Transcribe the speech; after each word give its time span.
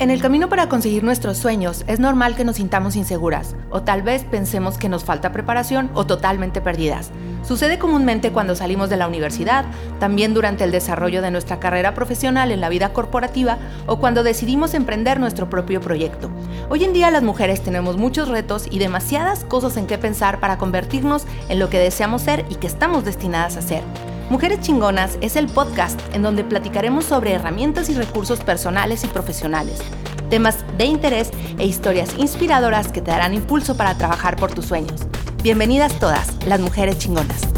En 0.00 0.10
el 0.10 0.22
camino 0.22 0.48
para 0.48 0.68
conseguir 0.68 1.02
nuestros 1.02 1.38
sueños 1.38 1.82
es 1.88 1.98
normal 1.98 2.36
que 2.36 2.44
nos 2.44 2.56
sintamos 2.56 2.94
inseguras 2.94 3.56
o 3.68 3.82
tal 3.82 4.02
vez 4.02 4.22
pensemos 4.22 4.78
que 4.78 4.88
nos 4.88 5.02
falta 5.02 5.32
preparación 5.32 5.90
o 5.92 6.06
totalmente 6.06 6.60
perdidas. 6.60 7.10
Sucede 7.42 7.80
comúnmente 7.80 8.30
cuando 8.30 8.54
salimos 8.54 8.90
de 8.90 8.96
la 8.96 9.08
universidad, 9.08 9.64
también 9.98 10.34
durante 10.34 10.62
el 10.62 10.70
desarrollo 10.70 11.20
de 11.20 11.32
nuestra 11.32 11.58
carrera 11.58 11.94
profesional 11.94 12.52
en 12.52 12.60
la 12.60 12.68
vida 12.68 12.92
corporativa 12.92 13.58
o 13.88 13.98
cuando 13.98 14.22
decidimos 14.22 14.72
emprender 14.74 15.18
nuestro 15.18 15.50
propio 15.50 15.80
proyecto. 15.80 16.30
Hoy 16.70 16.84
en 16.84 16.92
día 16.92 17.10
las 17.10 17.24
mujeres 17.24 17.60
tenemos 17.60 17.96
muchos 17.96 18.28
retos 18.28 18.68
y 18.70 18.78
demasiadas 18.78 19.42
cosas 19.44 19.76
en 19.76 19.88
qué 19.88 19.98
pensar 19.98 20.38
para 20.38 20.58
convertirnos 20.58 21.26
en 21.48 21.58
lo 21.58 21.70
que 21.70 21.80
deseamos 21.80 22.22
ser 22.22 22.44
y 22.50 22.54
que 22.54 22.68
estamos 22.68 23.04
destinadas 23.04 23.56
a 23.56 23.62
ser. 23.62 23.82
Mujeres 24.30 24.60
Chingonas 24.60 25.16
es 25.22 25.36
el 25.36 25.46
podcast 25.46 25.98
en 26.14 26.20
donde 26.20 26.44
platicaremos 26.44 27.06
sobre 27.06 27.32
herramientas 27.32 27.88
y 27.88 27.94
recursos 27.94 28.40
personales 28.40 29.02
y 29.04 29.06
profesionales, 29.06 29.78
temas 30.28 30.58
de 30.76 30.84
interés 30.84 31.30
e 31.58 31.64
historias 31.64 32.10
inspiradoras 32.18 32.92
que 32.92 33.00
te 33.00 33.10
darán 33.10 33.32
impulso 33.32 33.74
para 33.74 33.96
trabajar 33.96 34.36
por 34.36 34.52
tus 34.52 34.66
sueños. 34.66 35.00
Bienvenidas 35.42 35.98
todas, 35.98 36.36
las 36.44 36.60
mujeres 36.60 36.98
chingonas. 36.98 37.57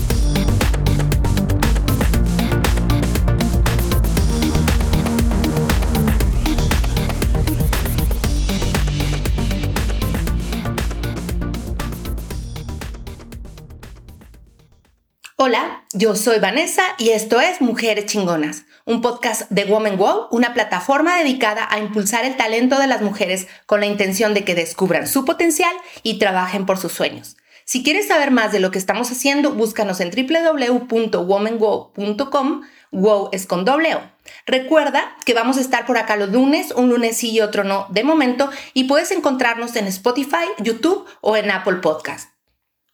Hola, 15.42 15.84
yo 15.94 16.16
soy 16.16 16.38
Vanessa 16.38 16.82
y 16.98 17.12
esto 17.12 17.40
es 17.40 17.62
Mujeres 17.62 18.04
Chingonas, 18.04 18.64
un 18.84 19.00
podcast 19.00 19.50
de 19.50 19.64
Woman 19.64 19.96
Wow, 19.96 20.26
una 20.32 20.52
plataforma 20.52 21.16
dedicada 21.16 21.66
a 21.70 21.78
impulsar 21.78 22.26
el 22.26 22.36
talento 22.36 22.78
de 22.78 22.86
las 22.86 23.00
mujeres 23.00 23.46
con 23.64 23.80
la 23.80 23.86
intención 23.86 24.34
de 24.34 24.44
que 24.44 24.54
descubran 24.54 25.06
su 25.06 25.24
potencial 25.24 25.74
y 26.02 26.18
trabajen 26.18 26.66
por 26.66 26.76
sus 26.76 26.92
sueños. 26.92 27.38
Si 27.64 27.82
quieres 27.82 28.08
saber 28.08 28.30
más 28.30 28.52
de 28.52 28.60
lo 28.60 28.70
que 28.70 28.78
estamos 28.78 29.10
haciendo, 29.10 29.52
búscanos 29.52 30.00
en 30.00 30.10
www.womanwow.com. 30.10 32.60
Wow 32.92 33.30
es 33.32 33.46
con 33.46 33.64
doble 33.64 33.94
O. 33.94 34.02
Recuerda 34.44 35.16
que 35.24 35.32
vamos 35.32 35.56
a 35.56 35.62
estar 35.62 35.86
por 35.86 35.96
acá 35.96 36.16
los 36.16 36.28
lunes, 36.28 36.72
un 36.72 36.90
lunes 36.90 37.16
sí 37.16 37.30
y 37.30 37.40
otro 37.40 37.64
no 37.64 37.86
de 37.88 38.04
momento, 38.04 38.50
y 38.74 38.84
puedes 38.84 39.10
encontrarnos 39.10 39.74
en 39.76 39.86
Spotify, 39.86 40.44
YouTube 40.58 41.06
o 41.22 41.38
en 41.38 41.50
Apple 41.50 41.76
Podcast. 41.76 42.29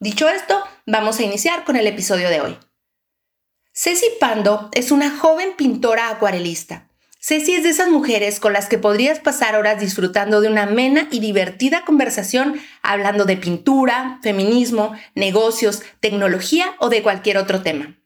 Dicho 0.06 0.28
esto, 0.28 0.62
vamos 0.86 1.18
a 1.18 1.24
iniciar 1.24 1.64
con 1.64 1.74
el 1.74 1.88
episodio 1.88 2.28
de 2.28 2.40
hoy. 2.40 2.56
Ceci 3.72 4.06
Pando 4.20 4.70
es 4.72 4.92
una 4.92 5.10
joven 5.10 5.54
pintora 5.56 6.10
acuarelista. 6.10 6.88
Ceci 7.18 7.56
es 7.56 7.64
de 7.64 7.70
esas 7.70 7.88
mujeres 7.88 8.38
con 8.38 8.52
las 8.52 8.68
que 8.68 8.78
podrías 8.78 9.18
pasar 9.18 9.56
horas 9.56 9.80
disfrutando 9.80 10.40
de 10.40 10.46
una 10.46 10.62
amena 10.62 11.08
y 11.10 11.18
divertida 11.18 11.84
conversación 11.84 12.60
hablando 12.82 13.24
de 13.24 13.36
pintura, 13.36 14.20
feminismo, 14.22 14.92
negocios, 15.16 15.82
tecnología 15.98 16.76
o 16.78 16.88
de 16.88 17.02
cualquier 17.02 17.36
otro 17.36 17.64
tema. 17.64 17.98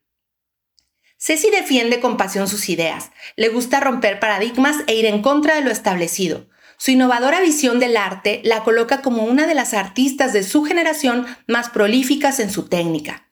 Ceci 1.19 1.51
defiende 1.51 2.01
con 2.01 2.17
pasión 2.17 2.49
sus 2.49 2.71
ideas, 2.71 3.11
le 3.37 3.51
gusta 3.51 3.79
romper 3.79 4.21
paradigmas 4.21 4.77
e 4.87 4.95
ir 4.95 5.05
en 5.05 5.21
contra 5.21 5.57
de 5.57 5.61
lo 5.61 5.71
establecido. 5.71 6.49
Su 6.83 6.93
innovadora 6.93 7.43
visión 7.43 7.79
del 7.79 7.95
arte 7.99 8.41
la 8.43 8.65
coloca 8.65 9.03
como 9.03 9.25
una 9.25 9.47
de 9.47 9.55
las 9.55 9.75
artistas 9.75 10.33
de 10.33 10.43
su 10.43 10.65
generación 10.65 11.27
más 11.47 11.69
prolíficas 11.69 12.41
en 12.41 12.51
su 12.51 12.69
técnica. 12.71 13.29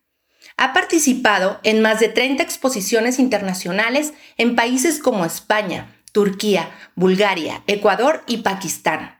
Ha 0.58 0.74
participado 0.74 1.58
en 1.62 1.80
más 1.80 1.98
de 1.98 2.10
30 2.10 2.42
exposiciones 2.42 3.18
internacionales 3.18 4.12
en 4.36 4.54
países 4.54 4.98
como 4.98 5.24
España, 5.24 5.96
Turquía, 6.12 6.68
Bulgaria, 6.94 7.62
Ecuador 7.66 8.22
y 8.26 8.38
Pakistán. 8.38 9.18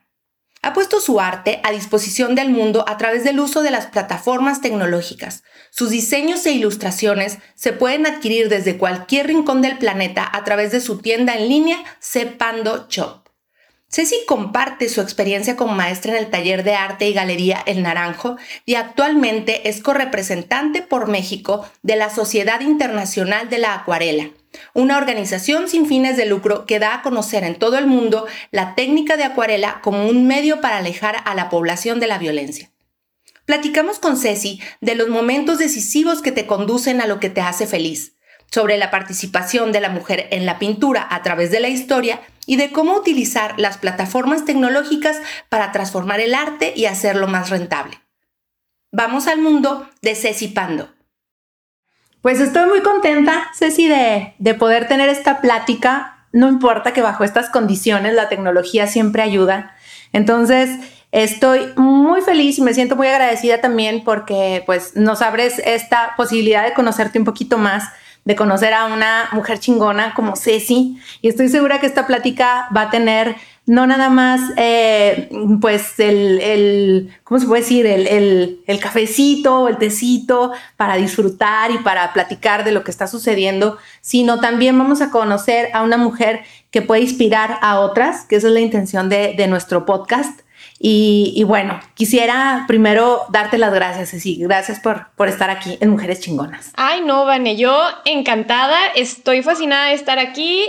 Ha 0.60 0.74
puesto 0.74 1.00
su 1.00 1.20
arte 1.20 1.62
a 1.64 1.72
disposición 1.72 2.34
del 2.34 2.50
mundo 2.50 2.84
a 2.86 2.98
través 2.98 3.24
del 3.24 3.40
uso 3.40 3.62
de 3.62 3.70
las 3.70 3.86
plataformas 3.86 4.60
tecnológicas. 4.60 5.42
Sus 5.70 5.88
diseños 5.88 6.44
e 6.44 6.52
ilustraciones 6.52 7.38
se 7.54 7.72
pueden 7.72 8.06
adquirir 8.06 8.50
desde 8.50 8.76
cualquier 8.76 9.28
rincón 9.28 9.62
del 9.62 9.78
planeta 9.78 10.28
a 10.30 10.44
través 10.44 10.70
de 10.70 10.82
su 10.82 10.98
tienda 10.98 11.34
en 11.34 11.48
línea 11.48 11.82
Cepando 11.98 12.88
Shop. 12.90 13.27
Ceci 13.90 14.16
comparte 14.26 14.90
su 14.90 15.00
experiencia 15.00 15.56
como 15.56 15.74
maestra 15.74 16.12
en 16.12 16.18
el 16.18 16.30
taller 16.30 16.62
de 16.62 16.74
arte 16.74 17.08
y 17.08 17.14
galería 17.14 17.62
El 17.64 17.82
Naranjo 17.82 18.36
y 18.66 18.74
actualmente 18.74 19.70
es 19.70 19.82
correpresentante 19.82 20.82
por 20.82 21.08
México 21.08 21.66
de 21.82 21.96
la 21.96 22.10
Sociedad 22.10 22.60
Internacional 22.60 23.48
de 23.48 23.56
la 23.56 23.72
Acuarela, 23.72 24.28
una 24.74 24.98
organización 24.98 25.70
sin 25.70 25.86
fines 25.86 26.18
de 26.18 26.26
lucro 26.26 26.66
que 26.66 26.78
da 26.78 26.96
a 26.96 27.02
conocer 27.02 27.44
en 27.44 27.58
todo 27.58 27.78
el 27.78 27.86
mundo 27.86 28.26
la 28.50 28.74
técnica 28.74 29.16
de 29.16 29.24
acuarela 29.24 29.80
como 29.82 30.06
un 30.06 30.26
medio 30.26 30.60
para 30.60 30.76
alejar 30.76 31.22
a 31.24 31.34
la 31.34 31.48
población 31.48 31.98
de 31.98 32.08
la 32.08 32.18
violencia. 32.18 32.70
Platicamos 33.46 33.98
con 33.98 34.18
Ceci 34.18 34.60
de 34.82 34.96
los 34.96 35.08
momentos 35.08 35.56
decisivos 35.56 36.20
que 36.20 36.30
te 36.32 36.46
conducen 36.46 37.00
a 37.00 37.06
lo 37.06 37.20
que 37.20 37.30
te 37.30 37.40
hace 37.40 37.66
feliz 37.66 38.17
sobre 38.50 38.78
la 38.78 38.90
participación 38.90 39.72
de 39.72 39.80
la 39.80 39.90
mujer 39.90 40.28
en 40.30 40.46
la 40.46 40.58
pintura 40.58 41.06
a 41.10 41.22
través 41.22 41.50
de 41.50 41.60
la 41.60 41.68
historia 41.68 42.20
y 42.46 42.56
de 42.56 42.72
cómo 42.72 42.94
utilizar 42.94 43.54
las 43.58 43.78
plataformas 43.78 44.44
tecnológicas 44.44 45.18
para 45.48 45.72
transformar 45.72 46.20
el 46.20 46.34
arte 46.34 46.72
y 46.74 46.86
hacerlo 46.86 47.28
más 47.28 47.50
rentable. 47.50 48.00
Vamos 48.90 49.26
al 49.26 49.40
mundo 49.40 49.88
de 50.00 50.14
Ceci 50.14 50.48
Pando. 50.48 50.88
Pues 52.22 52.40
estoy 52.40 52.68
muy 52.68 52.80
contenta, 52.80 53.48
Ceci, 53.54 53.86
de, 53.86 54.34
de 54.38 54.54
poder 54.54 54.88
tener 54.88 55.08
esta 55.08 55.40
plática. 55.40 56.26
No 56.32 56.48
importa 56.48 56.92
que 56.92 57.02
bajo 57.02 57.22
estas 57.22 57.50
condiciones 57.50 58.14
la 58.14 58.28
tecnología 58.28 58.86
siempre 58.86 59.22
ayuda. 59.22 59.74
Entonces, 60.12 60.70
Estoy 61.10 61.72
muy 61.76 62.20
feliz 62.20 62.58
y 62.58 62.62
me 62.62 62.74
siento 62.74 62.94
muy 62.94 63.06
agradecida 63.06 63.62
también 63.62 64.04
porque 64.04 64.62
pues 64.66 64.94
nos 64.94 65.22
abres 65.22 65.58
esta 65.64 66.12
posibilidad 66.18 66.64
de 66.64 66.74
conocerte 66.74 67.18
un 67.18 67.24
poquito 67.24 67.56
más 67.56 67.84
de 68.24 68.36
conocer 68.36 68.74
a 68.74 68.86
una 68.86 69.28
mujer 69.32 69.58
chingona 69.58 70.14
como 70.14 70.36
Ceci. 70.36 70.98
Y 71.22 71.28
estoy 71.28 71.48
segura 71.48 71.80
que 71.80 71.86
esta 71.86 72.06
plática 72.06 72.68
va 72.76 72.82
a 72.82 72.90
tener 72.90 73.36
no 73.68 73.86
nada 73.86 74.08
más, 74.08 74.40
eh, 74.56 75.28
pues, 75.60 76.00
el, 76.00 76.40
el, 76.40 77.14
¿cómo 77.22 77.38
se 77.38 77.46
puede 77.46 77.60
decir? 77.60 77.84
El, 77.84 78.06
el, 78.06 78.62
el 78.66 78.80
cafecito, 78.80 79.68
el 79.68 79.76
tecito 79.76 80.52
para 80.78 80.96
disfrutar 80.96 81.70
y 81.70 81.76
para 81.78 82.14
platicar 82.14 82.64
de 82.64 82.72
lo 82.72 82.82
que 82.82 82.90
está 82.90 83.06
sucediendo, 83.06 83.76
sino 84.00 84.40
también 84.40 84.78
vamos 84.78 85.02
a 85.02 85.10
conocer 85.10 85.68
a 85.74 85.82
una 85.82 85.98
mujer 85.98 86.44
que 86.70 86.80
puede 86.80 87.02
inspirar 87.02 87.58
a 87.60 87.80
otras, 87.80 88.24
que 88.24 88.36
esa 88.36 88.48
es 88.48 88.54
la 88.54 88.60
intención 88.60 89.10
de, 89.10 89.34
de 89.36 89.46
nuestro 89.48 89.84
podcast. 89.84 90.40
Y, 90.80 91.42
bueno, 91.44 91.80
quisiera 91.94 92.64
primero 92.68 93.26
darte 93.30 93.58
las 93.58 93.74
gracias, 93.74 94.10
Ceci. 94.10 94.36
Gracias 94.36 94.78
por, 94.78 95.08
por 95.16 95.28
estar 95.28 95.50
aquí 95.50 95.76
en 95.80 95.90
Mujeres 95.90 96.20
Chingonas. 96.20 96.72
Ay, 96.76 97.00
no, 97.00 97.24
Vane, 97.24 97.56
yo 97.56 97.76
encantada, 98.04 98.78
estoy 98.94 99.42
fascinada 99.42 99.88
de 99.88 99.94
estar 99.94 100.18
aquí. 100.20 100.66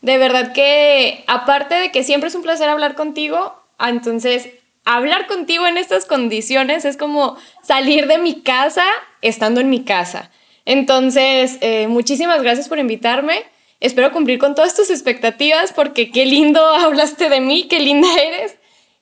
De 0.00 0.16
verdad 0.16 0.52
que, 0.52 1.24
aparte 1.26 1.74
de 1.74 1.90
que 1.90 2.04
siempre 2.04 2.28
es 2.28 2.36
un 2.36 2.42
placer 2.42 2.68
hablar 2.68 2.94
contigo, 2.94 3.60
entonces 3.80 4.48
hablar 4.84 5.26
contigo 5.26 5.66
en 5.66 5.76
estas 5.76 6.06
condiciones 6.06 6.84
es 6.84 6.96
como 6.96 7.36
salir 7.62 8.06
de 8.06 8.18
mi 8.18 8.42
casa 8.42 8.84
estando 9.22 9.60
en 9.60 9.70
mi 9.70 9.84
casa. 9.84 10.30
Entonces, 10.64 11.58
eh, 11.62 11.88
muchísimas 11.88 12.42
gracias 12.42 12.68
por 12.68 12.78
invitarme. 12.78 13.42
Espero 13.80 14.12
cumplir 14.12 14.38
con 14.38 14.54
todas 14.54 14.76
tus 14.76 14.90
expectativas 14.90 15.72
porque 15.72 16.10
qué 16.10 16.26
lindo 16.26 16.64
hablaste 16.74 17.28
de 17.28 17.40
mí, 17.40 17.66
qué 17.68 17.80
linda 17.80 18.08
eres. 18.22 18.57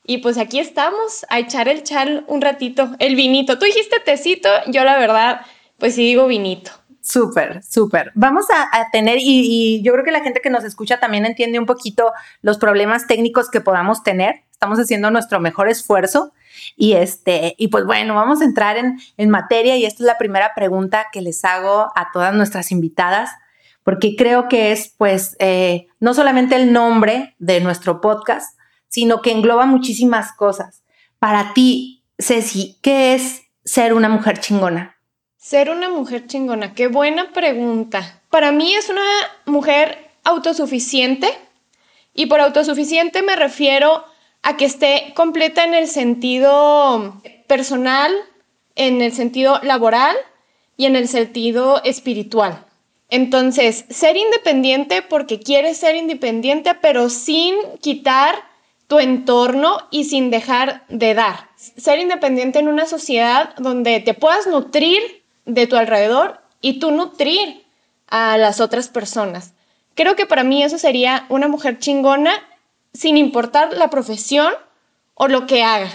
Y 0.06 0.18
pues 0.18 0.38
aquí 0.38 0.60
estamos 0.60 1.26
a 1.28 1.40
echar 1.40 1.68
el 1.68 1.82
chal 1.82 2.24
un 2.28 2.40
ratito, 2.40 2.90
el 3.00 3.16
vinito. 3.16 3.58
Tú 3.58 3.64
dijiste 3.64 3.98
tecito, 4.04 4.48
yo 4.68 4.84
la 4.84 4.98
verdad, 4.98 5.40
pues 5.78 5.96
sí 5.96 6.02
digo 6.02 6.28
vinito. 6.28 6.70
Súper, 7.00 7.62
súper. 7.62 8.12
Vamos 8.14 8.46
a, 8.50 8.90
tener, 8.90 9.18
y, 9.20 9.82
yo 9.82 9.92
creo 9.92 10.04
que 10.04 10.10
la 10.10 10.22
gente 10.22 10.40
que 10.40 10.50
nos 10.50 10.64
escucha 10.64 10.98
también 10.98 11.24
entiende 11.24 11.58
un 11.58 11.66
poquito 11.66 12.12
los 12.42 12.58
problemas 12.58 13.06
técnicos 13.06 13.50
que 13.50 13.60
podamos 13.60 14.02
tener. 14.02 14.42
Estamos 14.50 14.78
haciendo 14.78 15.10
nuestro 15.10 15.40
mejor 15.40 15.68
esfuerzo. 15.68 16.32
Y 16.76 16.94
este, 16.94 17.54
y 17.58 17.68
pues 17.68 17.84
bueno, 17.84 18.14
vamos 18.14 18.40
a 18.40 18.44
entrar 18.44 18.76
en, 18.76 18.98
en 19.16 19.30
materia. 19.30 19.76
Y 19.76 19.86
esta 19.86 20.02
es 20.02 20.06
la 20.06 20.18
primera 20.18 20.52
pregunta 20.54 21.06
que 21.12 21.20
les 21.20 21.44
hago 21.44 21.92
a 21.94 22.10
todas 22.12 22.34
nuestras 22.34 22.72
invitadas, 22.72 23.30
porque 23.84 24.16
creo 24.16 24.48
que 24.48 24.72
es, 24.72 24.92
pues, 24.96 25.36
eh, 25.38 25.86
no 26.00 26.14
solamente 26.14 26.56
el 26.56 26.72
nombre 26.72 27.36
de 27.38 27.60
nuestro 27.60 28.00
podcast, 28.00 28.56
sino 28.88 29.22
que 29.22 29.32
engloba 29.32 29.66
muchísimas 29.66 30.32
cosas. 30.32 30.82
Para 31.18 31.52
ti, 31.54 32.02
Ceci, 32.18 32.78
¿qué 32.82 33.14
es 33.14 33.42
ser 33.64 33.92
una 33.94 34.08
mujer 34.08 34.40
chingona? 34.40 34.96
Ser 35.36 35.70
una 35.70 35.88
mujer 35.88 36.26
chingona, 36.26 36.74
qué 36.74 36.88
buena 36.88 37.32
pregunta. 37.32 38.22
Para 38.30 38.52
mí 38.52 38.74
es 38.74 38.88
una 38.88 39.06
mujer 39.44 40.10
autosuficiente 40.24 41.28
y 42.14 42.26
por 42.26 42.40
autosuficiente 42.40 43.22
me 43.22 43.36
refiero 43.36 44.04
a 44.42 44.56
que 44.56 44.64
esté 44.64 45.12
completa 45.14 45.64
en 45.64 45.74
el 45.74 45.88
sentido 45.88 47.20
personal, 47.46 48.12
en 48.74 49.02
el 49.02 49.12
sentido 49.12 49.60
laboral 49.62 50.16
y 50.76 50.86
en 50.86 50.96
el 50.96 51.08
sentido 51.08 51.82
espiritual. 51.84 52.64
Entonces, 53.08 53.84
ser 53.88 54.16
independiente 54.16 55.02
porque 55.02 55.38
quieres 55.40 55.76
ser 55.76 55.94
independiente, 55.94 56.74
pero 56.74 57.08
sin 57.08 57.54
quitar 57.80 58.34
tu 58.86 58.98
entorno 58.98 59.78
y 59.90 60.04
sin 60.04 60.30
dejar 60.30 60.84
de 60.88 61.14
dar. 61.14 61.48
Ser 61.56 61.98
independiente 61.98 62.58
en 62.58 62.68
una 62.68 62.86
sociedad 62.86 63.54
donde 63.56 64.00
te 64.00 64.14
puedas 64.14 64.46
nutrir 64.46 65.00
de 65.44 65.66
tu 65.66 65.76
alrededor 65.76 66.40
y 66.60 66.78
tú 66.78 66.90
nutrir 66.90 67.64
a 68.08 68.38
las 68.38 68.60
otras 68.60 68.88
personas. 68.88 69.54
Creo 69.94 70.14
que 70.14 70.26
para 70.26 70.44
mí 70.44 70.62
eso 70.62 70.78
sería 70.78 71.26
una 71.28 71.48
mujer 71.48 71.78
chingona 71.78 72.32
sin 72.92 73.16
importar 73.16 73.76
la 73.76 73.90
profesión 73.90 74.52
o 75.14 75.28
lo 75.28 75.46
que 75.46 75.62
haga. 75.62 75.90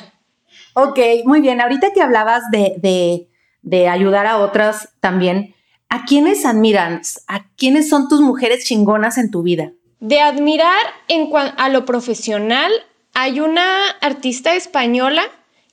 Ok, 0.73 0.99
muy 1.25 1.41
bien. 1.41 1.61
Ahorita 1.61 1.93
que 1.93 2.01
hablabas 2.01 2.43
de, 2.51 3.27
de, 3.61 3.87
ayudar 3.89 4.25
a 4.25 4.37
otras 4.37 4.89
también, 4.99 5.53
¿a 5.89 6.05
quiénes 6.05 6.45
admiran? 6.45 7.01
¿A 7.27 7.45
quiénes 7.55 7.89
son 7.89 8.07
tus 8.07 8.21
mujeres 8.21 8.65
chingonas 8.65 9.17
en 9.17 9.31
tu 9.31 9.43
vida? 9.43 9.71
De 10.01 10.19
admirar 10.19 10.81
en 11.07 11.29
a 11.35 11.69
lo 11.69 11.85
profesional, 11.85 12.71
hay 13.13 13.39
una 13.39 13.87
artista 14.01 14.55
española 14.55 15.21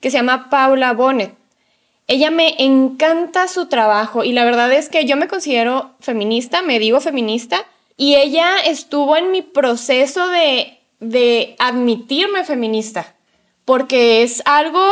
que 0.00 0.10
se 0.10 0.18
llama 0.18 0.50
Paula 0.50 0.92
Bonet. 0.92 1.34
Ella 2.06 2.30
me 2.30 2.54
encanta 2.62 3.48
su 3.48 3.68
trabajo 3.68 4.24
y 4.24 4.32
la 4.32 4.44
verdad 4.44 4.70
es 4.70 4.90
que 4.90 5.06
yo 5.06 5.16
me 5.16 5.28
considero 5.28 5.94
feminista, 6.00 6.60
me 6.60 6.78
digo 6.78 7.00
feminista, 7.00 7.64
y 7.96 8.16
ella 8.16 8.58
estuvo 8.66 9.16
en 9.16 9.30
mi 9.30 9.40
proceso 9.40 10.28
de, 10.28 10.78
de 11.00 11.56
admitirme 11.58 12.44
feminista, 12.44 13.16
porque 13.64 14.22
es 14.22 14.42
algo 14.44 14.84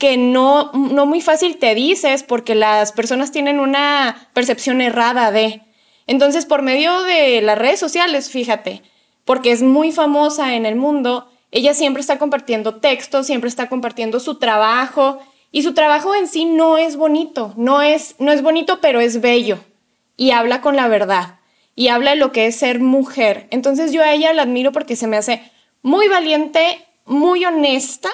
que 0.00 0.16
no, 0.16 0.72
no 0.72 1.06
muy 1.06 1.20
fácil 1.20 1.58
te 1.58 1.76
dices 1.76 2.24
porque 2.24 2.56
las 2.56 2.90
personas 2.90 3.30
tienen 3.30 3.60
una 3.60 4.28
percepción 4.32 4.80
errada 4.80 5.30
de. 5.30 5.62
Entonces, 6.06 6.46
por 6.46 6.62
medio 6.62 7.02
de 7.02 7.40
las 7.42 7.58
redes 7.58 7.80
sociales, 7.80 8.30
fíjate, 8.30 8.82
porque 9.24 9.52
es 9.52 9.62
muy 9.62 9.92
famosa 9.92 10.54
en 10.54 10.66
el 10.66 10.76
mundo, 10.76 11.28
ella 11.50 11.74
siempre 11.74 12.00
está 12.00 12.18
compartiendo 12.18 12.76
textos, 12.76 13.26
siempre 13.26 13.48
está 13.48 13.68
compartiendo 13.68 14.20
su 14.20 14.38
trabajo 14.38 15.20
y 15.50 15.62
su 15.62 15.74
trabajo 15.74 16.14
en 16.14 16.26
sí 16.26 16.44
no 16.46 16.78
es 16.78 16.96
bonito, 16.96 17.52
no 17.56 17.82
es, 17.82 18.16
no 18.18 18.32
es 18.32 18.42
bonito, 18.42 18.80
pero 18.80 19.00
es 19.00 19.20
bello 19.20 19.58
y 20.16 20.30
habla 20.30 20.60
con 20.60 20.76
la 20.76 20.88
verdad 20.88 21.38
y 21.74 21.88
habla 21.88 22.12
de 22.12 22.16
lo 22.16 22.32
que 22.32 22.46
es 22.46 22.56
ser 22.56 22.80
mujer. 22.80 23.46
Entonces 23.50 23.92
yo 23.92 24.02
a 24.02 24.12
ella 24.12 24.32
la 24.32 24.42
admiro 24.42 24.72
porque 24.72 24.96
se 24.96 25.06
me 25.06 25.16
hace 25.16 25.42
muy 25.82 26.08
valiente, 26.08 26.86
muy 27.04 27.44
honesta 27.44 28.10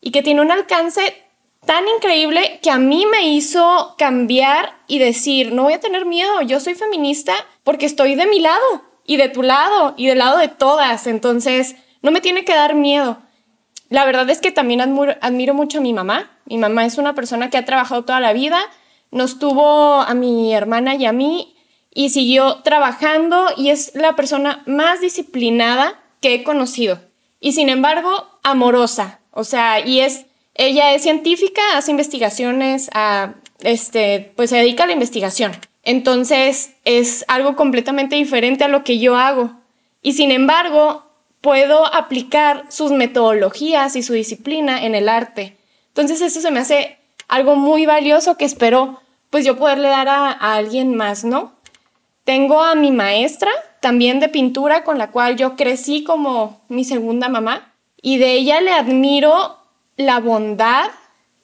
y 0.00 0.10
que 0.10 0.22
tiene 0.22 0.42
un 0.42 0.50
alcance 0.50 1.14
tan 1.68 1.86
increíble 1.86 2.60
que 2.62 2.70
a 2.70 2.78
mí 2.78 3.04
me 3.04 3.28
hizo 3.28 3.94
cambiar 3.98 4.72
y 4.86 4.98
decir, 4.98 5.52
no 5.52 5.64
voy 5.64 5.74
a 5.74 5.80
tener 5.80 6.06
miedo, 6.06 6.40
yo 6.40 6.60
soy 6.60 6.72
feminista 6.72 7.34
porque 7.62 7.84
estoy 7.84 8.14
de 8.14 8.26
mi 8.26 8.40
lado 8.40 8.82
y 9.04 9.18
de 9.18 9.28
tu 9.28 9.42
lado 9.42 9.92
y 9.98 10.06
del 10.06 10.16
lado 10.16 10.38
de 10.38 10.48
todas, 10.48 11.06
entonces 11.06 11.76
no 12.00 12.10
me 12.10 12.22
tiene 12.22 12.46
que 12.46 12.54
dar 12.54 12.74
miedo. 12.74 13.18
La 13.90 14.06
verdad 14.06 14.30
es 14.30 14.40
que 14.40 14.50
también 14.50 14.80
admiro, 14.80 15.14
admiro 15.20 15.52
mucho 15.52 15.76
a 15.76 15.82
mi 15.82 15.92
mamá. 15.92 16.30
Mi 16.46 16.56
mamá 16.56 16.86
es 16.86 16.96
una 16.96 17.14
persona 17.14 17.50
que 17.50 17.58
ha 17.58 17.66
trabajado 17.66 18.02
toda 18.02 18.20
la 18.20 18.32
vida, 18.32 18.60
nos 19.10 19.38
tuvo 19.38 20.00
a 20.00 20.14
mi 20.14 20.54
hermana 20.54 20.94
y 20.94 21.04
a 21.04 21.12
mí 21.12 21.54
y 21.92 22.08
siguió 22.08 22.62
trabajando 22.62 23.48
y 23.58 23.68
es 23.68 23.94
la 23.94 24.16
persona 24.16 24.62
más 24.64 25.02
disciplinada 25.02 26.00
que 26.22 26.32
he 26.32 26.44
conocido. 26.44 26.98
Y 27.40 27.52
sin 27.52 27.68
embargo, 27.68 28.26
amorosa. 28.42 29.20
O 29.32 29.44
sea, 29.44 29.86
y 29.86 30.00
es, 30.00 30.24
ella 30.58 30.92
es 30.92 31.02
científica, 31.02 31.62
hace 31.76 31.92
investigaciones, 31.92 32.90
a, 32.92 33.34
este, 33.60 34.32
pues 34.36 34.50
se 34.50 34.56
dedica 34.56 34.84
a 34.84 34.86
la 34.88 34.92
investigación. 34.92 35.52
Entonces 35.84 36.74
es 36.84 37.24
algo 37.28 37.56
completamente 37.56 38.16
diferente 38.16 38.64
a 38.64 38.68
lo 38.68 38.84
que 38.84 38.98
yo 38.98 39.16
hago. 39.16 39.52
Y 40.02 40.12
sin 40.12 40.32
embargo, 40.32 41.04
puedo 41.40 41.86
aplicar 41.94 42.66
sus 42.70 42.90
metodologías 42.90 43.94
y 43.94 44.02
su 44.02 44.12
disciplina 44.12 44.84
en 44.84 44.96
el 44.96 45.08
arte. 45.08 45.56
Entonces 45.88 46.20
eso 46.20 46.40
se 46.40 46.50
me 46.50 46.60
hace 46.60 46.98
algo 47.28 47.54
muy 47.54 47.86
valioso 47.86 48.36
que 48.36 48.44
espero 48.44 49.00
pues 49.30 49.44
yo 49.44 49.56
poderle 49.56 49.88
dar 49.88 50.08
a 50.08 50.32
alguien 50.32 50.96
más, 50.96 51.24
¿no? 51.24 51.52
Tengo 52.24 52.62
a 52.62 52.74
mi 52.74 52.90
maestra 52.90 53.50
también 53.80 54.18
de 54.18 54.28
pintura 54.28 54.82
con 54.82 54.98
la 54.98 55.12
cual 55.12 55.36
yo 55.36 55.54
crecí 55.54 56.02
como 56.02 56.60
mi 56.68 56.84
segunda 56.84 57.28
mamá 57.28 57.72
y 58.02 58.18
de 58.18 58.32
ella 58.32 58.60
le 58.60 58.72
admiro 58.72 59.57
la 59.98 60.20
bondad 60.20 60.90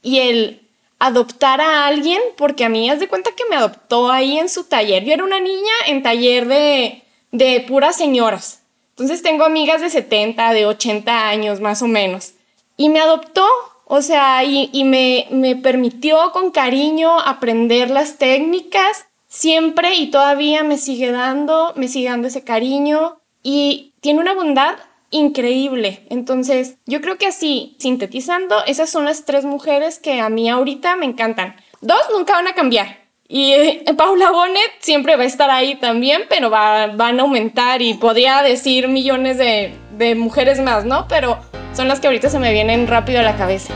y 0.01 0.21
el 0.21 0.63
adoptar 0.99 1.61
a 1.61 1.87
alguien 1.87 2.21
porque 2.37 2.65
a 2.65 2.71
mí 2.71 2.89
es 2.89 3.01
de 3.01 3.09
cuenta 3.09 3.33
que 3.37 3.45
me 3.51 3.57
adoptó 3.57 4.11
ahí 4.11 4.39
en 4.39 4.49
su 4.49 4.65
taller. 4.65 5.05
Yo 5.05 5.13
era 5.13 5.25
una 5.25 5.41
niña 5.41 5.73
en 5.87 6.03
taller 6.03 6.49
de, 6.49 7.03
de 7.31 7.61
puras 7.69 7.97
señoras. 7.97 8.63
Entonces 8.91 9.23
tengo 9.23 9.45
amigas 9.45 9.83
de 9.83 9.91
70, 9.91 10.53
de 10.53 10.67
80 10.67 11.29
años 11.29 11.61
más 11.61 11.83
o 11.83 11.89
menos. 11.89 12.35
Y 12.77 12.89
me 12.89 13.01
adoptó, 13.01 13.47
o 13.85 14.01
sea, 14.03 14.45
y, 14.45 14.71
y 14.73 14.85
me, 14.85 15.27
me 15.31 15.57
permitió 15.57 16.31
con 16.33 16.51
cariño 16.51 17.21
aprender 17.21 17.91
las 17.91 18.19
técnicas 18.19 19.07
siempre 19.29 19.97
y 19.97 20.11
todavía 20.11 20.63
me 20.63 20.79
sigue 20.79 21.11
dando, 21.11 21.73
me 21.75 21.89
sigue 21.89 22.09
dando 22.09 22.29
ese 22.29 22.45
cariño 22.45 23.19
y 23.43 23.93
tiene 24.01 24.21
una 24.21 24.35
bondad 24.35 24.77
increíble. 25.15 26.07
Entonces, 26.11 26.77
yo 26.87 27.01
creo 27.01 27.17
que 27.19 27.27
así, 27.27 27.77
sintetizando, 27.79 28.65
esas 28.67 28.91
son 28.91 29.05
las 29.05 29.25
tres 29.25 29.45
mujeres 29.45 30.01
que 30.01 30.21
a 30.21 30.29
mí 30.29 30.51
ahorita 30.51 30.97
me 30.97 31.07
encantan. 31.07 31.55
Dos 31.81 32.01
nunca 32.13 32.35
van 32.35 32.49
a 32.49 32.55
cambiar. 32.55 32.99
Y 33.29 33.53
eh, 33.53 33.85
Paula 33.97 34.33
Bonet 34.33 34.73
siempre 34.81 35.17
va 35.17 35.23
a 35.23 35.27
estar 35.27 35.51
ahí 35.51 35.77
también, 35.77 36.23
pero 36.29 36.51
va, 36.51 36.89
van 36.89 37.21
a 37.21 37.23
aumentar 37.23 37.81
y 37.81 37.95
podría 37.95 38.43
decir 38.43 38.89
millones 38.89 39.39
de, 39.39 39.73
de 39.97 40.17
mujeres 40.17 40.61
más, 40.61 40.85
¿no? 40.85 41.07
Pero 41.09 41.39
son 41.75 41.87
las 41.87 42.01
que 42.01 42.09
ahorita 42.09 42.29
se 42.29 42.41
me 42.41 42.53
vienen 42.53 42.89
rápido 42.89 43.21
a 43.21 43.23
la 43.23 43.37
cabeza. 43.37 43.73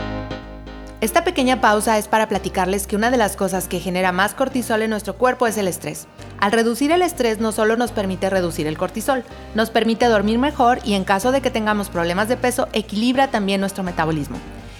Esta 1.01 1.23
pequeña 1.23 1.61
pausa 1.61 1.97
es 1.97 2.09
para 2.09 2.27
platicarles 2.27 2.85
que 2.85 2.97
una 2.97 3.09
de 3.09 3.15
las 3.15 3.37
cosas 3.37 3.69
que 3.69 3.79
genera 3.79 4.11
más 4.11 4.33
cortisol 4.33 4.81
en 4.81 4.89
nuestro 4.89 5.15
cuerpo 5.15 5.47
es 5.47 5.57
el 5.57 5.69
estrés. 5.69 6.07
Al 6.39 6.51
reducir 6.51 6.91
el 6.91 7.01
estrés 7.01 7.39
no 7.39 7.53
solo 7.53 7.77
nos 7.77 7.93
permite 7.93 8.29
reducir 8.29 8.67
el 8.67 8.77
cortisol, 8.77 9.23
nos 9.55 9.69
permite 9.69 10.07
dormir 10.07 10.39
mejor 10.39 10.79
y 10.83 10.95
en 10.95 11.05
caso 11.05 11.31
de 11.31 11.39
que 11.39 11.51
tengamos 11.51 11.87
problemas 11.87 12.27
de 12.27 12.35
peso, 12.35 12.67
equilibra 12.73 13.29
también 13.29 13.61
nuestro 13.61 13.81
metabolismo. 13.81 14.37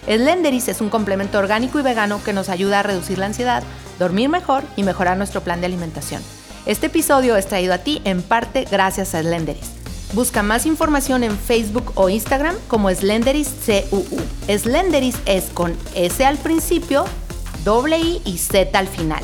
Slenderis 0.07 0.68
es 0.68 0.81
un 0.81 0.89
complemento 0.89 1.39
orgánico 1.39 1.80
y 1.80 1.83
vegano 1.83 2.21
que 2.21 2.33
nos 2.33 2.50
ayuda 2.50 2.81
a 2.81 2.83
reducir 2.83 3.18
la 3.18 3.27
ansiedad, 3.27 3.63
dormir 3.98 4.27
mejor 4.27 4.63
y 4.75 4.83
mejorar 4.83 5.16
nuestro 5.16 5.39
plan 5.39 5.62
de 5.62 5.68
alimentación. 5.68 6.21
Este 6.66 6.88
episodio 6.88 7.38
es 7.38 7.48
traído 7.48 7.74
a 7.74 7.77
ti 7.77 8.01
en 8.04 8.24
parte 8.24 8.66
gracias 8.69 9.16
a 9.16 9.21
Slenderis. 9.21 9.78
Busca 10.13 10.41
más 10.41 10.65
información 10.65 11.23
en 11.23 11.38
Facebook 11.38 11.92
o 11.94 12.09
Instagram 12.09 12.56
como 12.68 12.89
Slenderis 12.89 13.54
CUU. 13.92 14.04
Slenderis 14.47 15.16
es 15.28 15.51
con 15.51 15.78
S 15.94 16.25
al 16.25 16.37
principio, 16.37 17.06
doble 17.63 17.99
I 17.99 18.21
y 18.25 18.39
Z 18.39 18.78
al 18.78 18.87
final. 18.87 19.23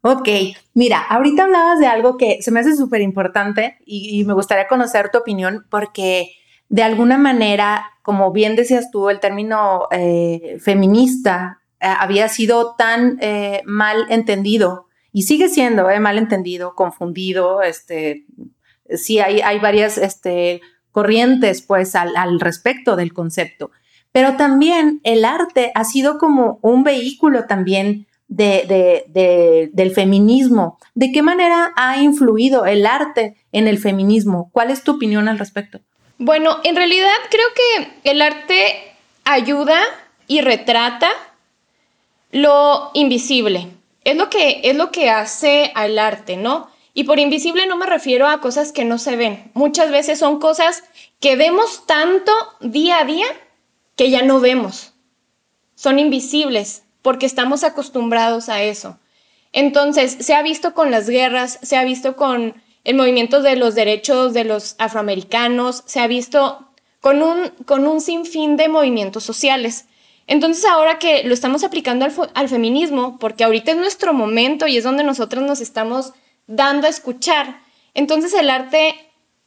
Ok, 0.00 0.28
mira, 0.74 1.00
ahorita 1.00 1.44
hablabas 1.44 1.78
de 1.78 1.86
algo 1.86 2.16
que 2.16 2.42
se 2.42 2.50
me 2.50 2.60
hace 2.60 2.74
súper 2.74 3.02
importante 3.02 3.78
y, 3.86 4.24
me 4.24 4.32
gustaría 4.32 4.66
conocer 4.66 5.10
tu 5.10 5.18
opinión 5.18 5.64
porque 5.70 6.32
de 6.68 6.82
alguna 6.82 7.18
manera, 7.18 7.92
como 8.02 8.32
bien 8.32 8.56
decías 8.56 8.90
tú, 8.90 9.10
el 9.10 9.20
término 9.20 9.86
eh, 9.92 10.58
feminista 10.60 11.60
eh, 11.80 11.86
había 11.86 12.28
sido 12.28 12.74
tan 12.74 13.18
eh, 13.20 13.62
mal 13.64 14.06
entendido 14.08 14.87
y 15.12 15.22
sigue 15.22 15.48
siendo 15.48 15.88
eh, 15.90 16.00
mal 16.00 16.18
entendido, 16.18 16.74
confundido, 16.74 17.62
este, 17.62 18.26
sí 18.94 19.18
hay, 19.18 19.40
hay 19.40 19.58
varias 19.58 19.98
este, 19.98 20.60
corrientes 20.92 21.62
pues 21.62 21.94
al, 21.94 22.40
respecto 22.40 22.96
del 22.96 23.12
concepto, 23.12 23.70
pero 24.12 24.36
también 24.36 25.00
el 25.04 25.24
arte 25.24 25.72
ha 25.74 25.84
sido 25.84 26.18
como 26.18 26.58
un 26.62 26.82
vehículo 26.82 27.46
también 27.46 28.06
de, 28.26 29.70
del 29.72 29.90
feminismo. 29.92 30.78
¿De 30.94 31.12
qué 31.12 31.22
manera 31.22 31.72
ha 31.76 32.00
influido 32.02 32.66
el 32.66 32.84
arte 32.84 33.36
en 33.52 33.68
el 33.68 33.78
feminismo? 33.78 34.50
¿Cuál 34.52 34.70
es 34.70 34.82
tu 34.82 34.92
opinión 34.92 35.28
al 35.28 35.38
respecto? 35.38 35.80
Bueno, 36.18 36.58
en 36.64 36.76
realidad 36.76 37.14
creo 37.30 37.46
que 37.54 38.10
el 38.10 38.20
arte 38.20 38.92
ayuda 39.24 39.78
y 40.26 40.40
retrata 40.40 41.08
lo 42.32 42.90
invisible 42.92 43.77
es 44.10 44.16
lo 44.16 44.30
que, 44.30 44.62
es 44.64 44.74
lo 44.74 44.90
que 44.90 45.10
hace 45.10 45.70
al 45.74 45.98
arte, 45.98 46.38
¿no? 46.38 46.70
Y 46.94 47.04
por 47.04 47.18
invisible 47.18 47.66
no 47.66 47.76
me 47.76 47.84
refiero 47.84 48.26
a 48.26 48.40
cosas 48.40 48.72
que 48.72 48.86
no 48.86 48.96
se 48.96 49.16
ven. 49.16 49.50
Muchas 49.52 49.90
veces 49.90 50.18
son 50.18 50.40
cosas 50.40 50.82
que 51.20 51.36
vemos 51.36 51.86
tanto 51.86 52.32
día 52.60 53.00
a 53.00 53.04
día 53.04 53.26
que 53.96 54.10
ya 54.10 54.22
no 54.22 54.40
vemos. 54.40 54.94
Son 55.74 55.98
invisibles 55.98 56.84
porque 57.02 57.26
estamos 57.26 57.64
acostumbrados 57.64 58.48
a 58.48 58.62
eso. 58.62 58.98
Entonces, 59.52 60.16
se 60.20 60.34
ha 60.34 60.42
visto 60.42 60.72
con 60.72 60.90
las 60.90 61.08
guerras, 61.10 61.58
se 61.62 61.76
ha 61.76 61.84
visto 61.84 62.16
con 62.16 62.54
el 62.84 62.96
movimiento 62.96 63.42
de 63.42 63.56
los 63.56 63.74
derechos 63.74 64.32
de 64.32 64.44
los 64.44 64.74
afroamericanos, 64.78 65.82
se 65.84 66.00
ha 66.00 66.06
visto 66.06 66.66
con 67.00 67.22
un, 67.22 67.50
con 67.66 67.86
un 67.86 68.00
sinfín 68.00 68.56
de 68.56 68.68
movimientos 68.68 69.22
sociales. 69.24 69.86
Entonces 70.28 70.66
ahora 70.66 70.98
que 70.98 71.24
lo 71.24 71.32
estamos 71.32 71.64
aplicando 71.64 72.06
al, 72.34 72.48
feminismo, 72.48 73.18
porque 73.18 73.44
ahorita 73.44 73.72
es 73.72 73.78
nuestro 73.78 74.12
momento 74.12 74.66
y 74.66 74.76
es 74.76 74.84
donde 74.84 75.02
nosotros 75.02 75.42
nos 75.42 75.60
estamos 75.60 76.12
dando 76.46 76.86
a 76.86 76.90
escuchar, 76.90 77.60
entonces 77.94 78.34
el 78.34 78.50
arte 78.50 78.94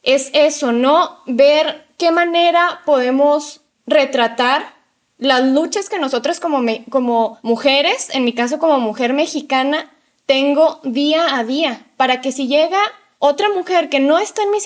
es 0.02 0.32
eso, 0.34 0.72
¿no? 0.72 1.20
Ver 1.28 1.86
qué 2.00 2.12
manera 2.12 2.82
podemos 2.84 3.62
retratar 3.86 4.74
las 5.20 5.44
luchas 5.44 5.88
que 5.88 6.00
nosotras 6.00 6.40
como, 6.40 6.64
como 6.90 7.38
mujeres, 7.44 8.10
en 8.14 8.26
mi 8.26 8.34
caso 8.34 8.58
como 8.58 8.80
mujer 8.80 9.14
mexicana, 9.14 9.92
tengo 10.26 10.80
día 10.84 11.38
a 11.38 11.44
día, 11.44 11.86
para 11.96 12.22
que 12.22 12.32
si 12.32 12.48
llega 12.48 12.80
otra 13.20 13.50
mujer 13.50 13.90
que 13.90 14.00
no 14.00 14.18
está 14.18 14.42
en 14.42 14.50
mi, 14.50 14.58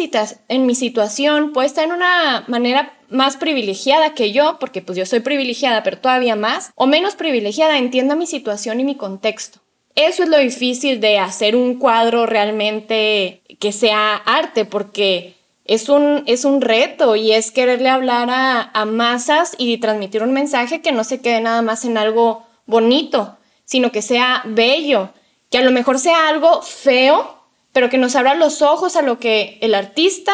en 0.48 0.66
mi 0.66 0.76
situación, 0.76 1.52
puede 1.52 1.68
estar 1.68 1.84
en 1.84 1.92
una 1.92 2.46
manera 2.48 2.94
más 3.16 3.38
privilegiada 3.38 4.14
que 4.14 4.32
yo, 4.32 4.58
porque 4.60 4.82
pues 4.82 4.98
yo 4.98 5.06
soy 5.06 5.22
privilegiada, 5.22 5.82
pero 5.84 5.98
todavía 5.98 6.36
más, 6.36 6.72
o 6.76 6.86
menos 6.86 7.16
privilegiada, 7.16 7.78
entienda 7.78 8.16
mi 8.16 8.28
situación 8.28 8.80
y 8.80 8.84
mi 8.84 8.96
contexto. 8.96 9.60
Eso 9.96 10.24
es 10.24 10.30
lo 10.30 10.38
difícil 10.38 11.00
de 11.00 11.20
hacer 11.20 11.56
un 11.56 11.80
cuadro 11.80 12.26
realmente 12.26 13.42
que 13.60 13.72
sea 13.72 14.16
arte, 14.16 14.66
porque 14.66 15.36
es 15.64 15.90
un, 15.90 16.24
es 16.28 16.46
un 16.46 16.62
reto 16.62 17.16
y 17.16 17.32
es 17.32 17.52
quererle 17.52 17.90
hablar 17.90 18.30
a, 18.30 18.70
a 18.74 18.86
masas 18.86 19.56
y 19.58 19.78
transmitir 19.78 20.22
un 20.22 20.34
mensaje 20.34 20.82
que 20.82 20.92
no 20.92 21.04
se 21.04 21.22
quede 21.22 21.40
nada 21.40 21.62
más 21.62 21.86
en 21.86 21.98
algo 21.98 22.46
bonito, 22.66 23.38
sino 23.64 23.92
que 23.92 24.02
sea 24.02 24.44
bello, 24.46 25.10
que 25.50 25.58
a 25.58 25.64
lo 25.64 25.72
mejor 25.72 25.98
sea 25.98 26.28
algo 26.28 26.62
feo, 26.62 27.40
pero 27.72 27.90
que 27.90 27.98
nos 27.98 28.16
abra 28.16 28.36
los 28.36 28.62
ojos 28.62 28.96
a 28.96 29.02
lo 29.02 29.20
que 29.20 29.58
el 29.62 29.76
artista 29.76 30.34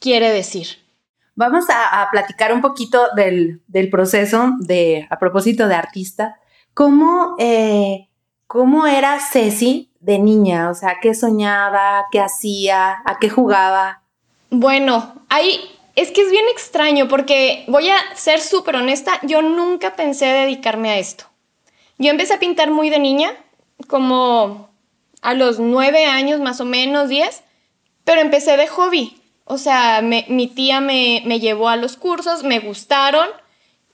quiere 0.00 0.30
decir. 0.30 0.87
Vamos 1.38 1.66
a, 1.70 2.08
platicar 2.10 2.52
un 2.52 2.60
poquito 2.60 3.10
del, 3.14 3.62
proceso 3.92 4.54
a 5.08 5.18
propósito 5.20 5.68
de 5.68 5.74
artista. 5.76 6.36
¿Cómo, 6.74 7.36
eh, 7.38 8.08
¿Cómo 8.48 8.88
era 8.88 9.20
Ceci 9.20 9.88
de 10.00 10.18
niña? 10.18 10.68
O 10.68 10.74
sea, 10.74 10.98
¿qué 11.00 11.14
soñaba? 11.14 12.06
¿Qué 12.10 12.18
hacía? 12.18 13.02
¿A 13.04 13.20
qué 13.20 13.30
jugaba? 13.30 14.02
Bueno, 14.50 15.14
ahí 15.28 15.60
es 15.94 16.10
que 16.10 16.22
es 16.22 16.30
bien 16.32 16.46
extraño 16.50 17.06
porque 17.06 17.64
voy 17.68 17.88
a 17.88 17.98
ser 18.16 18.40
súper 18.40 18.74
honesta, 18.74 19.20
yo 19.22 19.40
nunca 19.40 19.94
pensé 19.94 20.26
dedicarme 20.26 20.90
a 20.90 20.98
esto. 20.98 21.26
Yo 21.98 22.10
empecé 22.10 22.34
a 22.34 22.40
pintar 22.40 22.72
muy 22.72 22.90
de 22.90 22.98
niña, 22.98 23.30
como 23.86 24.70
a 25.22 25.34
los 25.34 25.60
nueve 25.60 26.04
años 26.06 26.40
más 26.40 26.60
o 26.60 26.64
menos, 26.64 27.08
diez, 27.08 27.44
pero 28.02 28.20
empecé 28.20 28.56
de 28.56 28.66
hobby. 28.66 29.17
O 29.48 29.58
sea, 29.58 30.02
mi 30.02 30.46
tía 30.48 30.80
me, 30.80 31.22
me, 31.24 31.40
llevó 31.40 31.68
a 31.68 31.76
los 31.76 31.96
cursos, 31.96 32.44
me 32.44 32.60
gustaron 32.60 33.26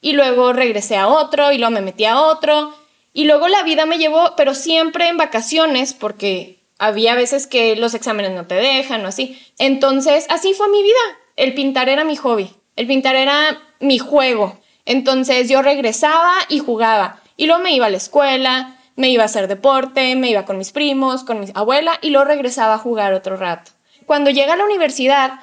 y 0.00 0.12
luego 0.12 0.52
regresé 0.52 0.96
a 0.96 1.08
otro 1.08 1.52
y 1.52 1.58
luego 1.58 1.72
me 1.72 1.80
metí 1.80 2.04
a 2.04 2.20
otro 2.20 2.74
y 3.12 3.24
luego 3.24 3.48
la 3.48 3.62
vida 3.62 3.86
me 3.86 3.98
llevó, 3.98 4.34
pero 4.36 4.54
siempre 4.54 5.08
en 5.08 5.16
vacaciones 5.16 5.94
porque 5.94 6.60
había 6.78 7.14
veces 7.14 7.46
que 7.46 7.76
los 7.76 7.94
exámenes 7.94 8.32
no 8.32 8.46
te 8.46 8.56
dejan 8.56 9.04
o 9.04 9.08
así. 9.08 9.40
Entonces, 9.58 10.26
así 10.28 10.54
fue 10.54 10.68
mi 10.68 10.82
vida. 10.82 11.18
El 11.36 11.54
pintar 11.54 11.88
era 11.88 12.04
mi 12.04 12.16
hobby, 12.16 12.50
el 12.76 12.86
pintar 12.86 13.16
era 13.16 13.60
mi 13.80 13.98
juego. 13.98 14.58
Entonces 14.84 15.48
yo 15.48 15.62
regresaba 15.62 16.34
y 16.48 16.58
jugaba 16.58 17.22
y 17.36 17.46
luego 17.46 17.62
me 17.62 17.74
iba 17.74 17.86
a 17.86 17.90
la 17.90 17.96
escuela 17.96 18.74
me 18.96 19.08
iba 19.08 19.22
a 19.22 19.26
hacer 19.26 19.48
deporte, 19.48 20.14
me 20.16 20.30
iba 20.30 20.44
con 20.44 20.58
mis 20.58 20.72
primos, 20.72 21.24
con 21.24 21.40
mi 21.40 21.46
abuela 21.54 21.98
y 22.00 22.10
luego 22.10 22.26
regresaba 22.26 22.74
a 22.74 22.78
jugar 22.78 23.12
otro 23.12 23.36
rato. 23.36 23.72
Cuando 24.06 24.30
llegué 24.30 24.50
a 24.50 24.56
la 24.56 24.64
universidad 24.64 25.40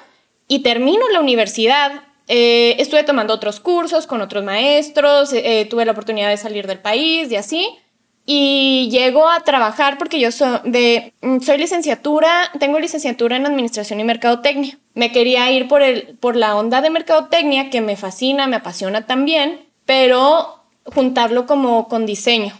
y 0.48 0.60
termino 0.60 1.08
la 1.10 1.20
universidad, 1.20 2.02
eh, 2.28 2.76
estuve 2.78 3.04
tomando 3.04 3.34
otros 3.34 3.60
cursos 3.60 4.06
con 4.06 4.20
otros 4.20 4.44
maestros, 4.44 5.32
eh, 5.32 5.60
eh, 5.60 5.64
tuve 5.66 5.84
la 5.84 5.92
oportunidad 5.92 6.28
de 6.28 6.36
salir 6.36 6.66
del 6.66 6.78
país 6.78 7.30
y 7.30 7.36
así. 7.36 7.68
Y 8.24 8.88
llego 8.90 9.28
a 9.28 9.40
trabajar 9.40 9.98
porque 9.98 10.20
yo 10.20 10.28
de, 10.64 11.12
mm, 11.22 11.40
soy 11.40 11.58
licenciatura, 11.58 12.50
tengo 12.60 12.78
licenciatura 12.78 13.36
en 13.36 13.46
Administración 13.46 13.98
y 13.98 14.04
Mercadotecnia. 14.04 14.78
Me 14.94 15.10
quería 15.10 15.50
ir 15.50 15.66
por, 15.66 15.82
el, 15.82 16.16
por 16.20 16.36
la 16.36 16.54
onda 16.56 16.80
de 16.80 16.90
Mercadotecnia, 16.90 17.68
que 17.68 17.80
me 17.80 17.96
fascina, 17.96 18.46
me 18.46 18.56
apasiona 18.56 19.06
también, 19.06 19.66
pero 19.86 20.64
juntarlo 20.84 21.46
como 21.46 21.88
con 21.88 22.06
diseño. 22.06 22.52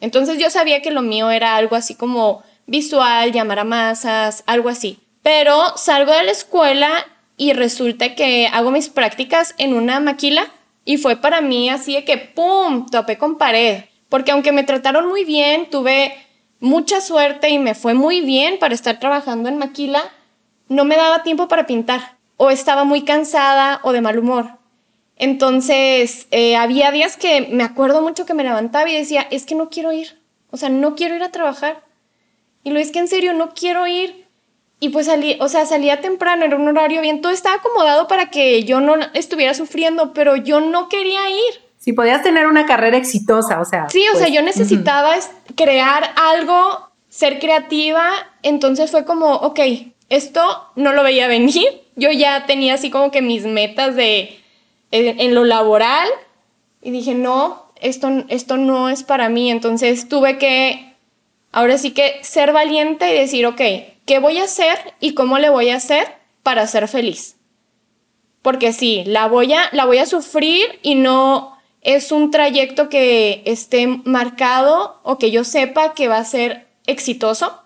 Entonces 0.00 0.38
yo 0.38 0.48
sabía 0.48 0.80
que 0.80 0.90
lo 0.90 1.02
mío 1.02 1.30
era 1.30 1.56
algo 1.56 1.76
así 1.76 1.94
como 1.94 2.42
visual, 2.66 3.32
llamar 3.32 3.58
a 3.58 3.64
masas, 3.64 4.42
algo 4.46 4.70
así. 4.70 4.98
Pero 5.22 5.76
salgo 5.76 6.12
de 6.12 6.24
la 6.24 6.32
escuela 6.32 7.06
y 7.36 7.52
resulta 7.52 8.14
que 8.14 8.48
hago 8.52 8.70
mis 8.70 8.88
prácticas 8.88 9.54
en 9.58 9.74
una 9.74 10.00
maquila 10.00 10.46
y 10.84 10.96
fue 10.96 11.16
para 11.16 11.40
mí 11.40 11.68
así 11.70 11.94
de 11.94 12.04
que 12.04 12.18
¡pum! 12.18 12.86
topé 12.86 13.18
con 13.18 13.38
pared. 13.38 13.84
Porque 14.08 14.32
aunque 14.32 14.52
me 14.52 14.64
trataron 14.64 15.08
muy 15.08 15.24
bien, 15.24 15.70
tuve 15.70 16.14
mucha 16.58 17.00
suerte 17.00 17.48
y 17.50 17.58
me 17.58 17.74
fue 17.74 17.94
muy 17.94 18.20
bien 18.20 18.58
para 18.58 18.74
estar 18.74 18.98
trabajando 18.98 19.48
en 19.48 19.58
maquila, 19.58 20.02
no 20.68 20.84
me 20.84 20.96
daba 20.96 21.22
tiempo 21.22 21.48
para 21.48 21.66
pintar. 21.66 22.16
O 22.36 22.50
estaba 22.50 22.84
muy 22.84 23.02
cansada 23.02 23.80
o 23.82 23.92
de 23.92 24.00
mal 24.00 24.18
humor. 24.18 24.60
Entonces, 25.16 26.26
eh, 26.30 26.56
había 26.56 26.90
días 26.92 27.18
que 27.18 27.42
me 27.52 27.62
acuerdo 27.62 28.00
mucho 28.00 28.24
que 28.24 28.32
me 28.32 28.42
levantaba 28.42 28.88
y 28.88 28.96
decía, 28.96 29.26
es 29.30 29.44
que 29.44 29.54
no 29.54 29.68
quiero 29.68 29.92
ir, 29.92 30.18
o 30.50 30.56
sea, 30.56 30.70
no 30.70 30.94
quiero 30.94 31.14
ir 31.14 31.22
a 31.22 31.30
trabajar. 31.30 31.84
Y 32.64 32.70
lo 32.70 32.80
es 32.80 32.90
que 32.90 33.00
en 33.00 33.08
serio, 33.08 33.34
no 33.34 33.50
quiero 33.50 33.86
ir. 33.86 34.19
Y 34.80 34.88
pues 34.88 35.06
salí, 35.06 35.36
o 35.40 35.48
sea, 35.48 35.66
salía 35.66 36.00
temprano, 36.00 36.44
era 36.44 36.56
un 36.56 36.66
horario 36.66 37.02
bien, 37.02 37.20
todo 37.20 37.32
estaba 37.32 37.56
acomodado 37.56 38.08
para 38.08 38.30
que 38.30 38.64
yo 38.64 38.80
no 38.80 38.96
estuviera 39.12 39.52
sufriendo, 39.52 40.14
pero 40.14 40.36
yo 40.36 40.60
no 40.60 40.88
quería 40.88 41.28
ir. 41.30 41.70
Si 41.78 41.92
podías 41.92 42.22
tener 42.22 42.46
una 42.46 42.66
carrera 42.66 42.96
exitosa, 42.96 43.60
o 43.60 43.64
sea. 43.64 43.88
Sí, 43.90 44.02
o 44.08 44.16
sea, 44.16 44.26
pues, 44.26 44.32
yo 44.32 44.42
necesitaba 44.42 45.14
crear 45.54 46.10
algo, 46.16 46.88
ser 47.10 47.38
creativa, 47.38 48.10
entonces 48.42 48.90
fue 48.90 49.04
como, 49.04 49.34
ok, 49.34 49.60
esto 50.08 50.42
no 50.76 50.92
lo 50.94 51.02
veía 51.02 51.28
venir, 51.28 51.82
yo 51.96 52.10
ya 52.10 52.46
tenía 52.46 52.74
así 52.74 52.90
como 52.90 53.10
que 53.10 53.20
mis 53.20 53.44
metas 53.44 53.94
de 53.94 54.40
en, 54.90 55.34
lo 55.34 55.44
laboral 55.44 56.08
y 56.82 56.90
dije, 56.90 57.14
no, 57.14 57.72
esto, 57.80 58.24
esto 58.28 58.56
no 58.56 58.88
es 58.88 59.02
para 59.02 59.28
mí. 59.28 59.50
Entonces 59.50 60.08
tuve 60.08 60.38
que, 60.38 60.94
ahora 61.52 61.78
sí 61.78 61.92
que 61.92 62.18
ser 62.22 62.52
valiente 62.52 63.14
y 63.14 63.18
decir, 63.18 63.46
ok, 63.46 63.60
¿qué 64.10 64.18
voy 64.18 64.38
a 64.38 64.44
hacer 64.44 64.76
y 64.98 65.14
cómo 65.14 65.38
le 65.38 65.50
voy 65.50 65.70
a 65.70 65.76
hacer 65.76 66.16
para 66.42 66.66
ser 66.66 66.88
feliz? 66.88 67.36
Porque 68.42 68.72
sí, 68.72 69.04
la 69.06 69.28
voy 69.28 69.52
a, 69.52 69.68
la 69.70 69.84
voy 69.84 69.98
a 69.98 70.06
sufrir 70.06 70.80
y 70.82 70.96
no 70.96 71.56
es 71.80 72.10
un 72.10 72.32
trayecto 72.32 72.88
que 72.88 73.40
esté 73.46 73.86
marcado 73.86 74.98
o 75.04 75.16
que 75.16 75.30
yo 75.30 75.44
sepa 75.44 75.94
que 75.94 76.08
va 76.08 76.18
a 76.18 76.24
ser 76.24 76.66
exitoso, 76.86 77.62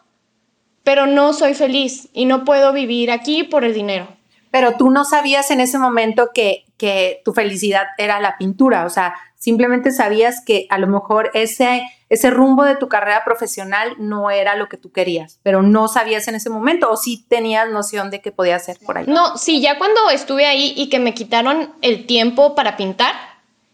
pero 0.83 1.07
no 1.07 1.33
soy 1.33 1.55
feliz 1.55 2.11
y 2.13 2.27
no 2.27 2.45
puedo 2.45 2.75
vivir 2.75 3.11
aquí 3.11 3.45
por 3.45 3.65
el 3.65 3.73
dinero. 3.73 4.07
Pero 4.51 4.77
tú 4.77 4.91
no 4.91 5.07
sabías 5.07 5.51
en 5.51 5.61
ese 5.61 5.79
momento 5.79 6.29
que 6.35 6.65
que 6.77 7.23
tu 7.25 7.33
felicidad 7.33 7.87
era 7.99 8.21
la 8.21 8.37
pintura, 8.37 8.85
o 8.85 8.91
sea, 8.91 9.15
simplemente 9.37 9.91
sabías 9.91 10.43
que 10.45 10.67
a 10.71 10.79
lo 10.79 10.87
mejor 10.87 11.31
ese, 11.35 11.83
ese 12.15 12.31
rumbo 12.31 12.65
de 12.65 12.77
tu 12.77 12.89
carrera 12.89 13.25
profesional 13.25 13.95
no 13.99 14.31
era 14.31 14.57
lo 14.57 14.69
que 14.69 14.77
tú 14.77 14.91
querías, 14.91 15.39
pero 15.43 15.63
no 15.63 15.89
sabías 15.89 16.27
en 16.29 16.35
ese 16.35 16.51
momento 16.51 16.91
o 16.91 16.97
sí 16.97 17.25
tenías 17.29 17.69
noción 17.69 18.11
de 18.11 18.21
que 18.21 18.33
podía 18.33 18.59
ser 18.59 18.79
por 18.85 18.99
ahí. 18.99 19.05
No, 19.07 19.37
sí, 19.37 19.61
ya 19.61 19.79
cuando 19.79 20.11
estuve 20.11 20.47
ahí 20.47 20.73
y 20.77 20.89
que 20.89 20.99
me 20.99 21.15
quitaron 21.15 21.73
el 21.83 22.07
tiempo 22.07 22.55
para 22.55 22.77
pintar 22.77 23.15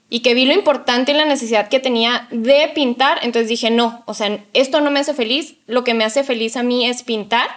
y 0.09 0.21
que 0.21 0.35
vi 0.35 0.45
lo 0.45 0.53
importante 0.53 1.13
y 1.13 1.15
la 1.15 1.25
necesidad 1.25 1.69
que 1.69 1.81
tenía 1.81 2.27
de 2.31 2.71
pintar, 2.75 3.19
entonces 3.23 3.49
dije, 3.49 3.71
no, 3.71 4.03
o 4.07 4.15
sea, 4.15 4.45
esto 4.53 4.81
no 4.81 4.91
me 4.91 5.01
hace 5.01 5.15
feliz, 5.15 5.57
lo 5.67 5.85
que 5.85 5.95
me 5.95 6.05
hace 6.05 6.25
feliz 6.25 6.57
a 6.57 6.63
mí 6.63 6.89
es 6.89 7.03
pintar 7.03 7.49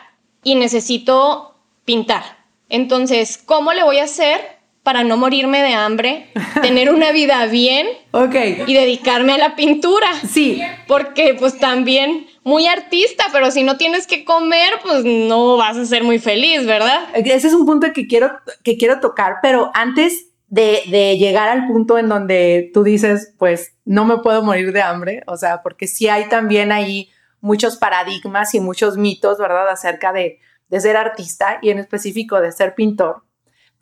y 0.44 0.56
necesito 0.56 1.56
pintar. 1.86 2.24
Entonces, 2.70 3.38
¿cómo 3.38 3.74
le 3.74 3.84
voy 3.84 4.00
a 4.00 4.04
hacer 4.04 4.63
para 4.84 5.06
no 5.06 5.16
morirme 5.16 5.62
de 5.62 5.74
hambre, 5.74 6.28
tener 6.62 6.92
una 6.92 7.14
vida 7.14 7.46
bien 7.46 7.88
okay. 8.12 8.64
y 8.68 8.74
dedicarme 8.74 9.34
a 9.34 9.38
la 9.38 9.56
pintura. 9.56 10.08
Sí. 10.30 10.62
Porque 10.88 11.36
pues 11.40 11.58
también 11.58 12.28
muy 12.44 12.68
artista, 12.68 13.24
pero 13.32 13.50
si 13.50 13.64
no 13.64 13.78
tienes 13.78 14.06
que 14.06 14.26
comer, 14.26 14.74
pues 14.84 15.06
no 15.06 15.56
vas 15.56 15.78
a 15.78 15.86
ser 15.86 16.04
muy 16.04 16.20
feliz, 16.20 16.66
¿verdad? 16.66 17.00
Ese 17.16 17.48
es 17.48 17.54
un 17.54 17.66
punto 17.66 17.94
que 17.94 18.08
quiero, 18.08 18.32
que 18.64 18.78
quiero 18.78 19.00
tocar, 19.00 19.36
pero 19.42 19.72
antes 19.74 20.28
de, 20.48 20.82
de 20.88 21.18
llegar 21.18 21.48
al 21.48 21.66
punto 21.68 21.98
en 21.98 22.10
donde 22.10 22.70
tú 22.74 22.84
dices, 22.84 23.34
pues 23.40 23.74
no 23.86 24.04
me 24.04 24.18
puedo 24.18 24.44
morir 24.44 24.74
de 24.74 24.82
hambre, 24.82 25.24
o 25.28 25.38
sea, 25.38 25.64
porque 25.64 25.88
sí 25.88 26.10
hay 26.10 26.28
también 26.28 26.74
ahí 26.74 27.10
muchos 27.40 27.78
paradigmas 27.78 28.54
y 28.54 28.60
muchos 28.60 28.98
mitos, 28.98 29.38
¿verdad? 29.38 29.70
Acerca 29.70 30.12
de, 30.12 30.40
de 30.68 30.80
ser 30.82 30.98
artista 30.98 31.60
y 31.62 31.70
en 31.70 31.80
específico 31.80 32.42
de 32.42 32.52
ser 32.52 32.76
pintor 32.76 33.24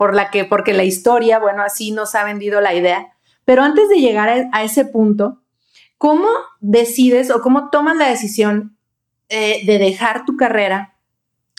por 0.01 0.15
la 0.15 0.31
que, 0.31 0.45
porque 0.45 0.73
la 0.73 0.83
historia, 0.83 1.37
bueno, 1.37 1.61
así 1.61 1.91
nos 1.91 2.15
ha 2.15 2.23
vendido 2.23 2.59
la 2.59 2.73
idea. 2.73 3.13
Pero 3.45 3.61
antes 3.61 3.87
de 3.87 3.99
llegar 3.99 4.49
a, 4.51 4.63
ese 4.63 4.83
punto, 4.83 5.43
¿cómo 5.99 6.27
decides 6.59 7.29
o 7.29 7.39
cómo 7.39 7.69
tomas 7.69 7.97
la 7.97 8.09
decisión 8.09 8.75
eh, 9.29 9.61
de 9.63 9.77
dejar 9.77 10.25
tu 10.25 10.37
carrera 10.37 10.95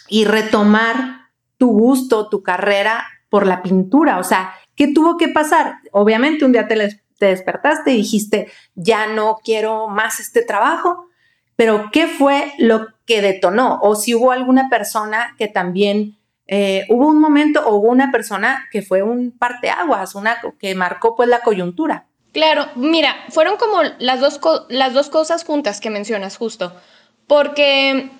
y 0.08 0.24
retomar 0.24 1.28
tu 1.56 1.70
gusto, 1.70 2.28
tu 2.28 2.42
carrera 2.42 3.04
por 3.28 3.46
la 3.46 3.62
pintura? 3.62 4.18
O 4.18 4.24
sea, 4.24 4.52
¿qué 4.74 4.92
tuvo 4.92 5.16
que 5.16 5.28
pasar? 5.28 5.76
Obviamente 5.92 6.44
un 6.44 6.50
día 6.50 6.66
te, 6.66 7.00
te 7.18 7.26
despertaste 7.26 7.92
y 7.92 7.98
dijiste, 7.98 8.50
ya 8.74 9.06
no 9.06 9.38
quiero 9.44 9.86
más 9.86 10.18
este 10.18 10.42
trabajo, 10.42 11.06
pero 11.54 11.90
¿qué 11.92 12.08
fue 12.08 12.52
lo 12.58 12.88
que 13.06 13.22
detonó? 13.22 13.78
O 13.82 13.94
si 13.94 14.16
hubo 14.16 14.32
alguna 14.32 14.68
persona 14.68 15.36
que 15.38 15.46
también 15.46 16.18
eh, 16.46 16.84
hubo 16.88 17.08
un 17.08 17.20
momento 17.20 17.66
o 17.66 17.76
hubo 17.76 17.88
una 17.88 18.10
persona 18.10 18.68
que 18.70 18.82
fue 18.82 19.02
un 19.02 19.30
parteaguas, 19.30 20.14
una 20.14 20.38
que 20.58 20.74
marcó 20.74 21.14
pues 21.16 21.28
la 21.28 21.40
coyuntura. 21.40 22.06
Claro, 22.32 22.66
mira, 22.74 23.14
fueron 23.28 23.56
como 23.56 23.82
las 23.98 24.20
dos, 24.20 24.40
las 24.68 24.94
dos 24.94 25.10
cosas 25.10 25.44
juntas 25.44 25.80
que 25.80 25.90
mencionas 25.90 26.36
justo, 26.36 26.74
porque 27.26 28.10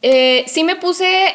eh, 0.00 0.44
sí 0.48 0.64
me 0.64 0.76
puse, 0.76 1.34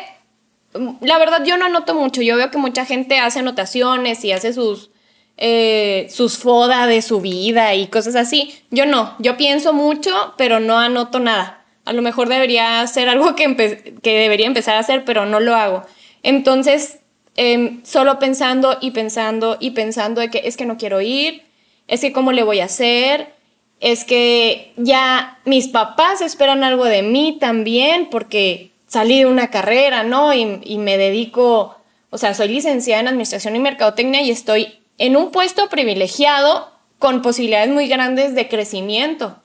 la 1.01 1.19
verdad 1.19 1.43
yo 1.45 1.57
no 1.57 1.65
anoto 1.65 1.93
mucho, 1.93 2.21
yo 2.21 2.35
veo 2.35 2.49
que 2.49 2.57
mucha 2.57 2.85
gente 2.85 3.19
hace 3.19 3.39
anotaciones 3.39 4.25
y 4.25 4.31
hace 4.31 4.51
sus, 4.51 4.89
eh, 5.37 6.07
sus 6.09 6.37
foda 6.37 6.87
de 6.87 7.03
su 7.03 7.21
vida 7.21 7.75
y 7.75 7.87
cosas 7.87 8.15
así. 8.15 8.53
Yo 8.71 8.87
no, 8.87 9.15
yo 9.19 9.37
pienso 9.37 9.71
mucho, 9.71 10.33
pero 10.37 10.59
no 10.59 10.79
anoto 10.79 11.19
nada. 11.19 11.63
A 11.85 11.93
lo 11.93 12.01
mejor 12.01 12.29
debería 12.29 12.81
hacer 12.81 13.09
algo 13.09 13.35
que, 13.35 13.95
que 14.01 14.17
debería 14.19 14.47
empezar 14.47 14.75
a 14.75 14.79
hacer, 14.79 15.05
pero 15.05 15.25
no 15.25 15.39
lo 15.39 15.55
hago. 15.55 15.83
Entonces, 16.23 16.99
em, 17.35 17.83
solo 17.83 18.17
pensando 18.17 18.77
y 18.81 18.91
pensando 18.91 19.57
y 19.59 19.71
pensando 19.71 20.21
de 20.21 20.29
que 20.29 20.41
es 20.45 20.57
que 20.57 20.65
no 20.65 20.77
quiero 20.77 21.01
ir, 21.01 21.43
es 21.87 22.01
que 22.01 22.13
cómo 22.13 22.31
le 22.31 22.43
voy 22.43 22.61
a 22.61 22.65
hacer, 22.65 23.33
es 23.81 24.05
que 24.05 24.73
ya 24.77 25.39
mis 25.45 25.67
papás 25.67 26.21
esperan 26.21 26.63
algo 26.63 26.85
de 26.85 27.03
mí 27.03 27.37
también 27.39 28.09
porque 28.09 28.71
salí 28.87 29.19
de 29.19 29.25
una 29.25 29.49
carrera, 29.49 30.03
¿no? 30.03 30.33
Y, 30.33 30.61
y 30.63 30.77
me 30.77 30.97
dedico, 30.97 31.75
o 32.09 32.17
sea, 32.17 32.33
soy 32.33 32.47
licenciada 32.47 33.01
en 33.01 33.09
Administración 33.09 33.55
y 33.55 33.59
Mercadotecnia 33.59 34.21
y 34.21 34.31
estoy 34.31 34.79
en 34.97 35.17
un 35.17 35.31
puesto 35.31 35.67
privilegiado 35.69 36.71
con 36.99 37.21
posibilidades 37.21 37.69
muy 37.69 37.89
grandes 37.89 38.35
de 38.35 38.47
crecimiento. 38.47 39.41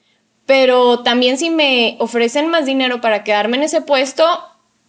Pero 0.47 1.00
también 1.00 1.37
si 1.38 1.50
me 1.50 1.97
ofrecen 1.99 2.49
más 2.49 2.64
dinero 2.64 3.00
para 3.00 3.25
quedarme 3.25 3.56
en 3.56 3.64
ese 3.64 3.80
puesto, 3.80 4.25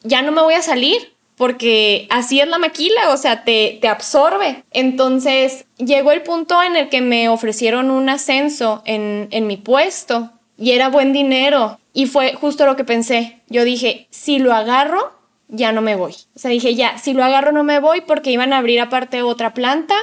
ya 0.03 0.22
no 0.22 0.31
me 0.31 0.41
voy 0.41 0.53
a 0.53 0.62
salir 0.62 1.19
porque 1.39 2.05
así 2.10 2.41
es 2.41 2.50
la 2.50 2.58
maquila, 2.58 3.13
o 3.13 3.15
sea, 3.15 3.46
te, 3.46 3.77
te 3.81 3.88
absorbe. 3.88 4.65
Entonces 4.72 5.65
llegó 5.77 6.12
el 6.12 6.22
punto 6.22 6.62
en 6.62 6.75
el 6.75 6.89
que 6.89 7.00
me 7.00 7.29
ofrecieron 7.29 7.91
un 7.91 8.10
ascenso 8.10 8.81
en, 8.84 9.29
en 9.31 9.48
mi 9.48 9.55
puesto 9.55 10.34
y 10.58 10.72
era 10.72 10.89
buen 10.89 11.13
dinero. 11.13 11.79
Y 11.93 12.08
fue 12.08 12.34
justo 12.34 12.65
lo 12.65 12.75
que 12.75 12.84
pensé. 12.84 13.39
Yo 13.48 13.63
dije, 13.63 14.08
si 14.10 14.39
lo 14.39 14.53
agarro, 14.53 15.13
ya 15.48 15.72
no 15.72 15.79
me 15.79 15.96
voy. 15.96 16.12
O 16.36 16.39
sea, 16.39 16.51
dije, 16.51 16.75
ya, 16.75 16.98
si 16.98 17.13
lo 17.13 17.24
agarro 17.24 17.53
no 17.53 17.63
me 17.63 17.79
voy 17.79 18.01
porque 18.01 18.31
iban 18.31 18.51
a 18.51 18.58
abrir 18.58 18.81
aparte 18.81 19.22
otra 19.22 19.53
planta. 19.53 19.96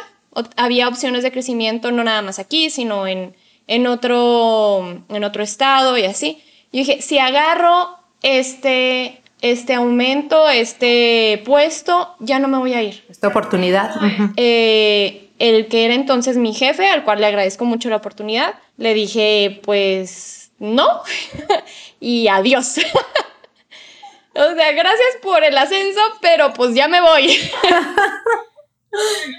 había 0.56 0.88
opciones 0.88 1.22
de 1.22 1.32
crecimiento 1.32 1.92
no 1.92 2.02
nada 2.02 2.22
más 2.22 2.38
aquí, 2.38 2.70
sino 2.70 3.06
en, 3.06 3.36
en, 3.66 3.86
otro, 3.86 5.02
en 5.10 5.22
otro 5.22 5.42
estado 5.42 5.98
y 5.98 6.04
así. 6.04 6.38
Yo 6.72 6.78
dije, 6.78 7.02
si 7.02 7.18
agarro 7.18 7.90
este 8.22 9.20
este 9.40 9.74
aumento, 9.74 10.48
este 10.48 11.42
puesto, 11.44 12.14
ya 12.20 12.38
no 12.38 12.48
me 12.48 12.58
voy 12.58 12.74
a 12.74 12.82
ir. 12.82 13.04
Esta 13.08 13.28
oportunidad. 13.28 13.94
Eh, 14.36 15.30
el 15.38 15.68
que 15.68 15.84
era 15.84 15.94
entonces 15.94 16.36
mi 16.36 16.54
jefe, 16.54 16.88
al 16.88 17.04
cual 17.04 17.20
le 17.20 17.26
agradezco 17.26 17.64
mucho 17.64 17.90
la 17.90 17.96
oportunidad, 17.96 18.54
le 18.76 18.94
dije, 18.94 19.60
pues 19.62 20.50
no, 20.58 21.02
y 22.00 22.28
adiós. 22.28 22.78
o 24.34 24.54
sea, 24.54 24.72
gracias 24.72 25.16
por 25.22 25.44
el 25.44 25.56
ascenso, 25.56 26.00
pero 26.20 26.52
pues 26.52 26.74
ya 26.74 26.88
me 26.88 27.00
voy. 27.00 27.36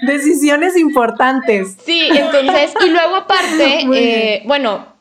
Decisiones 0.06 0.76
importantes. 0.76 1.76
Sí, 1.84 2.08
entonces, 2.12 2.72
y 2.84 2.90
luego 2.90 3.16
aparte, 3.16 3.86
eh, 3.92 4.42
bueno, 4.46 4.97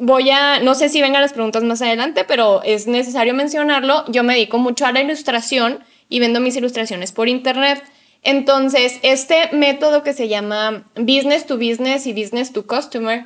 voy 0.00 0.30
a, 0.30 0.60
no 0.60 0.74
sé 0.74 0.88
si 0.88 1.00
vengan 1.00 1.20
las 1.20 1.34
preguntas 1.34 1.62
más 1.62 1.82
adelante, 1.82 2.24
pero 2.24 2.62
es 2.64 2.86
necesario 2.86 3.34
mencionarlo. 3.34 4.04
Yo 4.08 4.24
me 4.24 4.34
dedico 4.34 4.58
mucho 4.58 4.86
a 4.86 4.92
la 4.92 5.02
ilustración 5.02 5.84
y 6.08 6.18
vendo 6.18 6.40
mis 6.40 6.56
ilustraciones 6.56 7.12
por 7.12 7.28
internet. 7.28 7.84
Entonces, 8.22 8.98
este 9.02 9.50
método 9.52 10.02
que 10.02 10.14
se 10.14 10.28
llama 10.28 10.84
Business 10.96 11.46
to 11.46 11.56
Business 11.56 12.06
y 12.06 12.12
Business 12.12 12.52
to 12.52 12.66
Customer, 12.66 13.24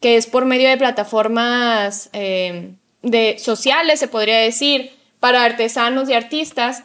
que 0.00 0.16
es 0.16 0.26
por 0.26 0.46
medio 0.46 0.68
de 0.68 0.78
plataformas 0.78 2.08
eh, 2.14 2.72
de 3.02 3.38
sociales, 3.38 4.00
se 4.00 4.08
podría 4.08 4.38
decir, 4.38 4.92
para 5.20 5.44
artesanos 5.44 6.08
y 6.08 6.14
artistas, 6.14 6.84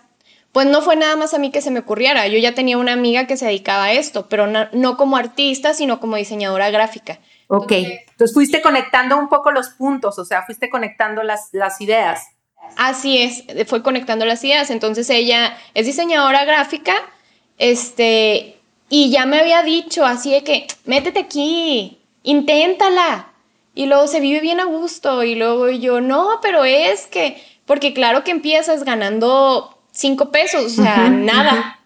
pues 0.51 0.67
no 0.67 0.81
fue 0.81 0.97
nada 0.97 1.15
más 1.15 1.33
a 1.33 1.39
mí 1.39 1.51
que 1.51 1.61
se 1.61 1.71
me 1.71 1.79
ocurriera. 1.79 2.27
Yo 2.27 2.37
ya 2.37 2.53
tenía 2.53 2.77
una 2.77 2.93
amiga 2.93 3.27
que 3.27 3.37
se 3.37 3.45
dedicaba 3.45 3.85
a 3.85 3.93
esto, 3.93 4.27
pero 4.27 4.47
no 4.47 4.97
como 4.97 5.15
artista, 5.15 5.73
sino 5.73 6.01
como 6.01 6.17
diseñadora 6.17 6.69
gráfica. 6.69 7.19
Ok, 7.47 7.71
entonces, 7.71 8.04
fuiste 8.33 8.61
conectando 8.61 9.17
un 9.17 9.29
poco 9.29 9.51
los 9.51 9.69
puntos, 9.69 10.17
o 10.19 10.25
sea, 10.25 10.43
fuiste 10.43 10.69
conectando 10.69 11.23
las, 11.23 11.49
las 11.51 11.81
ideas. 11.81 12.23
Así 12.77 13.17
es, 13.19 13.43
fue 13.67 13.83
conectando 13.83 14.25
las 14.25 14.43
ideas. 14.43 14.69
Entonces 14.69 15.09
ella 15.09 15.57
es 15.73 15.85
diseñadora 15.85 16.45
gráfica, 16.45 16.93
este, 17.57 18.57
y 18.89 19.09
ya 19.09 19.25
me 19.25 19.39
había 19.39 19.63
dicho 19.63 20.05
así 20.05 20.31
de 20.31 20.43
que, 20.43 20.67
métete 20.85 21.19
aquí, 21.19 21.99
inténtala. 22.23 23.31
Y 23.73 23.87
luego 23.87 24.07
se 24.07 24.19
vive 24.19 24.39
bien 24.39 24.59
a 24.59 24.65
gusto. 24.65 25.23
Y 25.23 25.35
luego 25.35 25.69
yo, 25.69 26.01
no, 26.01 26.39
pero 26.41 26.63
es 26.63 27.07
que, 27.07 27.41
porque 27.65 27.93
claro 27.93 28.23
que 28.23 28.31
empiezas 28.31 28.83
ganando 28.83 29.77
cinco 29.91 30.31
pesos, 30.31 30.65
o 30.65 30.69
sea, 30.69 31.09
nada. 31.09 31.79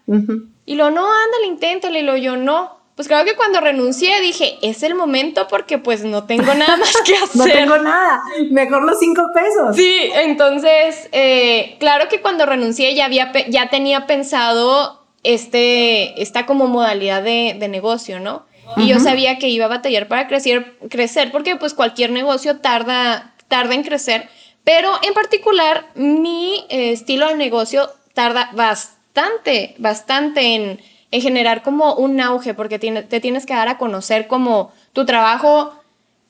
Y 0.66 0.76
luego, 0.76 0.90
no, 0.90 1.06
ándale, 1.06 1.46
inténtale. 1.46 2.00
Y 2.00 2.02
luego 2.02 2.18
yo, 2.18 2.36
no, 2.36 2.79
pues 3.00 3.08
creo 3.08 3.24
que 3.24 3.34
cuando 3.34 3.62
renuncié 3.62 4.20
dije, 4.20 4.58
es 4.60 4.82
el 4.82 4.94
momento 4.94 5.48
porque 5.48 5.78
pues 5.78 6.04
no 6.04 6.24
tengo 6.24 6.52
nada 6.52 6.76
más 6.76 6.94
que 7.02 7.14
hacer. 7.24 7.34
no 7.34 7.44
tengo 7.44 7.78
nada, 7.78 8.20
mejor 8.50 8.82
los 8.84 8.98
cinco 8.98 9.22
pesos. 9.32 9.74
Sí, 9.74 10.10
entonces, 10.16 11.08
eh, 11.10 11.76
claro 11.80 12.10
que 12.10 12.20
cuando 12.20 12.44
renuncié 12.44 12.94
ya, 12.94 13.06
había, 13.06 13.32
ya 13.48 13.70
tenía 13.70 14.06
pensado 14.06 15.02
este, 15.22 16.20
esta 16.20 16.44
como 16.44 16.66
modalidad 16.66 17.22
de, 17.22 17.54
negocio, 17.70 18.20
¿no? 18.20 18.44
Y 18.76 18.88
yo 18.88 19.00
sabía 19.00 19.38
que 19.38 19.48
iba 19.48 19.64
a 19.64 19.68
batallar 19.68 20.06
para 20.06 20.28
crecer, 20.28 20.76
crecer 20.90 21.32
porque 21.32 21.56
pues 21.56 21.72
cualquier 21.72 22.10
negocio 22.10 22.58
tarda, 22.58 23.32
tarda 23.48 23.76
en 23.76 23.82
crecer, 23.82 24.28
pero 24.62 24.92
en 25.02 25.14
particular 25.14 25.86
mi 25.94 26.66
eh, 26.68 26.92
estilo 26.92 27.28
de 27.28 27.36
negocio 27.36 27.88
tarda 28.12 28.50
bastante, 28.52 29.74
bastante 29.78 30.54
en 30.54 30.82
en 31.10 31.20
generar 31.20 31.62
como 31.62 31.94
un 31.94 32.20
auge, 32.20 32.54
porque 32.54 32.78
te 32.78 33.20
tienes 33.20 33.46
que 33.46 33.54
dar 33.54 33.68
a 33.68 33.78
conocer 33.78 34.28
como 34.28 34.72
tu 34.92 35.04
trabajo 35.04 35.74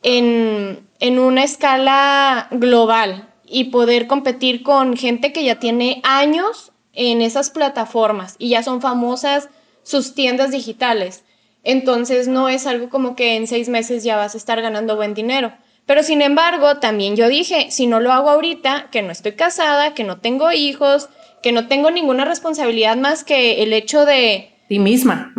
en, 0.02 0.86
en 1.00 1.18
una 1.18 1.44
escala 1.44 2.48
global 2.50 3.28
y 3.46 3.64
poder 3.64 4.06
competir 4.06 4.62
con 4.62 4.96
gente 4.96 5.32
que 5.32 5.44
ya 5.44 5.58
tiene 5.58 6.00
años 6.04 6.72
en 6.92 7.20
esas 7.20 7.50
plataformas 7.50 8.36
y 8.38 8.50
ya 8.50 8.62
son 8.62 8.80
famosas 8.80 9.48
sus 9.82 10.14
tiendas 10.14 10.50
digitales. 10.50 11.24
Entonces 11.62 12.28
no 12.28 12.48
es 12.48 12.66
algo 12.66 12.88
como 12.88 13.16
que 13.16 13.36
en 13.36 13.46
seis 13.46 13.68
meses 13.68 14.02
ya 14.02 14.16
vas 14.16 14.34
a 14.34 14.38
estar 14.38 14.62
ganando 14.62 14.96
buen 14.96 15.14
dinero. 15.14 15.52
Pero 15.84 16.02
sin 16.02 16.22
embargo, 16.22 16.76
también 16.76 17.16
yo 17.16 17.28
dije, 17.28 17.70
si 17.70 17.86
no 17.86 18.00
lo 18.00 18.12
hago 18.12 18.30
ahorita, 18.30 18.88
que 18.92 19.02
no 19.02 19.10
estoy 19.10 19.32
casada, 19.32 19.92
que 19.92 20.04
no 20.04 20.20
tengo 20.20 20.52
hijos, 20.52 21.08
que 21.42 21.52
no 21.52 21.66
tengo 21.66 21.90
ninguna 21.90 22.24
responsabilidad 22.24 22.96
más 22.96 23.24
que 23.24 23.62
el 23.62 23.72
hecho 23.72 24.04
de 24.04 24.49
ti 24.70 24.78
misma. 24.78 25.32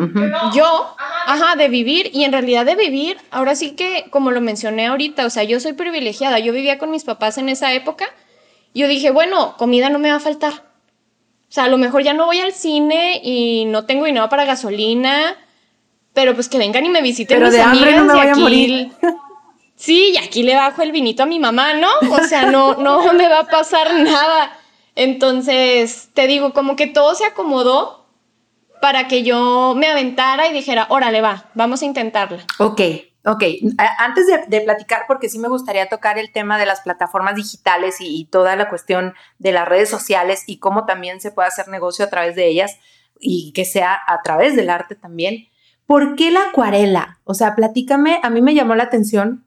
Yo, 0.53 0.93
ajá, 1.25 1.55
de 1.55 1.69
vivir 1.69 2.11
y 2.13 2.25
en 2.25 2.33
realidad 2.33 2.65
de 2.65 2.75
vivir, 2.75 3.17
ahora 3.31 3.55
sí 3.55 3.77
que, 3.77 4.07
como 4.09 4.29
lo 4.29 4.41
mencioné 4.41 4.87
ahorita, 4.87 5.25
o 5.25 5.29
sea, 5.29 5.43
yo 5.43 5.61
soy 5.61 5.71
privilegiada, 5.71 6.37
yo 6.39 6.51
vivía 6.51 6.77
con 6.77 6.91
mis 6.91 7.05
papás 7.05 7.37
en 7.37 7.47
esa 7.47 7.71
época, 7.71 8.07
yo 8.73 8.89
dije, 8.89 9.09
bueno, 9.09 9.55
comida 9.55 9.89
no 9.89 9.99
me 9.99 10.11
va 10.11 10.17
a 10.17 10.19
faltar. 10.19 10.51
O 10.51 11.53
sea, 11.53 11.63
a 11.63 11.67
lo 11.69 11.77
mejor 11.77 12.03
ya 12.03 12.13
no 12.13 12.25
voy 12.25 12.41
al 12.41 12.51
cine 12.51 13.21
y 13.23 13.63
no 13.67 13.85
tengo 13.85 14.03
dinero 14.03 14.27
para 14.27 14.43
gasolina, 14.43 15.37
pero 16.11 16.35
pues 16.35 16.49
que 16.49 16.57
vengan 16.57 16.85
y 16.85 16.89
me 16.89 17.01
visiten 17.01 17.37
pero 17.37 17.49
de 17.49 17.61
hambre 17.61 17.95
no 17.95 18.03
me 18.03 18.13
voy 18.13 18.27
a 18.27 18.35
morir. 18.35 18.91
Sí, 19.77 20.11
y 20.13 20.17
aquí 20.17 20.43
le 20.43 20.53
bajo 20.53 20.83
el 20.83 20.91
vinito 20.91 21.23
a 21.23 21.25
mi 21.25 21.39
mamá, 21.39 21.73
¿no? 21.73 21.89
O 22.11 22.19
sea, 22.19 22.51
no, 22.51 22.75
no 22.75 23.13
me 23.13 23.27
va 23.27 23.39
a 23.39 23.47
pasar 23.47 23.91
nada. 23.95 24.55
Entonces, 24.93 26.09
te 26.13 26.27
digo, 26.27 26.53
como 26.53 26.75
que 26.75 26.85
todo 26.85 27.15
se 27.15 27.25
acomodó 27.25 28.00
para 28.81 29.07
que 29.07 29.23
yo 29.23 29.73
me 29.77 29.87
aventara 29.87 30.47
y 30.47 30.53
dijera, 30.53 30.87
órale, 30.89 31.21
va, 31.21 31.45
vamos 31.53 31.81
a 31.81 31.85
intentarla. 31.85 32.43
Ok, 32.57 32.81
ok. 33.23 33.43
Antes 33.99 34.25
de, 34.47 34.61
platicar, 34.61 35.03
porque 35.07 35.29
sí 35.29 35.39
me 35.39 35.47
gustaría 35.47 35.87
tocar 35.87 36.17
el 36.17 36.31
tema 36.31 36.57
de 36.57 36.65
las 36.65 36.81
plataformas 36.81 37.35
digitales 37.35 37.97
y, 37.99 38.25
toda 38.25 38.55
la 38.55 38.69
cuestión 38.69 39.13
de 39.37 39.51
las 39.51 39.67
redes 39.67 39.89
sociales 39.89 40.43
y 40.47 40.57
cómo 40.57 40.85
también 40.85 41.21
se 41.21 41.31
puede 41.31 41.47
hacer 41.47 41.67
negocio 41.67 42.05
a 42.05 42.09
través 42.09 42.35
de 42.35 42.47
ellas 42.47 42.77
y 43.19 43.53
que 43.53 43.65
sea 43.65 43.99
a 44.07 44.21
través 44.23 44.55
del 44.55 44.69
arte 44.69 44.95
también. 44.95 45.47
¿Por 45.85 46.15
qué 46.15 46.31
la 46.31 46.49
acuarela? 46.49 47.19
O 47.23 47.33
sea, 47.33 47.55
platícame, 47.55 48.19
a 48.23 48.29
mí 48.29 48.41
me 48.41 48.55
llamó 48.55 48.75
la 48.75 48.83
atención 48.83 49.45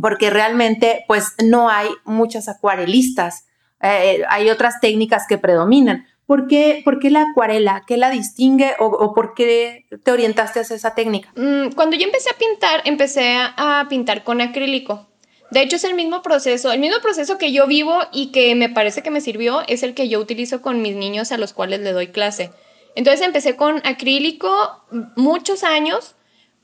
porque 0.00 0.30
realmente 0.30 1.04
pues 1.06 1.34
no 1.44 1.68
hay 1.70 1.88
muchas 2.04 2.48
acuarelistas, 2.48 3.46
eh, 3.80 4.22
hay 4.28 4.50
otras 4.50 4.80
técnicas 4.80 5.26
que 5.28 5.38
predominan. 5.38 6.06
¿Por 6.28 6.46
qué, 6.46 6.84
la 7.04 7.22
acuarela? 7.22 7.84
¿Qué 7.86 7.96
la 7.96 8.10
distingue 8.10 8.74
o, 8.80 9.14
por 9.14 9.32
qué 9.32 9.86
te 10.04 10.12
orientaste 10.12 10.60
hacia 10.60 10.76
esa 10.76 10.94
técnica? 10.94 11.32
Mm, 11.34 11.70
cuando 11.74 11.96
yo 11.96 12.04
empecé 12.04 12.28
a 12.28 12.36
pintar, 12.36 12.82
empecé 12.84 13.38
a, 13.38 13.86
pintar 13.88 14.24
con 14.24 14.42
acrílico. 14.42 15.08
De 15.50 15.62
hecho, 15.62 15.76
es 15.76 15.84
el 15.84 15.94
mismo 15.94 16.20
proceso, 16.20 16.70
el 16.70 16.80
mismo 16.80 17.00
proceso 17.00 17.38
que 17.38 17.50
yo 17.50 17.66
vivo 17.66 18.00
y 18.12 18.30
que 18.30 18.54
me 18.54 18.68
parece 18.68 19.02
que 19.02 19.10
me 19.10 19.22
sirvió 19.22 19.62
es 19.68 19.82
el 19.82 19.94
que 19.94 20.10
yo 20.10 20.20
utilizo 20.20 20.60
con 20.60 20.82
mis 20.82 20.94
niños 20.94 21.32
a 21.32 21.38
los 21.38 21.54
cuales 21.54 21.80
le 21.80 21.92
doy 21.92 22.08
clase. 22.08 22.50
Entonces 22.94 23.24
empecé 23.24 23.56
con 23.56 23.80
acrílico 23.86 24.84
muchos 25.16 25.64
años 25.64 26.14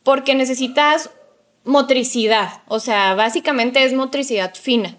porque 0.02 0.34
necesitas 0.34 1.08
motricidad, 1.64 2.60
o 2.68 2.80
sea, 2.80 3.14
básicamente 3.14 3.82
es 3.82 3.94
motricidad 3.94 4.54
fina. 4.54 4.98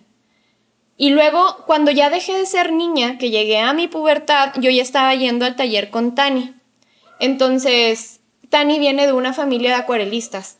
Y 0.97 1.09
luego, 1.09 1.57
cuando 1.65 1.91
ya 1.91 2.09
dejé 2.09 2.33
de 2.33 2.45
ser 2.45 2.71
niña, 2.71 3.17
que 3.17 3.29
llegué 3.29 3.59
a 3.59 3.73
mi 3.73 3.87
pubertad, 3.87 4.53
yo 4.55 4.69
ya 4.69 4.81
estaba 4.81 5.13
yendo 5.13 5.45
al 5.45 5.55
taller 5.55 5.89
con 5.89 6.15
Tani. 6.15 6.53
Entonces, 7.19 8.21
Tani 8.49 8.79
viene 8.79 9.05
de 9.05 9.13
una 9.13 9.33
familia 9.33 9.71
de 9.71 9.81
acuarelistas. 9.81 10.57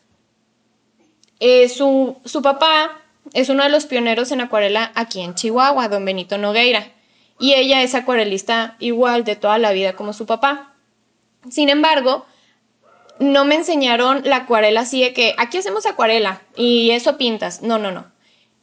Eh, 1.40 1.68
su, 1.68 2.18
su 2.24 2.42
papá 2.42 3.00
es 3.32 3.48
uno 3.48 3.62
de 3.62 3.70
los 3.70 3.86
pioneros 3.86 4.30
en 4.32 4.40
acuarela 4.42 4.92
aquí 4.94 5.20
en 5.20 5.34
Chihuahua, 5.34 5.88
don 5.88 6.04
Benito 6.04 6.36
Nogueira. 6.36 6.92
Y 7.38 7.54
ella 7.54 7.82
es 7.82 7.94
acuarelista 7.94 8.76
igual 8.78 9.24
de 9.24 9.36
toda 9.36 9.58
la 9.58 9.72
vida 9.72 9.94
como 9.94 10.12
su 10.12 10.26
papá. 10.26 10.74
Sin 11.50 11.68
embargo, 11.68 12.26
no 13.18 13.44
me 13.44 13.54
enseñaron 13.54 14.22
la 14.24 14.36
acuarela 14.36 14.80
así 14.80 15.02
de 15.02 15.12
que 15.12 15.34
aquí 15.38 15.58
hacemos 15.58 15.86
acuarela 15.86 16.42
y 16.56 16.90
eso 16.90 17.16
pintas. 17.16 17.62
No, 17.62 17.78
no, 17.78 17.90
no. 17.90 18.15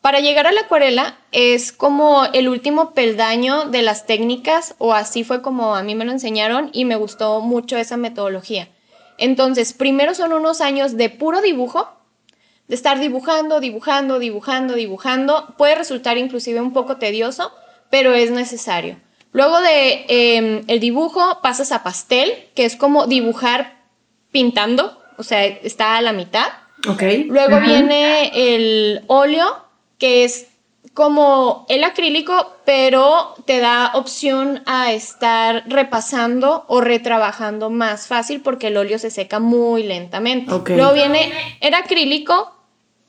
Para 0.03 0.19
llegar 0.19 0.47
a 0.47 0.51
la 0.51 0.59
acuarela 0.59 1.15
es 1.31 1.71
como 1.71 2.25
el 2.33 2.49
último 2.49 2.93
peldaño 2.93 3.69
de 3.69 3.81
las 3.83 4.05
técnicas 4.05 4.75
o 4.77 4.93
así 4.93 5.23
fue 5.23 5.41
como 5.41 5.77
a 5.77 5.81
mí 5.81 5.95
me 5.95 6.03
lo 6.03 6.11
enseñaron 6.11 6.71
y 6.73 6.83
me 6.83 6.97
gustó 6.97 7.39
mucho 7.39 7.77
esa 7.77 7.95
metodología. 7.95 8.67
Entonces, 9.17 9.71
primero 9.71 10.13
son 10.13 10.33
unos 10.33 10.59
años 10.59 10.97
de 10.97 11.09
puro 11.09 11.41
dibujo, 11.41 11.87
de 12.67 12.75
estar 12.75 12.99
dibujando, 12.99 13.61
dibujando, 13.61 14.19
dibujando, 14.19 14.73
dibujando. 14.73 15.53
Puede 15.57 15.75
resultar 15.75 16.17
inclusive 16.17 16.59
un 16.59 16.73
poco 16.73 16.97
tedioso, 16.97 17.53
pero 17.89 18.13
es 18.13 18.29
necesario. 18.29 18.97
Luego 19.31 19.61
de 19.61 20.05
em, 20.09 20.63
el 20.67 20.81
dibujo 20.81 21.39
pasas 21.41 21.71
a 21.71 21.81
pastel, 21.81 22.49
que 22.55 22.65
es 22.65 22.75
como 22.75 23.07
dibujar 23.07 23.77
pintando, 24.33 25.01
o 25.17 25.23
sea, 25.23 25.45
está 25.45 25.95
a 25.95 26.01
la 26.01 26.11
mitad. 26.11 26.47
Okay. 26.89 27.23
Luego 27.23 27.61
viene 27.61 28.31
el 28.33 29.05
óleo, 29.07 29.62
que 30.03 30.25
es 30.25 30.47
como 30.93 31.65
el 31.69 31.85
acrílico, 31.85 32.57
pero 32.65 33.35
te 33.45 33.61
da 33.61 33.91
opción 33.93 34.61
a 34.65 34.91
estar 34.91 35.63
repasando 35.65 36.65
o 36.67 36.81
retrabajando 36.81 37.69
más 37.69 38.07
fácil 38.07 38.41
porque 38.41 38.67
el 38.67 38.75
óleo 38.75 38.99
se 38.99 39.09
seca 39.09 39.39
muy 39.39 39.83
lentamente. 39.83 40.51
Luego 40.75 40.91
viene 40.91 41.31
el 41.61 41.73
acrílico 41.73 42.53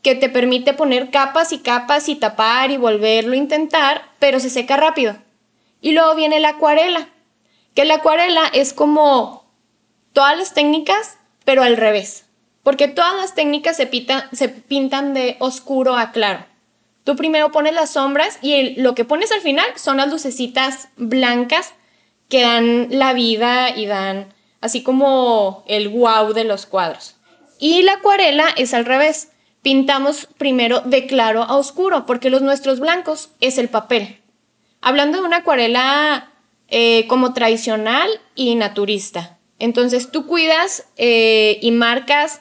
que 0.03 0.15
te 0.15 0.29
permite 0.29 0.73
poner 0.73 1.11
capas 1.11 1.53
y 1.53 1.59
capas 1.59 2.09
y 2.09 2.15
tapar 2.15 2.71
y 2.71 2.77
volverlo 2.77 3.33
a 3.33 3.39
intentar, 3.39 4.03
pero 4.21 4.39
se 4.39 4.51
seca 4.51 4.77
rápido. 4.77 5.17
Y 5.81 5.95
luego 5.95 6.15
viene 6.15 6.39
la 6.39 6.51
acuarela, 6.51 7.09
que 7.75 7.85
la 7.85 7.95
acuarela 7.95 8.47
es 8.53 8.73
como 8.73 9.51
todas 10.13 10.39
las 10.39 10.55
técnicas, 10.55 11.19
pero 11.45 11.65
al 11.65 11.77
revés, 11.77 12.27
porque 12.63 12.87
todas 12.87 13.17
las 13.17 13.35
técnicas 13.35 13.79
se, 13.79 13.91
se 14.31 14.49
pintan 14.49 15.13
de 15.13 15.35
oscuro 15.41 15.97
a 15.97 16.13
claro. 16.13 16.54
Tú 17.05 17.17
primero 17.17 17.53
pones 17.53 17.75
las 17.75 17.91
sombras 17.91 18.39
y 18.41 18.81
lo 18.81 18.95
que 18.95 19.05
pones 19.05 19.31
al 19.31 19.43
final 19.43 19.67
son 19.77 19.99
las 19.99 20.11
lucecitas 20.11 20.89
blancas 20.97 21.75
que 22.31 22.43
dan 22.43 22.89
la 22.91 23.13
vida 23.13 23.77
y 23.77 23.85
dan 23.85 24.33
así 24.63 24.83
como 24.83 25.65
el 25.69 25.91
wow 25.91 26.33
de 26.33 26.45
los 26.45 26.65
cuadros. 26.65 27.17
Y 27.59 27.83
la 27.83 27.95
acuarela 27.95 28.47
es 28.57 28.73
al 28.73 28.87
revés. 28.87 29.31
Pintamos 29.61 30.29
primero 30.39 30.81
de 30.81 31.07
claro 31.07 31.43
a 31.43 31.57
oscuro 31.57 32.07
porque 32.07 32.31
los 32.31 32.43
nuestros 32.43 32.81
blancos 32.81 33.31
es 33.41 33.59
el 33.59 33.69
papel. 33.69 34.21
Hablando 34.81 35.21
de 35.21 35.27
una 35.27 35.39
acuarela 35.39 36.31
eh, 36.69 37.07
como 37.07 37.35
tradicional 37.35 38.09
y 38.35 38.55
naturista. 38.55 39.39
Entonces 39.59 40.11
tú 40.11 40.27
cuidas 40.27 40.87
eh, 40.97 41.59
y 41.61 41.71
marcas 41.71 42.41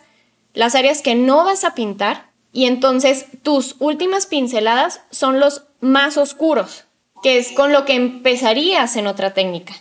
las 0.54 0.76
áreas 0.76 1.02
que 1.02 1.16
no 1.16 1.44
vas 1.46 1.64
a 1.64 1.76
pintar 1.76 2.33
y 2.54 2.66
entonces 2.66 3.26
tus 3.42 3.76
últimas 3.80 4.28
pinceladas 4.28 5.02
son 5.10 5.40
los 5.40 5.64
más 5.82 6.18
oscuros, 6.18 6.86
que 7.24 7.40
es 7.40 7.52
con 7.52 7.74
lo 7.74 7.84
que 7.84 7.96
empezarías 7.96 8.96
en 8.96 9.08
otra 9.08 9.34
técnica. 9.34 9.74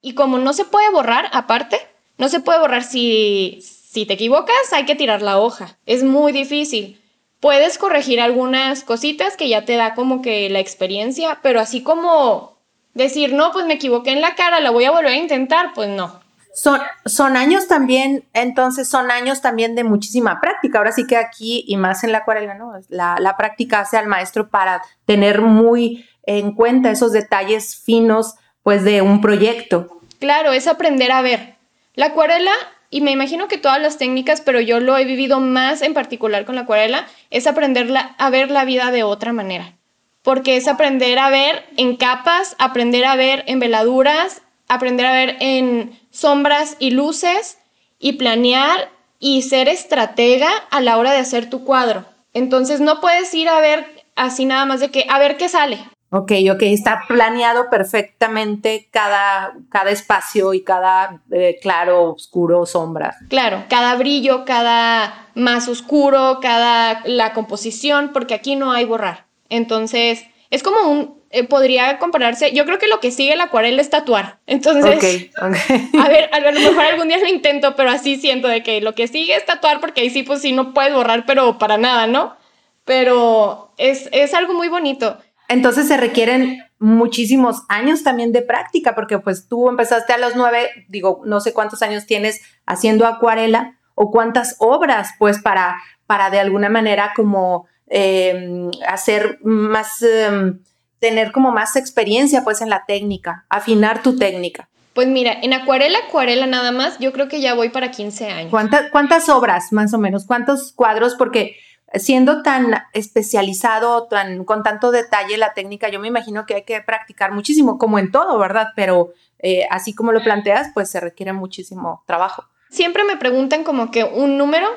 Y 0.00 0.14
como 0.14 0.38
no 0.38 0.52
se 0.52 0.64
puede 0.64 0.88
borrar 0.90 1.28
aparte, 1.32 1.78
no 2.16 2.28
se 2.28 2.40
puede 2.40 2.60
borrar 2.60 2.84
si, 2.84 3.58
si 3.62 4.06
te 4.06 4.14
equivocas, 4.14 4.72
hay 4.72 4.86
que 4.86 4.94
tirar 4.94 5.20
la 5.22 5.38
hoja. 5.38 5.76
Es 5.86 6.04
muy 6.04 6.32
difícil. 6.32 7.00
Puedes 7.40 7.78
corregir 7.78 8.20
algunas 8.20 8.84
cositas 8.84 9.36
que 9.36 9.48
ya 9.48 9.64
te 9.64 9.76
da 9.76 9.94
como 9.94 10.22
que 10.22 10.48
la 10.50 10.60
experiencia, 10.60 11.40
pero 11.42 11.58
así 11.60 11.82
como 11.82 12.58
decir, 12.94 13.32
no, 13.32 13.50
pues 13.50 13.66
me 13.66 13.74
equivoqué 13.74 14.10
en 14.10 14.20
la 14.20 14.36
cara, 14.36 14.60
la 14.60 14.70
voy 14.70 14.84
a 14.84 14.92
volver 14.92 15.12
a 15.12 15.16
intentar, 15.16 15.72
pues 15.74 15.88
no. 15.88 16.19
Son, 16.52 16.80
son 17.06 17.36
años 17.36 17.68
también, 17.68 18.24
entonces 18.32 18.88
son 18.88 19.10
años 19.10 19.40
también 19.40 19.74
de 19.74 19.84
muchísima 19.84 20.40
práctica. 20.40 20.78
Ahora 20.78 20.92
sí 20.92 21.06
que 21.06 21.16
aquí 21.16 21.64
y 21.66 21.76
más 21.76 22.02
en 22.02 22.12
la 22.12 22.18
acuarela, 22.18 22.54
¿no? 22.54 22.72
La, 22.88 23.16
la 23.20 23.36
práctica 23.36 23.80
hace 23.80 23.96
al 23.96 24.06
maestro 24.06 24.50
para 24.50 24.82
tener 25.06 25.42
muy 25.42 26.06
en 26.24 26.54
cuenta 26.54 26.90
esos 26.90 27.12
detalles 27.12 27.76
finos, 27.76 28.34
pues, 28.62 28.84
de 28.84 29.00
un 29.02 29.20
proyecto. 29.20 30.00
Claro, 30.18 30.52
es 30.52 30.66
aprender 30.66 31.12
a 31.12 31.22
ver. 31.22 31.56
La 31.94 32.06
acuarela, 32.06 32.52
y 32.90 33.00
me 33.00 33.10
imagino 33.10 33.48
que 33.48 33.56
todas 33.56 33.80
las 33.80 33.96
técnicas, 33.96 34.40
pero 34.40 34.60
yo 34.60 34.80
lo 34.80 34.98
he 34.98 35.04
vivido 35.04 35.40
más 35.40 35.82
en 35.82 35.94
particular 35.94 36.44
con 36.44 36.56
la 36.56 36.62
acuarela, 36.62 37.06
es 37.30 37.46
aprender 37.46 37.88
a 38.18 38.30
ver 38.30 38.50
la 38.50 38.64
vida 38.64 38.90
de 38.90 39.02
otra 39.02 39.32
manera. 39.32 39.76
Porque 40.22 40.56
es 40.56 40.68
aprender 40.68 41.18
a 41.18 41.30
ver 41.30 41.64
en 41.76 41.96
capas, 41.96 42.54
aprender 42.58 43.04
a 43.04 43.16
ver 43.16 43.44
en 43.46 43.60
veladuras, 43.60 44.42
aprender 44.68 45.06
a 45.06 45.12
ver 45.12 45.36
en 45.40 45.98
sombras 46.10 46.76
y 46.78 46.90
luces 46.90 47.58
y 47.98 48.14
planear 48.14 48.90
y 49.18 49.42
ser 49.42 49.68
estratega 49.68 50.50
a 50.70 50.80
la 50.80 50.96
hora 50.96 51.12
de 51.12 51.18
hacer 51.18 51.50
tu 51.50 51.64
cuadro. 51.64 52.06
Entonces 52.32 52.80
no 52.80 53.00
puedes 53.00 53.32
ir 53.34 53.48
a 53.48 53.60
ver 53.60 54.04
así 54.16 54.44
nada 54.44 54.64
más 54.66 54.80
de 54.80 54.90
que 54.90 55.06
a 55.08 55.18
ver 55.18 55.36
qué 55.36 55.48
sale. 55.48 55.78
Ok, 56.12 56.32
ok, 56.52 56.62
está 56.62 57.04
planeado 57.06 57.70
perfectamente 57.70 58.88
cada, 58.90 59.52
cada 59.70 59.90
espacio 59.90 60.54
y 60.54 60.64
cada 60.64 61.22
eh, 61.30 61.58
claro, 61.62 62.14
oscuro, 62.14 62.66
sombra. 62.66 63.16
Claro, 63.28 63.64
cada 63.68 63.94
brillo, 63.94 64.44
cada 64.44 65.28
más 65.36 65.68
oscuro, 65.68 66.38
cada 66.42 67.02
la 67.04 67.32
composición, 67.32 68.10
porque 68.12 68.34
aquí 68.34 68.56
no 68.56 68.72
hay 68.72 68.86
borrar. 68.86 69.26
Entonces, 69.50 70.24
es 70.50 70.62
como 70.62 70.90
un, 70.90 71.20
eh, 71.30 71.44
podría 71.44 71.98
compararse, 71.98 72.52
yo 72.52 72.64
creo 72.64 72.78
que 72.78 72.88
lo 72.88 72.98
que 72.98 73.12
sigue 73.12 73.36
la 73.36 73.44
acuarela 73.44 73.80
es 73.80 73.88
tatuar. 73.88 74.40
Entonces, 74.46 75.30
a 75.40 76.08
ver, 76.08 76.28
a 76.32 76.40
lo 76.40 76.52
mejor 76.52 76.84
algún 76.84 77.08
día 77.08 77.18
lo 77.18 77.28
intento, 77.28 77.76
pero 77.76 77.90
así 77.90 78.16
siento 78.16 78.48
de 78.48 78.62
que 78.64 78.80
lo 78.80 78.96
que 78.96 79.06
sigue 79.06 79.36
es 79.36 79.46
tatuar 79.46 79.80
porque 79.80 80.00
ahí 80.00 80.10
sí, 80.10 80.24
pues 80.24 80.42
sí, 80.42 80.52
no 80.52 80.74
puedes 80.74 80.92
borrar, 80.92 81.24
pero 81.26 81.56
para 81.58 81.78
nada, 81.78 82.08
¿no? 82.08 82.36
Pero 82.84 83.72
es, 83.78 84.08
es 84.12 84.34
algo 84.34 84.54
muy 84.54 84.68
bonito. 84.68 85.18
Entonces 85.46 85.86
se 85.86 85.96
requieren 85.96 86.64
muchísimos 86.80 87.62
años 87.68 88.02
también 88.02 88.32
de 88.32 88.42
práctica, 88.42 88.94
porque 88.94 89.18
pues 89.20 89.46
tú 89.46 89.68
empezaste 89.68 90.12
a 90.12 90.18
los 90.18 90.34
nueve, 90.34 90.68
digo, 90.88 91.22
no 91.26 91.40
sé 91.40 91.52
cuántos 91.52 91.82
años 91.82 92.06
tienes 92.06 92.40
haciendo 92.66 93.06
acuarela 93.06 93.78
o 93.94 94.10
cuántas 94.10 94.56
obras, 94.58 95.10
pues 95.18 95.40
para, 95.40 95.76
para 96.06 96.30
de 96.30 96.40
alguna 96.40 96.68
manera 96.68 97.12
como 97.14 97.68
em, 97.90 98.70
hacer 98.86 99.38
más... 99.42 100.00
Em, 100.02 100.60
tener 101.00 101.32
como 101.32 101.50
más 101.50 101.74
experiencia 101.76 102.44
pues 102.44 102.60
en 102.60 102.68
la 102.68 102.84
técnica, 102.86 103.46
afinar 103.48 104.02
tu 104.02 104.16
técnica? 104.16 104.68
Pues 104.92 105.08
mira, 105.08 105.32
en 105.42 105.52
acuarela, 105.54 105.98
acuarela 106.06 106.46
nada 106.46 106.72
más, 106.72 106.98
yo 106.98 107.12
creo 107.12 107.28
que 107.28 107.40
ya 107.40 107.54
voy 107.54 107.70
para 107.70 107.90
15 107.90 108.26
años. 108.26 108.50
¿Cuántas, 108.50 108.90
cuántas 108.90 109.28
obras 109.28 109.72
más 109.72 109.94
o 109.94 109.98
menos? 109.98 110.26
¿Cuántos 110.26 110.72
cuadros? 110.72 111.14
Porque 111.14 111.56
siendo 111.94 112.42
tan 112.42 112.74
especializado, 112.92 114.06
tan, 114.08 114.44
con 114.44 114.62
tanto 114.62 114.90
detalle 114.90 115.38
la 115.38 115.54
técnica, 115.54 115.88
yo 115.88 116.00
me 116.00 116.08
imagino 116.08 116.44
que 116.44 116.56
hay 116.56 116.64
que 116.64 116.80
practicar 116.82 117.32
muchísimo, 117.32 117.78
como 117.78 117.98
en 117.98 118.10
todo, 118.10 118.38
¿verdad? 118.38 118.68
Pero 118.76 119.12
eh, 119.38 119.66
así 119.70 119.94
como 119.94 120.12
lo 120.12 120.22
planteas, 120.22 120.70
pues 120.74 120.90
se 120.90 121.00
requiere 121.00 121.32
muchísimo 121.32 122.02
trabajo. 122.06 122.44
Siempre 122.68 123.04
me 123.04 123.16
preguntan 123.16 123.64
como 123.64 123.90
que 123.90 124.04
un 124.04 124.36
número, 124.36 124.68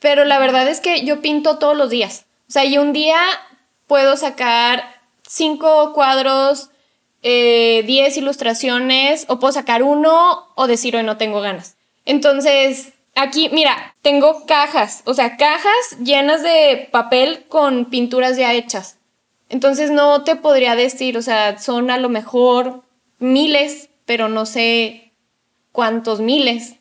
pero 0.00 0.24
la 0.24 0.38
verdad 0.38 0.68
es 0.68 0.80
que 0.80 1.04
yo 1.06 1.22
pinto 1.22 1.58
todos 1.58 1.76
los 1.76 1.90
días. 1.90 2.23
O 2.48 2.52
sea, 2.52 2.64
y 2.64 2.78
un 2.78 2.92
día 2.92 3.18
puedo 3.86 4.16
sacar 4.16 4.84
cinco 5.26 5.92
cuadros, 5.92 6.70
eh, 7.22 7.82
diez 7.86 8.16
ilustraciones, 8.16 9.26
o 9.28 9.38
puedo 9.38 9.52
sacar 9.52 9.82
uno 9.82 10.46
o 10.54 10.66
decir 10.66 10.96
hoy 10.96 11.02
no 11.02 11.16
tengo 11.16 11.40
ganas. 11.40 11.76
Entonces, 12.04 12.92
aquí, 13.14 13.48
mira, 13.50 13.94
tengo 14.02 14.44
cajas, 14.46 15.02
o 15.06 15.14
sea, 15.14 15.36
cajas 15.36 15.98
llenas 16.02 16.42
de 16.42 16.88
papel 16.90 17.44
con 17.48 17.86
pinturas 17.86 18.36
ya 18.36 18.52
hechas. 18.52 18.98
Entonces 19.48 19.90
no 19.90 20.24
te 20.24 20.36
podría 20.36 20.74
decir, 20.74 21.16
o 21.16 21.22
sea, 21.22 21.58
son 21.58 21.90
a 21.90 21.98
lo 21.98 22.08
mejor 22.08 22.82
miles, 23.18 23.90
pero 24.04 24.28
no 24.28 24.46
sé 24.46 25.12
cuántos 25.72 26.20
miles. 26.20 26.76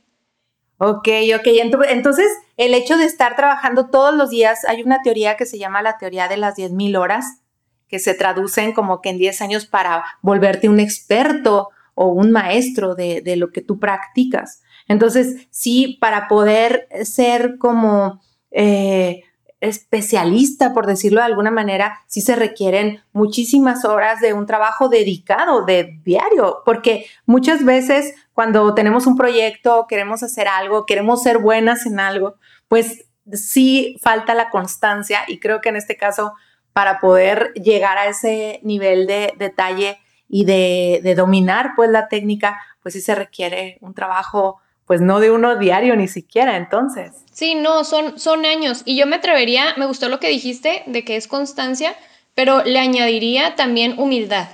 Ok, 0.78 1.08
ok. 1.36 1.48
Entonces, 1.90 2.28
el 2.58 2.74
hecho 2.74 2.98
de 2.98 3.06
estar 3.06 3.36
trabajando 3.36 3.90
todos 3.90 4.14
los 4.14 4.30
días, 4.30 4.66
hay 4.66 4.84
una 4.84 5.02
teoría 5.02 5.38
que 5.38 5.46
se 5.46 5.58
llama 5.58 5.82
la 5.82 5.98
teoría 5.98 6.28
de 6.28 6.38
las 6.38 6.56
10.000 6.56 6.98
horas, 6.98 7.42
que 7.88 8.00
se 8.00 8.14
traducen 8.14 8.74
como 8.74 9.02
que 9.02 9.10
en 9.10 9.18
10 9.18 9.42
años 9.42 9.66
para 9.66 10.04
volverte 10.22 10.70
un 10.70 10.80
experto 10.80 11.70
o 11.96 12.08
un 12.08 12.32
maestro 12.32 12.96
de, 12.96 13.22
de 13.22 13.36
lo 13.36 13.52
que 13.52 13.62
tú 13.62 13.80
practicas. 13.80 14.62
Entonces, 14.88 15.48
sí, 15.52 15.98
para 16.02 16.28
poder 16.28 16.88
ser 17.04 17.58
como 17.58 18.22
eh, 18.52 19.24
especialista, 19.64 20.74
por 20.74 20.86
decirlo 20.86 21.22
de 21.22 21.28
alguna 21.28 21.52
manera, 21.52 22.02
sí 22.08 22.20
se 22.20 22.36
requieren 22.36 23.02
muchísimas 23.14 23.86
horas 23.86 24.20
de 24.20 24.34
un 24.34 24.46
trabajo 24.46 24.90
dedicado, 24.90 25.64
de 25.64 26.00
diario, 26.04 26.62
porque 26.66 27.06
muchas 27.26 27.64
veces 27.64 28.14
cuando 28.34 28.74
tenemos 28.74 29.08
un 29.08 29.16
proyecto, 29.16 29.86
queremos 29.88 30.22
hacer 30.22 30.50
algo, 30.50 30.86
queremos 30.86 31.24
ser 31.24 31.38
buenas 31.38 31.86
en 31.86 32.02
algo, 32.02 32.36
pues 32.68 33.06
sí 33.32 33.98
falta 34.02 34.34
la 34.34 34.50
constancia 34.50 35.22
y 35.28 35.40
creo 35.40 35.62
que 35.62 35.70
en 35.70 35.78
este 35.78 35.96
caso, 35.96 36.34
para 36.74 37.00
poder 37.00 37.54
llegar 37.54 37.98
a 37.98 38.08
ese 38.08 38.60
nivel 38.64 39.08
de 39.08 39.34
detalle 39.38 39.98
y 40.28 40.44
de, 40.44 41.14
dominar 41.16 41.72
pues 41.78 41.90
la 41.90 42.10
técnica, 42.10 42.60
pues 42.82 42.96
sí 42.96 43.02
se 43.02 43.16
requiere 43.16 43.78
un 43.80 43.94
trabajo 43.94 44.60
pues 44.94 45.02
no 45.02 45.20
de 45.20 45.32
uno 45.32 45.58
diario 45.58 45.96
ni 45.96 46.08
siquiera 46.08 46.56
entonces. 46.56 47.14
Sí, 47.32 47.56
no, 47.56 47.84
son, 47.84 48.20
son 48.20 48.46
años. 48.46 48.84
Y 48.86 48.96
yo 48.96 49.08
me 49.08 49.16
atrevería, 49.16 49.74
me 49.76 49.88
gustó 49.88 50.08
lo 50.08 50.20
que 50.20 50.30
dijiste 50.30 50.84
de 50.86 51.04
que 51.04 51.16
es 51.16 51.28
constancia, 51.28 51.96
pero 52.36 52.64
le 52.64 52.78
añadiría 52.78 53.56
también 53.56 53.98
humildad. 53.98 54.48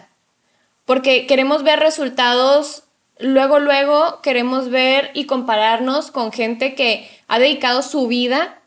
Porque 0.86 1.28
queremos 1.28 1.64
ver 1.64 1.80
resultados, 1.82 2.84
luego, 3.18 3.60
luego 3.60 4.22
queremos 4.22 4.70
ver 4.70 5.12
y 5.14 5.26
compararnos 5.26 6.10
con 6.10 6.32
gente 6.32 6.74
que 6.74 7.10
ha 7.28 7.38
dedicado 7.38 7.82
su 7.82 8.08
vida 8.08 8.62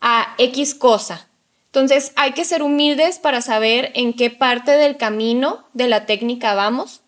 a 0.00 0.32
X 0.38 0.76
cosa. 0.76 1.26
Entonces 1.64 2.12
hay 2.14 2.34
que 2.34 2.44
ser 2.44 2.62
humildes 2.62 3.18
para 3.18 3.40
saber 3.40 3.90
en 3.96 4.12
qué 4.12 4.30
parte 4.30 4.70
del 4.70 4.96
camino 4.96 5.66
de 5.72 5.88
la 5.88 6.06
técnica 6.06 6.54
vamos 6.54 7.02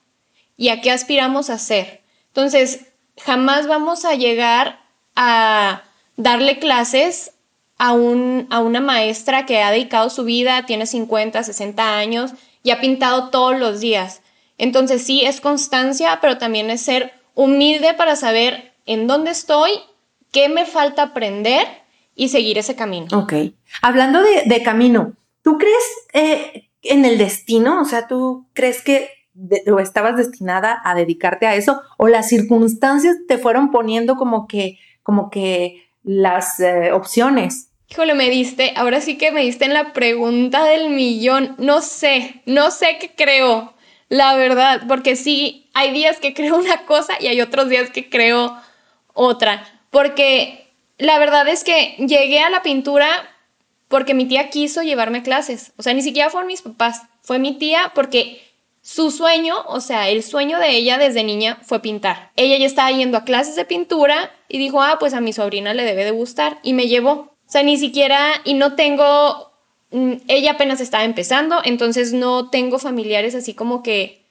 y 0.57 0.71
a 0.71 0.81
qué 0.81 0.91
aspiramos 0.91 1.51
a 1.51 1.55
hacer. 1.55 2.03
Entonces, 2.27 2.89
jamás 3.25 3.67
vamos 3.67 4.05
a 4.05 4.15
llegar 4.15 4.81
a 5.17 5.83
darle 6.17 6.59
clases 6.59 7.33
a, 7.79 7.93
un, 7.93 8.47
a 8.51 8.61
una 8.61 8.81
maestra 8.81 9.47
que 9.47 9.63
ha 9.63 9.71
dedicado 9.71 10.11
su 10.11 10.25
vida, 10.25 10.67
tiene 10.67 10.87
50, 10.87 11.43
60 11.43 11.97
años 11.97 12.33
y 12.63 12.71
ha 12.71 12.81
pintado 12.81 13.31
todos 13.31 13.59
los 13.59 13.81
días. 13.81 14.23
Entonces 14.59 15.05
sí, 15.05 15.25
es 15.25 15.41
constancia, 15.41 16.19
pero 16.21 16.39
también 16.39 16.71
es 16.71 16.83
ser 16.83 17.13
humilde 17.35 17.95
para 17.95 18.17
saber 18.17 18.73
en 18.87 19.07
dónde 19.07 19.31
estoy, 19.31 19.71
qué 20.33 20.49
me 20.49 20.67
falta 20.67 21.03
aprender 21.03 21.67
y 22.15 22.29
seguir 22.29 22.59
ese 22.59 22.75
camino. 22.75 23.07
Ok. 23.17 23.33
Hablando 23.81 24.21
de, 24.23 24.63
camino, 24.65 25.13
¿tú 25.43 25.57
crees 25.57 25.85
eh, 26.13 26.69
en 26.83 27.05
el 27.05 27.17
destino? 27.17 27.81
O 27.81 27.85
sea, 27.85 28.09
¿tú 28.09 28.47
crees 28.55 28.83
que 28.83 29.18
o 29.71 29.79
estabas 29.79 30.17
destinada 30.17 30.81
a 30.85 30.95
dedicarte 30.95 31.47
a 31.47 31.55
eso 31.55 31.81
o 31.97 32.09
las 32.09 32.29
circunstancias 32.29 33.17
te 33.27 33.39
fueron 33.39 33.71
poniendo 33.71 34.17
como 34.17 34.47
que, 34.47 34.79
como 35.03 35.31
que 35.31 35.91
las 36.03 36.59
eh, 36.61 36.93
opciones. 36.93 37.71
Híjole, 37.91 38.15
me 38.15 38.29
diste, 38.29 38.75
ahora 38.77 39.01
sí 39.01 39.17
que 39.17 39.33
me 39.33 39.43
diste 39.43 39.65
en 39.65 39.73
la 39.73 39.93
pregunta 39.93 40.65
del 40.65 40.91
millón. 40.91 41.55
No 41.59 41.81
sé, 41.81 42.43
no 42.45 42.71
sé 42.71 42.99
qué 43.01 43.15
creo, 43.15 43.75
la 44.09 44.37
verdad, 44.37 44.83
porque 44.89 45.17
sí, 45.17 45.71
hay 45.75 45.93
días 45.93 46.19
que 46.19 46.35
creo 46.35 46.57
una 46.57 46.85
cosa 46.85 47.15
y 47.21 47.29
hay 47.29 47.41
otros 47.41 47.69
días 47.69 47.91
que 47.91 48.11
creo 48.11 48.57
otra, 49.15 49.65
porque 49.91 50.71
la 50.99 51.19
verdad 51.19 51.49
es 51.49 51.65
que 51.65 51.97
llegué 51.99 52.41
a 52.41 52.51
la 52.51 52.63
pintura 52.63 53.09
porque 53.89 54.15
mi 54.15 54.27
tía 54.27 54.51
quiso 54.51 54.83
llevarme 54.83 55.23
clases, 55.23 55.73
o 55.77 55.83
sea, 55.83 55.95
ni 55.95 56.03
siquiera 56.03 56.31
fueron 56.31 56.49
mis 56.49 56.63
papás, 56.63 57.03
fue 57.23 57.39
mi 57.39 57.57
tía 57.57 57.93
porque 57.95 58.41
su 58.89 59.11
sueño, 59.11 59.55
o 59.67 59.81
sea, 59.81 60.09
el 60.09 60.23
sueño 60.23 60.59
de 60.59 60.71
ella 60.71 60.97
desde 60.97 61.23
niña 61.23 61.59
fue 61.61 61.81
pintar. 61.81 62.33
Ella 62.37 62.57
ya 62.57 62.65
estaba 62.65 62.91
yendo 62.91 63.19
a 63.19 63.25
clases 63.25 63.55
de 63.55 63.67
pintura 63.67 64.33
y 64.49 64.57
dijo, 64.57 64.81
ah, 64.81 64.97
pues 64.99 65.13
a 65.13 65.21
mi 65.21 65.35
sobrina 65.35 65.75
le 65.75 65.85
debe 65.85 66.07
de 66.07 66.11
gustar 66.11 66.59
y 66.63 66.73
me 66.73 66.89
llevó. 66.89 67.11
O 67.11 67.37
sea, 67.45 67.63
ni 67.63 67.77
siquiera, 67.77 68.41
y 68.45 68.55
no 68.55 68.77
tengo, 68.77 69.53
mm, 69.91 70.13
ella 70.29 70.53
apenas 70.53 70.81
estaba 70.81 71.05
empezando, 71.05 71.61
entonces 71.65 72.15
no 72.15 72.49
tengo 72.49 72.79
familiares 72.79 73.35
así 73.35 73.53
como 73.53 73.83
que 73.83 74.25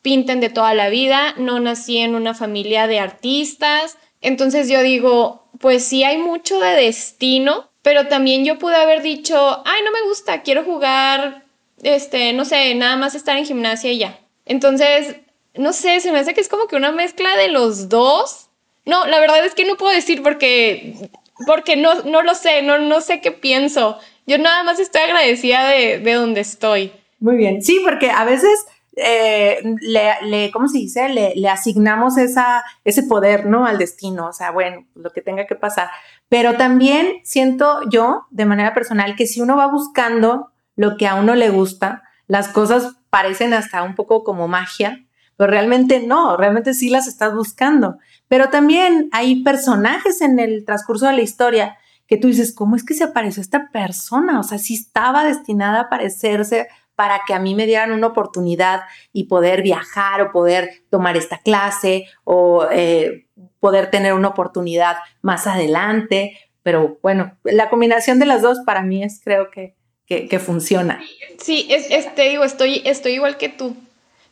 pinten 0.00 0.40
de 0.40 0.48
toda 0.48 0.72
la 0.72 0.88
vida, 0.88 1.34
no 1.36 1.60
nací 1.60 1.98
en 1.98 2.14
una 2.14 2.32
familia 2.32 2.86
de 2.86 3.00
artistas, 3.00 3.98
entonces 4.22 4.70
yo 4.70 4.80
digo, 4.80 5.50
pues 5.60 5.84
sí 5.84 6.04
hay 6.04 6.16
mucho 6.16 6.58
de 6.58 6.70
destino, 6.70 7.68
pero 7.82 8.08
también 8.08 8.46
yo 8.46 8.58
pude 8.58 8.76
haber 8.76 9.02
dicho, 9.02 9.62
ay, 9.66 9.82
no 9.84 9.92
me 9.92 10.08
gusta, 10.08 10.40
quiero 10.40 10.64
jugar 10.64 11.39
este, 11.82 12.32
no 12.32 12.44
sé, 12.44 12.74
nada 12.74 12.96
más 12.96 13.14
estar 13.14 13.36
en 13.36 13.46
gimnasia 13.46 13.92
y 13.92 13.98
ya. 13.98 14.18
Entonces, 14.46 15.16
no 15.54 15.72
sé, 15.72 16.00
se 16.00 16.12
me 16.12 16.18
hace 16.18 16.34
que 16.34 16.40
es 16.40 16.48
como 16.48 16.66
que 16.66 16.76
una 16.76 16.92
mezcla 16.92 17.36
de 17.36 17.48
los 17.48 17.88
dos. 17.88 18.48
No, 18.86 19.06
la 19.06 19.20
verdad 19.20 19.44
es 19.44 19.54
que 19.54 19.64
no 19.64 19.76
puedo 19.76 19.92
decir 19.92 20.22
porque, 20.22 21.10
porque 21.46 21.76
no, 21.76 22.02
no 22.02 22.22
lo 22.22 22.34
sé, 22.34 22.62
no, 22.62 22.78
no 22.78 23.00
sé 23.00 23.20
qué 23.20 23.32
pienso. 23.32 23.98
Yo 24.26 24.38
nada 24.38 24.62
más 24.62 24.78
estoy 24.78 25.02
agradecida 25.02 25.68
de, 25.68 25.98
de 25.98 26.12
donde 26.14 26.40
estoy. 26.40 26.92
Muy 27.18 27.36
bien, 27.36 27.62
sí, 27.62 27.80
porque 27.84 28.10
a 28.10 28.24
veces 28.24 28.66
eh, 28.96 29.58
le, 29.80 30.12
le, 30.22 30.50
¿cómo 30.50 30.68
se 30.68 30.78
dice? 30.78 31.08
Le, 31.08 31.34
le, 31.34 31.48
asignamos 31.48 32.16
esa, 32.16 32.64
ese 32.84 33.02
poder, 33.02 33.46
¿no? 33.46 33.66
Al 33.66 33.78
destino, 33.78 34.28
o 34.28 34.32
sea, 34.32 34.50
bueno, 34.50 34.86
lo 34.94 35.10
que 35.10 35.22
tenga 35.22 35.46
que 35.46 35.54
pasar. 35.54 35.90
Pero 36.28 36.56
también 36.56 37.20
siento 37.24 37.80
yo, 37.90 38.26
de 38.30 38.46
manera 38.46 38.74
personal, 38.74 39.16
que 39.16 39.26
si 39.26 39.40
uno 39.40 39.56
va 39.56 39.66
buscando 39.68 40.50
lo 40.80 40.96
que 40.96 41.06
a 41.06 41.14
uno 41.14 41.34
le 41.34 41.50
gusta, 41.50 42.04
las 42.26 42.48
cosas 42.48 42.96
parecen 43.10 43.52
hasta 43.52 43.82
un 43.82 43.94
poco 43.94 44.24
como 44.24 44.48
magia, 44.48 45.04
pero 45.36 45.50
realmente 45.50 46.00
no, 46.00 46.38
realmente 46.38 46.72
sí 46.72 46.88
las 46.88 47.06
estás 47.06 47.34
buscando. 47.34 47.98
Pero 48.28 48.48
también 48.48 49.10
hay 49.12 49.42
personajes 49.42 50.22
en 50.22 50.38
el 50.38 50.64
transcurso 50.64 51.06
de 51.06 51.12
la 51.12 51.20
historia 51.20 51.76
que 52.06 52.16
tú 52.16 52.28
dices, 52.28 52.54
¿cómo 52.54 52.76
es 52.76 52.84
que 52.84 52.94
se 52.94 53.04
apareció 53.04 53.42
esta 53.42 53.68
persona? 53.70 54.40
O 54.40 54.42
sea, 54.42 54.56
sí 54.56 54.72
estaba 54.72 55.22
destinada 55.22 55.80
a 55.80 55.82
aparecerse 55.82 56.68
para 56.94 57.20
que 57.26 57.34
a 57.34 57.40
mí 57.40 57.54
me 57.54 57.66
dieran 57.66 57.92
una 57.92 58.06
oportunidad 58.06 58.80
y 59.12 59.24
poder 59.24 59.60
viajar 59.60 60.22
o 60.22 60.32
poder 60.32 60.70
tomar 60.88 61.18
esta 61.18 61.36
clase 61.36 62.06
o 62.24 62.66
eh, 62.72 63.26
poder 63.58 63.90
tener 63.90 64.14
una 64.14 64.28
oportunidad 64.28 64.96
más 65.20 65.46
adelante. 65.46 66.38
Pero 66.62 66.98
bueno, 67.02 67.36
la 67.44 67.68
combinación 67.68 68.18
de 68.18 68.24
las 68.24 68.40
dos 68.40 68.60
para 68.64 68.80
mí 68.80 69.04
es 69.04 69.20
creo 69.22 69.50
que 69.50 69.78
que, 70.10 70.38
funciona. 70.40 71.00
Sí, 71.38 71.68
es, 71.70 72.14
te 72.14 72.22
digo, 72.22 72.42
estoy, 72.42 72.82
estoy 72.84 73.12
igual 73.12 73.36
que 73.36 73.48
tú. 73.48 73.76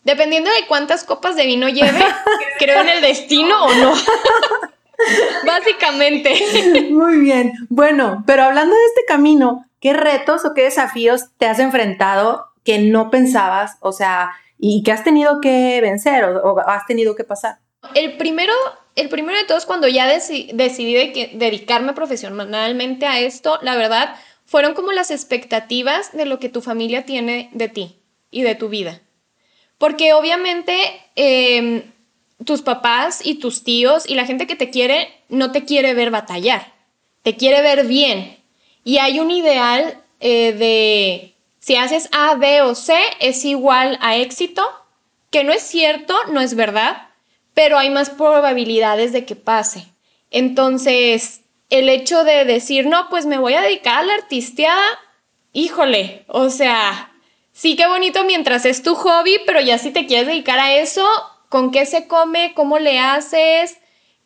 Dependiendo 0.03 0.51
de 0.51 0.67
cuántas 0.67 1.05
copas 1.05 1.37
de 1.37 1.47
vino 1.47 1.69
lleve, 1.69 2.05
creo 2.59 2.81
en 2.81 2.89
el 2.89 3.01
destino 3.01 3.65
o 3.65 3.75
no. 3.75 3.93
Básicamente. 5.47 6.89
Muy 6.91 7.19
bien. 7.19 7.53
Bueno, 7.69 8.25
pero 8.27 8.43
hablando 8.43 8.75
de 8.75 8.85
este 8.87 9.05
camino, 9.07 9.67
¿qué 9.81 9.93
retos 9.93 10.45
o 10.45 10.55
qué 10.55 10.63
desafíos 10.63 11.27
te 11.39 11.47
has 11.47 11.61
enfrentado 11.61 12.47
que 12.65 12.79
no 12.79 13.11
pensabas, 13.11 13.77
o 13.81 13.93
sea, 13.93 14.33
y 14.59 14.83
que 14.83 14.91
has 14.91 15.05
tenido 15.05 15.41
que 15.41 15.81
vencer 15.81 16.25
o, 16.25 16.59
has 16.59 16.87
tenido 16.87 17.15
que 17.15 17.23
pasar? 17.23 17.59
El 17.95 18.17
primero, 18.17 18.53
el 18.97 19.09
primero 19.09 19.39
de 19.39 19.45
todos, 19.45 19.67
cuando 19.67 19.87
ya 19.87 20.09
decidí 20.09 20.95
dedicarme 21.35 21.93
profesionalmente 21.93 23.07
a 23.07 23.21
esto, 23.21 23.61
la 23.63 23.77
verdad, 23.77 24.17
fueron 24.49 24.73
como 24.73 24.93
las 24.93 25.11
expectativas 25.11 26.17
de 26.17 26.25
lo 26.25 26.39
que 26.39 26.49
tu 26.49 26.63
familia 26.63 27.05
tiene 27.05 27.51
de 27.53 27.69
ti 27.69 27.97
y 28.31 28.41
de 28.41 28.55
tu 28.55 28.71
vida. 28.71 29.03
Porque 29.77 30.15
obviamente 30.15 30.75
em, 31.17 31.83
tus 32.47 32.63
papás 32.63 33.21
y 33.23 33.35
tus 33.35 33.63
tíos 33.63 34.09
y 34.09 34.15
la 34.15 34.25
gente 34.25 34.47
que 34.47 34.57
te 34.57 34.71
quiere 34.71 35.13
no 35.29 35.53
te 35.53 35.67
quiere 35.67 35.93
ver 35.93 36.11
batallar, 36.11 36.73
te 37.23 37.37
quiere 37.37 37.61
ver 37.61 37.87
bien. 37.87 38.39
Y 38.85 38.97
hay 38.97 39.21
un 39.21 39.31
ideal 39.31 40.03
eh, 40.19 40.55
de 40.55 41.35
si 41.59 41.77
haces 41.77 42.09
A, 42.13 42.35
B 42.37 42.63
o 42.63 42.75
C 42.75 42.95
es 43.21 43.45
igual 43.45 43.99
a 44.01 44.17
éxito, 44.17 44.67
que 45.31 45.45
no 45.45 45.53
es 45.53 45.63
cierto, 45.63 46.17
no 46.33 46.41
es 46.41 46.55
verdad, 46.55 47.09
pero 47.53 47.77
hay 47.77 47.91
más 47.91 48.09
probabilidades 48.09 49.13
de 49.13 49.27
que 49.27 49.37
pase. 49.37 49.85
Entonces, 50.31 51.38
el 51.71 51.89
hecho 51.89 52.25
de 52.25 52.45
decir, 52.45 52.87
no, 52.87 53.09
pues 53.11 53.27
me 53.27 53.39
voy 53.39 53.55
a 53.55 53.61
dedicar 53.61 53.99
a 53.99 54.03
la 54.03 54.15
artisteada, 54.15 54.87
híjole, 55.53 56.25
o 56.29 56.51
sea, 56.51 57.13
sí 57.53 57.77
que 57.77 57.87
bonito 57.87 58.25
mientras 58.25 58.65
es 58.65 58.83
tu 58.83 58.95
hobby, 58.95 59.39
pero 59.47 59.61
ya 59.61 59.79
si 59.79 59.91
te 59.91 60.07
quieres 60.07 60.27
dedicar 60.27 60.59
a 60.59 60.75
eso, 60.75 61.07
¿con 61.49 61.71
qué 61.71 61.87
se 61.87 62.07
come? 62.07 62.53
¿Cómo 62.55 62.79
le 62.79 62.99
haces? 62.99 63.79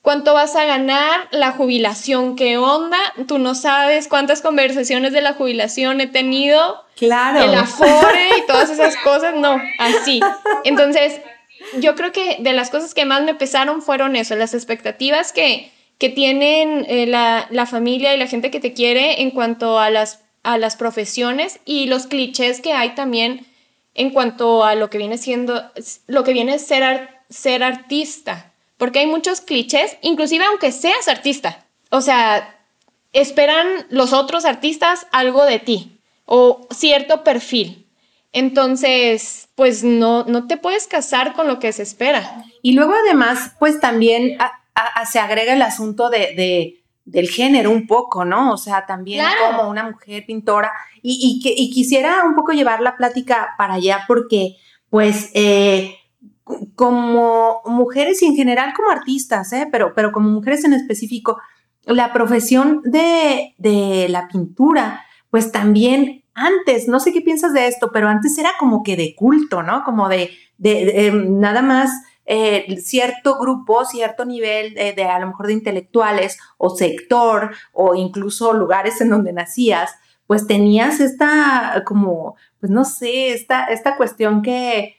¿Cuánto 0.03 0.35
vas 0.35 0.57
a 0.57 0.65
ganar? 0.65 1.29
¿La 1.31 1.53
jubilación 1.53 2.35
qué 2.35 2.57
onda? 2.59 2.99
Tú 3.29 3.39
no 3.39 3.55
sabes 3.55 4.09
cuántas 4.09 4.43
conversaciones 4.43 5.13
de 5.13 5.21
la 5.21 5.35
jubilación 5.35 6.01
he 6.01 6.09
tenido. 6.09 6.85
Claro. 6.97 7.45
El 7.45 7.55
afore 7.55 8.31
y 8.39 8.43
todas 8.49 8.69
esas 8.69 8.97
cosas, 8.99 9.37
no, 9.37 9.61
así. 9.79 10.21
Entonces, 10.65 11.21
yo 11.79 11.95
creo 11.95 12.11
que 12.11 12.39
de 12.41 12.53
las 12.53 12.71
cosas 12.71 12.95
que 12.95 13.05
más 13.05 13.23
me 13.23 13.35
pesaron 13.35 13.81
fueron 13.81 14.17
eso, 14.17 14.35
las 14.35 14.55
expectativas 14.55 15.33
que 15.33 15.71
que 16.03 16.09
tienen 16.09 16.85
eh, 16.89 17.07
la, 17.07 17.47
la, 17.51 17.65
familia 17.65 18.13
y 18.13 18.19
la 18.19 18.27
gente 18.27 18.51
que 18.51 18.59
te 18.59 18.73
quiere 18.73 19.23
en 19.23 19.31
cuanto 19.31 19.79
a 19.79 19.89
las, 19.89 20.19
a 20.43 20.59
las 20.59 20.75
profesiones 20.75 21.61
y 21.65 21.87
los 21.87 22.09
clichés 22.09 22.61
que 22.61 22.73
hay 22.73 22.97
también 22.97 23.47
en 23.95 24.11
cuanto 24.11 24.65
a 24.65 24.75
lo 24.75 24.91
que 24.91 24.99
viene 24.99 25.17
siendo, 25.17 25.63
lo 26.09 26.25
que 26.25 26.33
viene 26.33 26.59
ser, 26.59 27.09
ser 27.31 27.63
artista. 27.63 28.53
Porque 28.79 28.99
hay 28.99 29.07
muchos 29.07 29.43
clichés, 29.43 29.97
inclusive 30.03 30.45
aunque 30.45 30.73
seas 30.73 31.07
artista. 31.07 31.65
O 31.91 32.01
sea, 32.01 32.53
esperan 33.13 33.69
los 33.89 34.13
otros 34.13 34.45
artistas 34.45 35.07
algo 35.13 35.45
de 35.45 35.61
ti 35.61 36.01
o 36.25 36.67
cierto 36.75 37.23
perfil. 37.23 37.87
Entonces, 38.33 39.51
pues 39.55 39.85
no, 39.85 40.25
no 40.25 40.49
te 40.49 40.57
puedes 40.57 40.89
casar 40.89 41.35
con 41.35 41.47
lo 41.47 41.61
que 41.61 41.73
se 41.73 41.85
espera. 41.85 42.45
Y 42.61 42.73
luego 42.73 42.93
además, 42.93 43.53
pues 43.61 43.79
también 43.79 44.37
se 45.11 45.19
agrega 45.19 45.53
el 45.53 45.63
asunto 45.63 46.11
de, 46.11 46.83
del 47.05 47.29
género 47.29 47.71
un 47.71 47.87
poco, 47.87 48.25
¿no? 48.25 48.53
O 48.53 48.57
sea, 48.57 48.87
también 48.87 49.25
como 49.51 49.69
una 49.69 49.91
mujer 49.91 50.25
pintora. 50.27 50.73
Y, 51.03 51.41
que, 51.43 51.55
quisiera 51.71 52.25
un 52.25 52.35
poco 52.35 52.53
llevar 52.53 52.81
la 52.81 52.97
plática 52.97 53.55
para 53.59 53.75
allá 53.75 54.05
porque, 54.07 54.57
pues, 54.91 55.31
eh, 55.35 55.97
como 56.75 57.63
mujeres 57.65 58.23
y 58.23 58.27
en 58.27 58.37
general 58.37 58.73
como 58.75 58.91
artistas, 58.91 59.53
¿eh? 59.53 59.69
pero, 59.71 59.95
pero 59.95 60.13
como 60.13 60.31
mujeres 60.31 60.65
en 60.65 60.73
específico, 60.73 61.39
la 61.85 62.13
profesión 62.13 62.81
de, 62.85 63.55
de 63.59 64.09
la 64.09 64.29
pintura, 64.29 65.05
pues 65.31 65.51
también 65.51 66.23
antes, 66.35 66.89
no 66.89 67.01
sé 67.01 67.13
qué 67.13 67.21
piensas 67.21 67.53
de 67.53 67.67
esto, 67.67 67.91
pero 67.93 68.09
antes 68.09 68.37
era 68.39 68.51
como 68.59 68.83
que 68.83 68.97
de 68.97 69.15
culto, 69.15 69.63
¿no? 69.63 69.85
Como 69.85 70.09
de, 70.09 70.31
de, 70.59 71.07
em, 71.07 71.41
nada 71.41 71.63
más 71.63 71.91
eh, 72.27 72.77
cierto 72.81 73.39
grupo, 73.39 73.85
cierto 73.85 74.25
nivel 74.25 74.75
de, 74.75 75.05
a 75.05 75.19
lo 75.19 75.29
mejor 75.29 75.47
de 75.47 75.55
intelectuales 75.55 76.39
o 76.59 76.71
sector 76.71 77.55
o 77.73 77.95
incluso 77.95 78.53
lugares 78.53 79.01
en 79.01 79.11
donde 79.11 79.33
nacías, 79.33 79.95
pues 80.27 80.47
tenías 80.47 81.01
esta 81.01 81.83
como, 81.87 82.37
pues 82.61 82.71
no 82.71 82.85
sé, 82.85 83.33
esta, 83.33 83.67
esta 83.67 83.97
cuestión 83.97 84.43
que, 84.43 84.97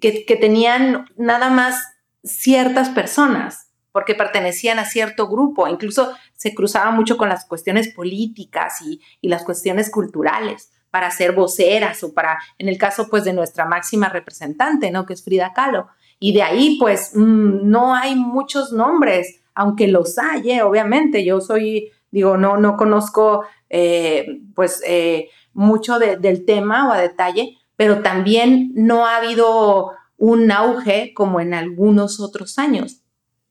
que, 0.00 0.24
que 0.26 0.36
tenían 0.36 1.06
nada 1.16 1.50
más 1.50 1.82
ciertas 2.22 2.90
personas 2.90 3.70
porque 3.92 4.14
pertenecían 4.14 4.78
a 4.78 4.84
cierto 4.84 5.28
grupo, 5.28 5.68
incluso 5.68 6.12
se 6.36 6.54
cruzaba 6.54 6.90
mucho 6.90 7.16
con 7.16 7.28
las 7.28 7.44
cuestiones 7.44 7.92
políticas 7.92 8.80
y, 8.82 9.00
las 9.22 9.44
cuestiones 9.44 9.90
culturales 9.90 10.72
para 10.90 11.10
ser 11.10 11.32
voceras 11.32 12.02
o 12.02 12.14
para, 12.14 12.38
en 12.58 12.68
el 12.68 12.78
caso 12.78 13.08
pues 13.08 13.24
de 13.24 13.32
nuestra 13.32 13.64
máxima 13.64 14.08
representante, 14.08 14.90
¿no? 14.90 15.06
Que 15.06 15.14
es 15.14 15.24
Frida 15.24 15.52
Kahlo. 15.52 15.88
Y 16.20 16.32
de 16.32 16.42
ahí 16.42 16.76
pues 16.78 17.12
mm, 17.14 17.68
no 17.68 17.94
hay 17.94 18.14
muchos 18.14 18.72
nombres, 18.72 19.40
aunque 19.54 19.88
los 19.88 20.18
hay, 20.18 20.52
¿eh? 20.52 20.62
obviamente. 20.62 21.24
Yo 21.24 21.40
soy, 21.40 21.90
digo, 22.12 22.36
no, 22.36 22.58
no 22.58 22.76
conozco 22.76 23.44
eh, 23.68 24.40
pues 24.54 24.82
eh, 24.86 25.30
mucho 25.52 25.98
del 25.98 26.44
tema 26.44 26.88
o 26.88 26.92
a 26.92 27.00
detalle, 27.00 27.56
pero 27.76 28.02
también 28.02 28.70
no 28.74 29.06
ha 29.06 29.16
habido 29.16 29.92
un 30.18 30.52
auge 30.52 31.14
como 31.14 31.40
en 31.40 31.54
algunos 31.54 32.20
otros 32.20 32.58
años. 32.58 33.00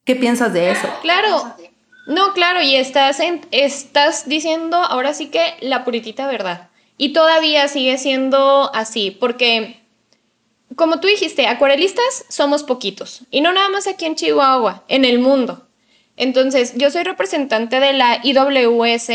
¿Qué 0.06 0.16
piensas 0.16 0.54
de 0.54 0.72
eso? 0.72 0.88
Claro, 1.02 1.44
no, 2.08 2.34
claro, 2.34 2.62
y 2.62 2.76
estás, 2.76 3.20
estás 3.52 4.28
diciendo 4.28 4.78
ahora 4.78 5.14
sí 5.14 5.28
que 5.28 5.56
la 5.62 5.84
puritita 5.84 6.28
verdad. 6.28 6.70
Y 6.98 7.14
todavía 7.14 7.68
sigue 7.68 7.98
siendo 7.98 8.74
así, 8.76 9.12
porque 9.12 9.79
como 10.76 11.00
tú 11.00 11.08
dijiste, 11.08 11.48
acuarelistas 11.48 12.26
somos 12.30 12.64
poquitos. 12.64 13.22
Y 13.32 13.42
no 13.42 13.52
nada 13.52 13.70
más 13.70 13.88
aquí 13.88 14.06
en 14.06 14.16
Chihuahua, 14.16 14.84
en 14.88 15.06
el 15.06 15.20
mundo. 15.20 15.68
Entonces, 16.16 16.74
yo 16.76 16.92
soy 16.92 17.04
representante 17.04 17.80
de 17.80 17.94
la 17.94 18.20
IWS 18.24 19.10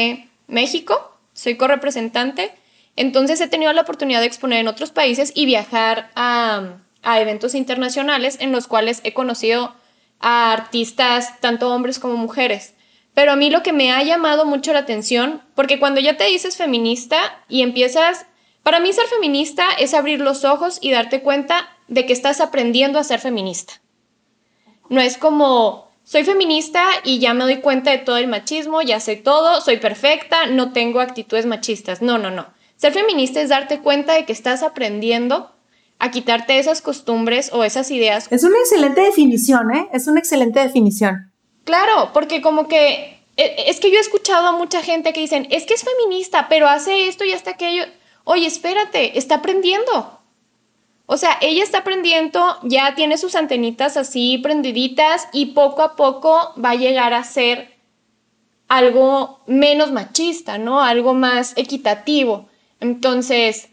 México, 0.46 1.16
soy 1.32 1.56
correpresentante. 1.56 2.52
Entonces, 2.96 3.40
he 3.40 3.48
tenido 3.48 3.72
la 3.72 3.82
oportunidad 3.82 4.20
de 4.20 4.26
exponer 4.26 4.60
en 4.60 4.68
otros 4.68 4.90
países 4.90 5.32
y 5.34 5.46
viajar 5.46 6.10
a, 6.14 6.78
eventos 7.02 7.54
internacionales 7.54 8.38
en 8.40 8.52
los 8.52 8.66
cuales 8.66 9.00
he 9.04 9.12
conocido 9.12 9.74
a 10.20 10.52
artistas, 10.52 11.38
tanto 11.40 11.70
hombres 11.74 11.98
como 11.98 12.16
mujeres. 12.16 12.74
Pero 13.12 13.32
a 13.32 13.36
mí 13.36 13.50
lo 13.50 13.62
que 13.62 13.74
me 13.74 13.92
ha 13.92 14.02
llamado 14.02 14.46
mucho 14.46 14.72
la 14.72 14.80
atención, 14.80 15.42
porque 15.54 15.78
cuando 15.78 16.00
ya 16.00 16.16
te 16.16 16.24
dices 16.24 16.56
feminista 16.56 17.18
y 17.48 17.60
empiezas, 17.62 18.26
para 18.64 18.80
mí 18.80 18.92
ser 18.92 19.06
feminista 19.06 19.64
es 19.78 19.94
abrir 19.94 20.20
los 20.20 20.44
ojos 20.44 20.78
y 20.80 20.90
darte 20.90 21.22
cuenta 21.22 21.68
de 21.86 22.06
que 22.06 22.12
estás 22.12 22.40
aprendiendo 22.40 22.98
a 22.98 23.04
ser 23.04 23.20
feminista. 23.20 23.74
No 24.88 25.00
es 25.00 25.16
como, 25.18 25.90
soy 26.02 26.24
feminista 26.24 26.84
y 27.04 27.18
ya 27.18 27.34
me 27.34 27.44
doy 27.44 27.58
cuenta 27.58 27.90
de 27.90 27.98
todo 27.98 28.16
el 28.16 28.26
machismo, 28.26 28.82
ya 28.82 29.00
sé 29.00 29.16
todo, 29.16 29.60
soy 29.60 29.76
perfecta, 29.76 30.46
no 30.46 30.72
tengo 30.72 31.00
actitudes 31.00 31.46
machistas. 31.46 32.02
No, 32.02 32.18
no, 32.18 32.30
no. 32.30 32.46
Ser 32.76 32.92
feminista 32.92 33.40
es 33.40 33.50
darte 33.50 33.80
cuenta 33.80 34.14
de 34.14 34.24
que 34.24 34.32
estás 34.32 34.62
aprendiendo 34.62 35.52
a 35.98 36.10
quitarte 36.10 36.58
esas 36.58 36.82
costumbres 36.82 37.52
o 37.52 37.64
esas 37.64 37.90
ideas. 37.90 38.26
Es 38.30 38.44
una 38.44 38.58
excelente 38.58 39.02
definición, 39.02 39.74
¿eh? 39.74 39.88
Es 39.92 40.06
una 40.06 40.20
excelente 40.20 40.60
definición. 40.60 41.32
Claro, 41.64 42.10
porque 42.12 42.42
como 42.42 42.66
que 42.66 43.14
e, 43.36 43.64
es 43.68 43.80
que 43.80 43.90
yo 43.90 43.98
he 43.98 44.00
escuchado 44.00 44.48
a 44.48 44.52
mucha 44.52 44.82
gente 44.82 45.12
que 45.12 45.20
dicen, 45.20 45.46
es 45.50 45.64
que 45.64 45.74
es 45.74 45.84
feminista, 45.84 46.48
pero 46.48 46.68
hace 46.68 47.08
esto 47.08 47.24
y 47.24 47.32
hasta 47.32 47.52
aquello. 47.52 47.84
Oye, 48.24 48.46
espérate, 48.46 49.18
está 49.18 49.36
aprendiendo. 49.36 50.20
O 51.06 51.18
sea, 51.18 51.36
ella 51.42 51.62
está 51.62 51.78
aprendiendo, 51.78 52.58
ya 52.62 52.94
tiene 52.94 53.18
sus 53.18 53.34
antenitas 53.34 53.98
así 53.98 54.38
prendiditas 54.38 55.28
y 55.32 55.46
poco 55.46 55.82
a 55.82 55.96
poco 55.96 56.54
va 56.62 56.70
a 56.70 56.76
llegar 56.76 57.12
a 57.12 57.24
ser 57.24 57.74
algo 58.68 59.40
menos 59.46 59.92
machista, 59.92 60.56
¿no? 60.56 60.80
Algo 60.80 61.12
más 61.12 61.52
equitativo. 61.56 62.48
Entonces, 62.80 63.68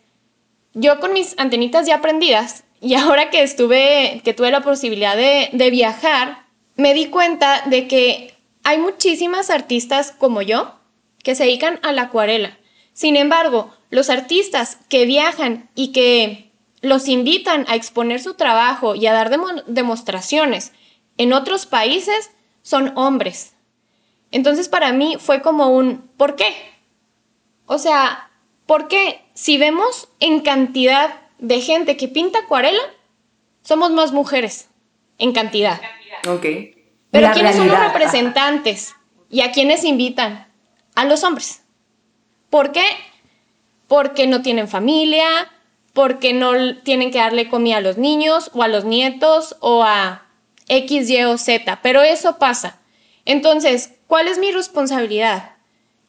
yo 0.74 1.00
con 1.00 1.14
mis 1.14 1.38
antenitas 1.40 1.88
ya 1.88 1.96
aprendidas 1.96 2.66
y 2.82 2.96
ahora 2.96 3.30
que 3.30 3.44
estuve, 3.44 4.22
que 4.26 4.34
tuve 4.34 4.52
la 4.52 4.62
posibilidad 4.62 5.16
de, 5.16 5.50
de 5.54 5.70
viajar, 5.70 6.46
me 6.76 6.94
di 6.94 7.08
cuenta 7.08 7.64
de 7.68 7.88
que 7.88 8.34
hay 8.64 8.78
muchísimas 8.78 9.50
artistas 9.50 10.12
como 10.12 10.42
yo 10.42 10.76
que 11.24 11.36
se 11.36 11.46
dedican 11.46 11.80
a 11.84 11.94
la 11.94 12.04
acuarela. 12.04 12.58
Sin 12.94 13.16
embargo, 13.16 13.74
los 13.92 14.10
artistas 14.10 14.80
que 14.90 15.06
viajan 15.06 15.70
y 15.76 15.92
que 15.92 16.52
los 16.82 17.08
invitan 17.08 17.66
a 17.68 17.76
exponer 17.76 18.20
su 18.20 18.34
trabajo 18.34 18.96
y 18.96 19.06
a 19.06 19.14
dar 19.14 19.30
demostraciones 19.68 20.72
en 21.18 21.34
otros 21.34 21.68
países 21.68 22.32
son 22.64 22.98
hombres. 22.98 23.54
Entonces 24.32 24.70
para 24.70 24.92
mí 24.94 25.18
fue 25.20 25.42
como 25.42 25.68
un 25.70 26.10
¿por 26.18 26.36
qué? 26.36 26.56
O 27.68 27.78
sea, 27.78 28.32
porque 28.66 29.22
si 29.34 29.58
vemos 29.58 30.08
en 30.20 30.40
cantidad 30.40 31.14
de 31.38 31.62
gente 31.62 31.98
que 31.98 32.08
pinta 32.08 32.40
acuarela, 32.40 32.82
somos 33.62 33.92
más 33.92 34.12
mujeres 34.12 34.70
en 35.18 35.34
cantidad. 35.34 35.80
Ok. 36.28 36.46
Pero 37.12 37.32
¿quiénes 37.34 37.58
son 37.58 37.68
los 37.68 37.80
representantes? 37.80 38.96
¿Y 39.30 39.42
a 39.42 39.52
quiénes 39.52 39.84
invitan? 39.84 40.48
A 40.96 41.06
los 41.06 41.24
hombres. 41.24 41.62
¿Por 42.50 42.72
qué? 42.72 42.84
Porque 43.92 44.26
no 44.26 44.42
tienen 44.42 44.70
familia, 44.70 45.28
porque 45.92 46.32
no 46.32 46.78
tienen 46.78 47.12
que 47.12 47.18
darle 47.18 47.50
comida 47.50 47.76
a 47.76 47.82
los 47.82 47.98
niños 47.98 48.50
o 48.54 48.64
a 48.64 48.70
los 48.70 48.86
nietos 48.86 49.58
o 49.60 49.84
a 49.84 50.28
X, 50.70 51.10
Y 51.10 51.22
o 51.26 51.38
Z. 51.38 51.82
Pero 51.84 52.02
eso 52.02 52.38
pasa. 52.38 52.80
Entonces, 53.26 53.96
¿cuál 54.08 54.30
es 54.30 54.40
mi 54.40 54.54
responsabilidad? 54.54 55.56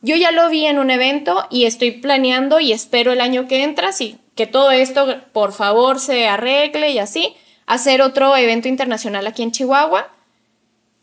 Yo 0.01 0.15
ya 0.15 0.31
lo 0.31 0.49
vi 0.49 0.65
en 0.67 0.79
un 0.79 0.93
evento 0.93 1.49
y 1.51 1.65
estoy 1.65 1.91
planeando 1.91 2.61
y 2.61 2.71
espero 2.71 3.11
el 3.11 3.21
año 3.21 3.49
que 3.49 3.65
entra, 3.65 3.91
sí, 3.91 4.17
que 4.37 4.47
todo 4.47 4.71
esto 4.71 5.21
por 5.33 5.53
favor 5.53 5.99
se 5.99 6.29
arregle 6.29 6.91
y 6.91 7.01
así, 7.01 7.35
hacer 7.67 8.01
otro 8.01 8.37
evento 8.37 8.69
internacional 8.69 9.27
aquí 9.27 9.43
en 9.43 9.51
Chihuahua. 9.51 10.09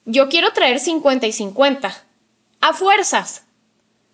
Yo 0.06 0.30
quiero 0.30 0.54
traer 0.54 0.80
50 0.80 1.28
y 1.28 1.34
50, 1.34 1.94
a 2.62 2.74
fuerzas. 2.74 3.49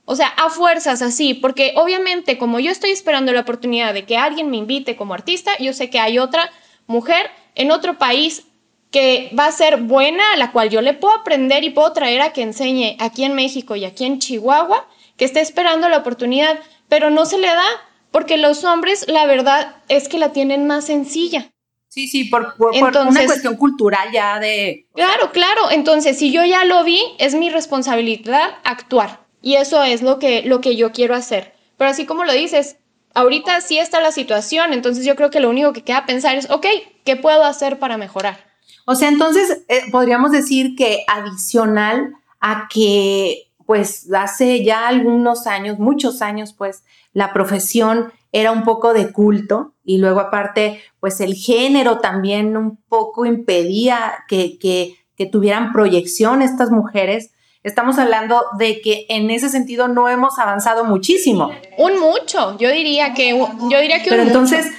O 0.06 0.16
sea, 0.16 0.28
a 0.28 0.50
fuerzas 0.50 1.02
así, 1.02 1.34
porque 1.34 1.74
obviamente 1.76 2.38
como 2.38 2.60
yo 2.60 2.72
estoy 2.72 2.92
esperando 2.92 3.34
la 3.34 3.42
oportunidad 3.42 3.94
de 3.94 4.06
que 4.06 4.18
alguien 4.18 4.52
me 4.52 4.58
invite 4.58 4.96
como 4.96 5.16
artista, 5.16 5.52
yo 5.60 5.74
sé 5.74 5.90
que 5.90 6.00
hay 6.00 6.20
otra 6.20 6.52
mujer 6.86 7.30
en 7.56 7.72
otro 7.72 7.98
país 7.98 8.46
que 8.92 9.30
va 9.38 9.48
a 9.48 9.52
ser 9.52 9.82
buena, 9.82 10.34
a 10.34 10.38
la 10.38 10.52
cual 10.52 10.70
yo 10.70 10.82
le 10.82 10.94
puedo 10.94 11.14
aprender 11.14 11.64
y 11.64 11.72
puedo 11.72 11.92
traer 11.92 12.22
a 12.22 12.32
que 12.32 12.44
enseñe 12.44 12.96
aquí 13.00 13.24
en 13.24 13.34
México 13.34 13.76
y 13.76 13.84
aquí 13.84 14.06
en 14.06 14.20
Chihuahua, 14.20 14.88
que 15.18 15.26
esté 15.26 15.42
esperando 15.42 15.90
la 15.90 15.98
oportunidad, 15.98 16.60
pero 16.88 17.10
no 17.10 17.26
se 17.26 17.38
le 17.38 17.48
da, 17.48 17.66
porque 18.12 18.38
los 18.38 18.64
hombres, 18.64 19.06
la 19.10 19.26
verdad, 19.26 19.76
es 19.90 20.08
que 20.08 20.20
la 20.20 20.32
tienen 20.32 20.68
más 20.68 20.86
sencilla. 20.86 21.52
Sí, 21.90 22.08
sí, 22.08 22.26
por, 22.26 22.56
una 22.58 23.26
cuestión 23.26 23.56
cultural 23.56 24.10
ya 24.14 24.40
de... 24.40 24.86
Claro, 24.94 25.32
claro. 25.32 25.72
Entonces, 25.72 26.18
si 26.18 26.32
yo 26.32 26.44
ya 26.46 26.64
lo 26.66 26.84
vi, 26.84 27.02
es 27.20 27.36
mi 27.36 27.50
responsabilidad 27.50 28.56
actuar. 28.64 29.25
Y 29.46 29.58
eso 29.58 29.84
es 29.84 30.02
lo 30.02 30.18
que, 30.18 30.42
lo 30.42 30.60
que 30.60 30.76
yo 30.76 30.92
quiero 30.92 31.14
hacer. 31.14 31.54
Pero 31.78 31.92
así 31.92 32.08
como 32.08 32.26
lo 32.26 32.34
dices, 32.34 32.78
ahorita 33.14 33.62
sí 33.62 33.78
está 33.78 34.02
la 34.02 34.12
situación, 34.12 34.74
entonces 34.74 35.06
yo 35.06 35.16
creo 35.16 35.30
que 35.30 35.40
lo 35.40 35.52
único 35.52 35.72
que 35.72 35.84
queda 35.84 36.08
pensar 36.08 36.36
es, 36.36 36.50
ok, 36.50 36.66
¿qué 37.04 37.16
puedo 37.16 37.44
hacer 37.44 37.78
para 37.78 37.96
mejorar? 37.96 38.40
O 38.88 38.96
sea, 38.96 39.08
entonces 39.08 39.62
eh, 39.68 39.82
podríamos 39.92 40.32
decir 40.32 40.76
que 40.76 41.06
adicional 41.08 42.16
a 42.40 42.68
que 42.74 43.52
pues 43.68 44.12
hace 44.12 44.64
ya 44.64 44.88
algunos 44.88 45.46
años, 45.46 45.78
muchos 45.78 46.24
años, 46.24 46.54
pues 46.54 46.84
la 47.14 47.32
profesión 47.32 48.12
era 48.32 48.52
un 48.52 48.64
poco 48.64 48.96
de 48.96 49.12
culto 49.12 49.76
y 49.84 50.00
luego 50.00 50.22
aparte, 50.22 50.82
pues 51.00 51.22
el 51.22 51.36
género 51.36 52.00
también 52.00 52.58
un 52.58 52.78
poco 52.90 53.28
impedía 53.28 54.26
que, 54.28 54.58
que, 54.58 54.96
que 55.16 55.28
tuvieran 55.28 55.72
proyección 55.72 56.42
estas 56.42 56.72
mujeres. 56.72 57.30
Estamos 57.66 57.98
hablando 57.98 58.44
de 58.60 58.80
que 58.80 59.08
en 59.10 59.32
ese 59.32 59.50
sentido 59.50 59.88
no 59.88 60.08
hemos 60.08 60.38
avanzado 60.38 60.86
muchísimo. 60.86 61.50
Un 61.80 62.00
mucho, 62.00 62.56
yo 62.60 62.70
diría 62.70 63.16
que, 63.16 63.36
yo 63.36 63.80
diría 63.80 64.04
que 64.04 64.12
Pero 64.12 64.22
entonces, 64.22 64.72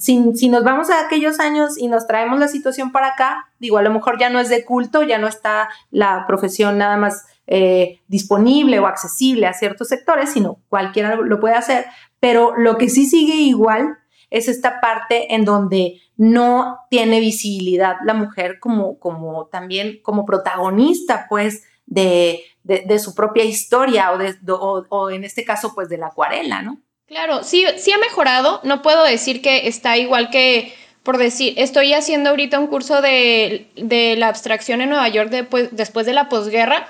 si, 0.00 0.34
si, 0.34 0.48
nos 0.48 0.64
vamos 0.64 0.90
a 0.90 1.06
aquellos 1.06 1.38
años 1.38 1.78
y 1.78 1.86
nos 1.86 2.08
traemos 2.08 2.40
la 2.40 2.48
situación 2.48 2.90
para 2.90 3.10
acá, 3.10 3.48
digo, 3.60 3.78
a 3.78 3.82
lo 3.82 3.92
mejor 3.92 4.18
ya 4.18 4.28
no 4.28 4.40
es 4.40 4.48
de 4.48 4.64
culto, 4.64 5.04
ya 5.04 5.18
no 5.18 5.28
está 5.28 5.68
la 5.92 6.24
profesión 6.26 6.78
nada 6.78 6.96
más 6.96 7.26
eh, 7.46 8.00
disponible 8.08 8.80
o 8.80 8.88
accesible 8.88 9.46
a 9.46 9.52
ciertos 9.52 9.86
sectores, 9.86 10.32
sino 10.32 10.58
cualquiera 10.68 11.14
lo 11.14 11.38
puede 11.38 11.54
hacer, 11.54 11.86
pero 12.18 12.56
lo 12.56 12.76
que 12.76 12.88
sí 12.88 13.06
sigue 13.06 13.34
igual 13.34 13.98
es 14.30 14.48
esta 14.48 14.80
parte 14.80 15.32
en 15.32 15.44
donde 15.44 16.00
no 16.16 16.78
tiene 16.90 17.20
visibilidad 17.20 17.98
la 18.04 18.14
mujer 18.14 18.58
como, 18.58 18.98
como 18.98 19.46
también 19.46 20.00
como 20.02 20.24
protagonista, 20.24 21.26
pues, 21.28 21.62
de, 21.92 22.44
de, 22.64 22.98
su 22.98 23.14
propia 23.14 23.44
historia 23.44 24.12
o, 24.12 24.18
de, 24.18 25.14
en 25.14 25.24
este 25.24 25.44
caso, 25.44 25.74
pues, 25.74 25.88
de 25.88 25.98
la 25.98 26.06
acuarela, 26.08 26.62
¿no? 26.62 26.78
Claro, 27.06 27.42
sí, 27.42 27.64
sí 27.76 27.92
ha 27.92 27.98
mejorado. 27.98 28.60
No 28.64 28.82
puedo 28.82 29.04
decir 29.04 29.42
que 29.42 29.68
está 29.68 29.98
igual 29.98 30.30
que, 30.30 30.74
por 31.02 31.18
decir, 31.18 31.54
estoy 31.56 31.92
haciendo 31.92 32.30
ahorita 32.30 32.58
un 32.58 32.68
curso 32.68 33.02
de, 33.02 33.68
de 33.76 34.16
la 34.16 34.28
abstracción 34.28 34.80
en 34.80 34.90
Nueva 34.90 35.08
York 35.08 35.30
después 35.30 36.06
de 36.06 36.12
la 36.14 36.28
posguerra 36.28 36.88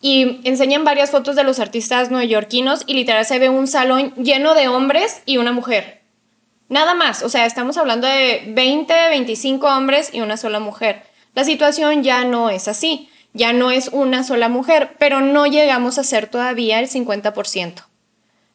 y 0.00 0.40
enseñan 0.48 0.84
varias 0.84 1.10
fotos 1.10 1.36
de 1.36 1.44
los 1.44 1.58
artistas 1.58 2.10
neoyorquinos 2.10 2.84
y 2.86 2.94
literal 2.94 3.26
se 3.26 3.38
ve 3.38 3.50
un 3.50 3.66
salón 3.66 4.14
lleno 4.14 4.54
de 4.54 4.68
hombres 4.68 5.22
y 5.26 5.36
una 5.36 5.52
mujer. 5.52 6.00
Nada 6.70 6.94
más, 6.94 7.22
o 7.22 7.28
sea, 7.28 7.44
estamos 7.44 7.76
hablando 7.76 8.06
de 8.06 8.44
20, 8.46 8.94
25 9.10 9.66
hombres 9.66 10.14
y 10.14 10.20
una 10.20 10.36
sola 10.36 10.60
mujer. 10.60 11.02
La 11.34 11.44
situación 11.44 12.02
ya 12.02 12.24
no 12.24 12.48
es 12.48 12.68
así, 12.68 13.10
ya 13.32 13.52
no 13.52 13.70
es 13.70 13.88
una 13.88 14.24
sola 14.24 14.48
mujer, 14.48 14.96
pero 14.98 15.20
no 15.20 15.46
llegamos 15.46 15.98
a 15.98 16.04
ser 16.04 16.28
todavía 16.28 16.80
el 16.80 16.88
50%. 16.88 17.84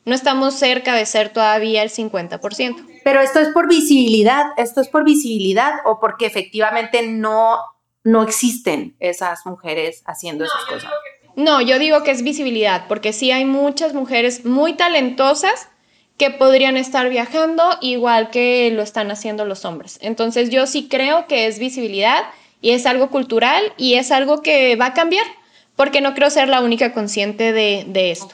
No 0.06 0.14
estamos 0.14 0.54
cerca 0.54 0.94
de 0.94 1.06
ser 1.06 1.30
todavía 1.30 1.82
el 1.82 1.90
50%. 1.90 2.86
Pero 3.04 3.22
esto 3.22 3.40
es 3.40 3.50
por 3.50 3.68
visibilidad, 3.68 4.46
esto 4.58 4.82
es 4.82 4.88
por 4.88 5.04
visibilidad 5.04 5.74
o 5.86 6.00
porque 6.00 6.26
efectivamente 6.26 7.08
no, 7.08 7.58
no 8.04 8.24
existen 8.24 8.96
esas 9.00 9.46
mujeres 9.46 10.04
haciendo 10.06 10.46
esas 10.46 10.64
cosas. 10.66 10.92
No, 11.36 11.60
yo 11.60 11.80
digo 11.80 12.04
que 12.04 12.12
es 12.12 12.22
visibilidad, 12.22 12.88
porque 12.88 13.14
sí 13.14 13.32
hay 13.32 13.46
muchas 13.46 13.94
mujeres 13.94 14.46
muy 14.46 14.74
talentosas 14.74 15.70
que 16.18 16.30
podrían 16.30 16.78
estar 16.78 17.10
viajando 17.10 17.64
igual 17.82 18.30
que 18.30 18.72
lo 18.72 18.82
están 18.82 19.12
haciendo 19.12 19.44
los 19.44 19.66
hombres. 19.66 19.98
Entonces 20.02 20.50
yo 20.50 20.66
sí 20.66 20.88
creo 20.88 21.28
que 21.28 21.48
es 21.48 21.60
visibilidad 21.60 22.24
y 22.66 22.72
es 22.72 22.88
algo 22.88 23.12
cultural 23.12 23.74
y 23.78 23.94
es 23.94 24.12
algo 24.12 24.42
que 24.42 24.76
va 24.76 24.88
a 24.88 24.94
cambiar, 24.96 25.28
porque 25.76 26.02
no 26.02 26.16
creo 26.16 26.32
ser 26.32 26.50
la 26.50 26.62
única 26.62 26.94
consciente 26.94 27.54
de, 27.54 28.10
esto. 28.10 28.34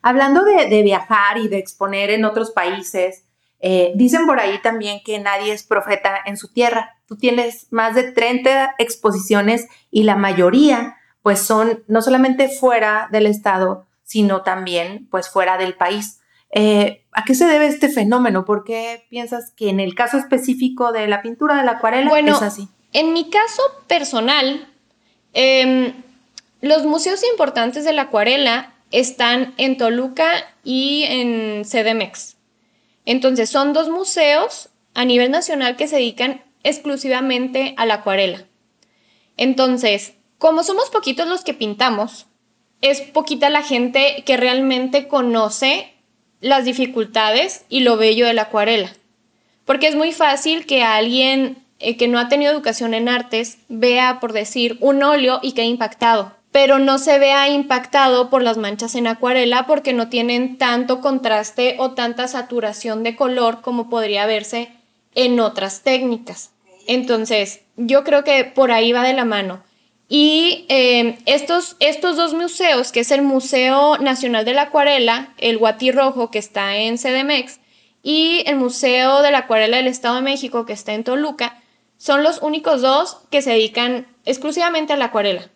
Hablando 0.00 0.44
de, 0.44 0.82
viajar 0.82 1.36
y 1.36 1.48
de 1.48 1.58
exponer 1.58 2.08
en 2.08 2.24
otros 2.24 2.52
países, 2.52 3.26
eh, 3.60 3.92
dicen 3.94 4.24
por 4.24 4.40
ahí 4.40 4.58
también 4.62 5.02
que 5.04 5.18
nadie 5.18 5.52
es 5.52 5.62
profeta 5.62 6.16
en 6.24 6.38
su 6.38 6.54
tierra. 6.54 6.96
Tú 7.06 7.18
tienes 7.18 7.66
más 7.70 7.94
de 7.94 8.12
30 8.12 8.76
exposiciones 8.78 9.66
y 9.90 10.04
la 10.04 10.16
mayoría 10.16 10.96
pues 11.20 11.40
son 11.40 11.84
no 11.86 12.00
solamente 12.00 12.48
fuera 12.48 13.10
del 13.12 13.26
estado, 13.26 13.84
sino 14.04 14.40
también 14.40 15.06
pues 15.10 15.28
fuera 15.28 15.58
del 15.58 15.74
país. 15.74 16.22
Eh, 16.50 17.04
¿A 17.12 17.24
qué 17.24 17.34
se 17.34 17.44
debe 17.44 17.66
este 17.66 17.90
fenómeno? 17.90 18.46
¿Por 18.46 18.64
qué 18.64 19.04
piensas 19.10 19.52
que 19.54 19.68
en 19.68 19.80
el 19.80 19.94
caso 19.94 20.16
específico 20.16 20.92
de 20.92 21.08
la 21.08 21.20
pintura 21.20 21.56
de 21.56 21.64
la 21.64 21.72
acuarela 21.72 22.18
es 22.18 22.40
así? 22.40 22.70
En 22.92 23.12
mi 23.12 23.30
caso 23.30 23.62
personal, 23.86 24.68
em, 25.32 25.92
los 26.60 26.84
museos 26.84 27.22
importantes 27.30 27.84
de 27.84 27.92
la 27.92 28.02
acuarela 28.02 28.74
están 28.90 29.54
en 29.58 29.76
Toluca 29.76 30.32
y 30.64 31.04
en 31.04 31.64
CDMX. 31.64 32.36
Entonces, 33.04 33.50
son 33.50 33.72
dos 33.72 33.88
museos 33.88 34.70
a 34.94 35.04
nivel 35.04 35.30
nacional 35.30 35.76
que 35.76 35.88
se 35.88 35.96
dedican 35.96 36.42
exclusivamente 36.62 37.74
a 37.76 37.86
la 37.86 37.94
acuarela. 37.94 38.44
Entonces, 39.36 40.14
como 40.38 40.62
somos 40.64 40.90
poquitos 40.90 41.28
los 41.28 41.44
que 41.44 41.54
pintamos, 41.54 42.26
es 42.80 43.00
poquita 43.00 43.50
la 43.50 43.62
gente 43.62 44.22
que 44.24 44.36
realmente 44.36 45.08
conoce 45.08 45.92
las 46.40 46.64
dificultades 46.64 47.64
y 47.68 47.80
lo 47.80 47.96
bello 47.96 48.26
de 48.26 48.34
la 48.34 48.42
acuarela. 48.42 48.92
Porque 49.64 49.88
es 49.88 49.94
muy 49.94 50.12
fácil 50.12 50.66
que 50.66 50.82
alguien 50.82 51.65
eh, 51.78 51.96
que 51.96 52.08
no 52.08 52.18
ha 52.18 52.28
tenido 52.28 52.52
educación 52.52 52.94
en 52.94 53.08
artes 53.08 53.58
vea, 53.68 54.18
por 54.20 54.32
decir, 54.32 54.78
un 54.80 55.02
óleo 55.02 55.40
y 55.42 55.52
quede 55.52 55.66
impactado, 55.66 56.32
pero 56.52 56.78
no 56.78 56.98
se 56.98 57.18
vea 57.18 57.48
impactado 57.48 58.30
por 58.30 58.42
las 58.42 58.56
manchas 58.56 58.94
en 58.94 59.06
acuarela 59.06 59.66
porque 59.66 59.92
no 59.92 60.08
tienen 60.08 60.56
tanto 60.56 61.00
contraste 61.00 61.76
o 61.78 61.92
tanta 61.92 62.28
saturación 62.28 63.02
de 63.02 63.14
color 63.14 63.60
como 63.60 63.90
podría 63.90 64.24
verse 64.26 64.70
en 65.14 65.38
otras 65.38 65.82
técnicas. 65.82 66.52
Entonces, 66.86 67.60
yo 67.76 68.04
creo 68.04 68.24
que 68.24 68.44
por 68.44 68.72
ahí 68.72 68.92
va 68.92 69.02
de 69.02 69.12
la 69.12 69.24
mano. 69.24 69.62
Y 70.08 70.66
eh, 70.68 71.18
estos, 71.26 71.76
estos 71.80 72.16
dos 72.16 72.32
museos, 72.32 72.92
que 72.92 73.00
es 73.00 73.10
el 73.10 73.22
Museo 73.22 73.98
Nacional 73.98 74.44
de 74.44 74.54
la 74.54 74.62
Acuarela, 74.62 75.34
el 75.38 75.58
Guatí 75.58 75.90
Rojo, 75.90 76.30
que 76.30 76.38
está 76.38 76.76
en 76.76 76.96
CDMX, 76.96 77.58
y 78.02 78.44
el 78.46 78.56
Museo 78.56 79.20
de 79.22 79.32
la 79.32 79.38
Acuarela 79.38 79.78
del 79.78 79.88
Estado 79.88 80.14
de 80.16 80.22
México, 80.22 80.64
que 80.64 80.72
está 80.72 80.94
en 80.94 81.02
Toluca, 81.02 81.60
son 82.06 82.22
los 82.22 82.40
únicos 82.40 82.82
dos 82.82 83.16
que 83.32 83.42
se 83.42 83.50
dedican 83.50 84.06
exclusivamente 84.24 84.92
a 84.92 84.96
la 84.96 85.06
acuarela. 85.06 85.50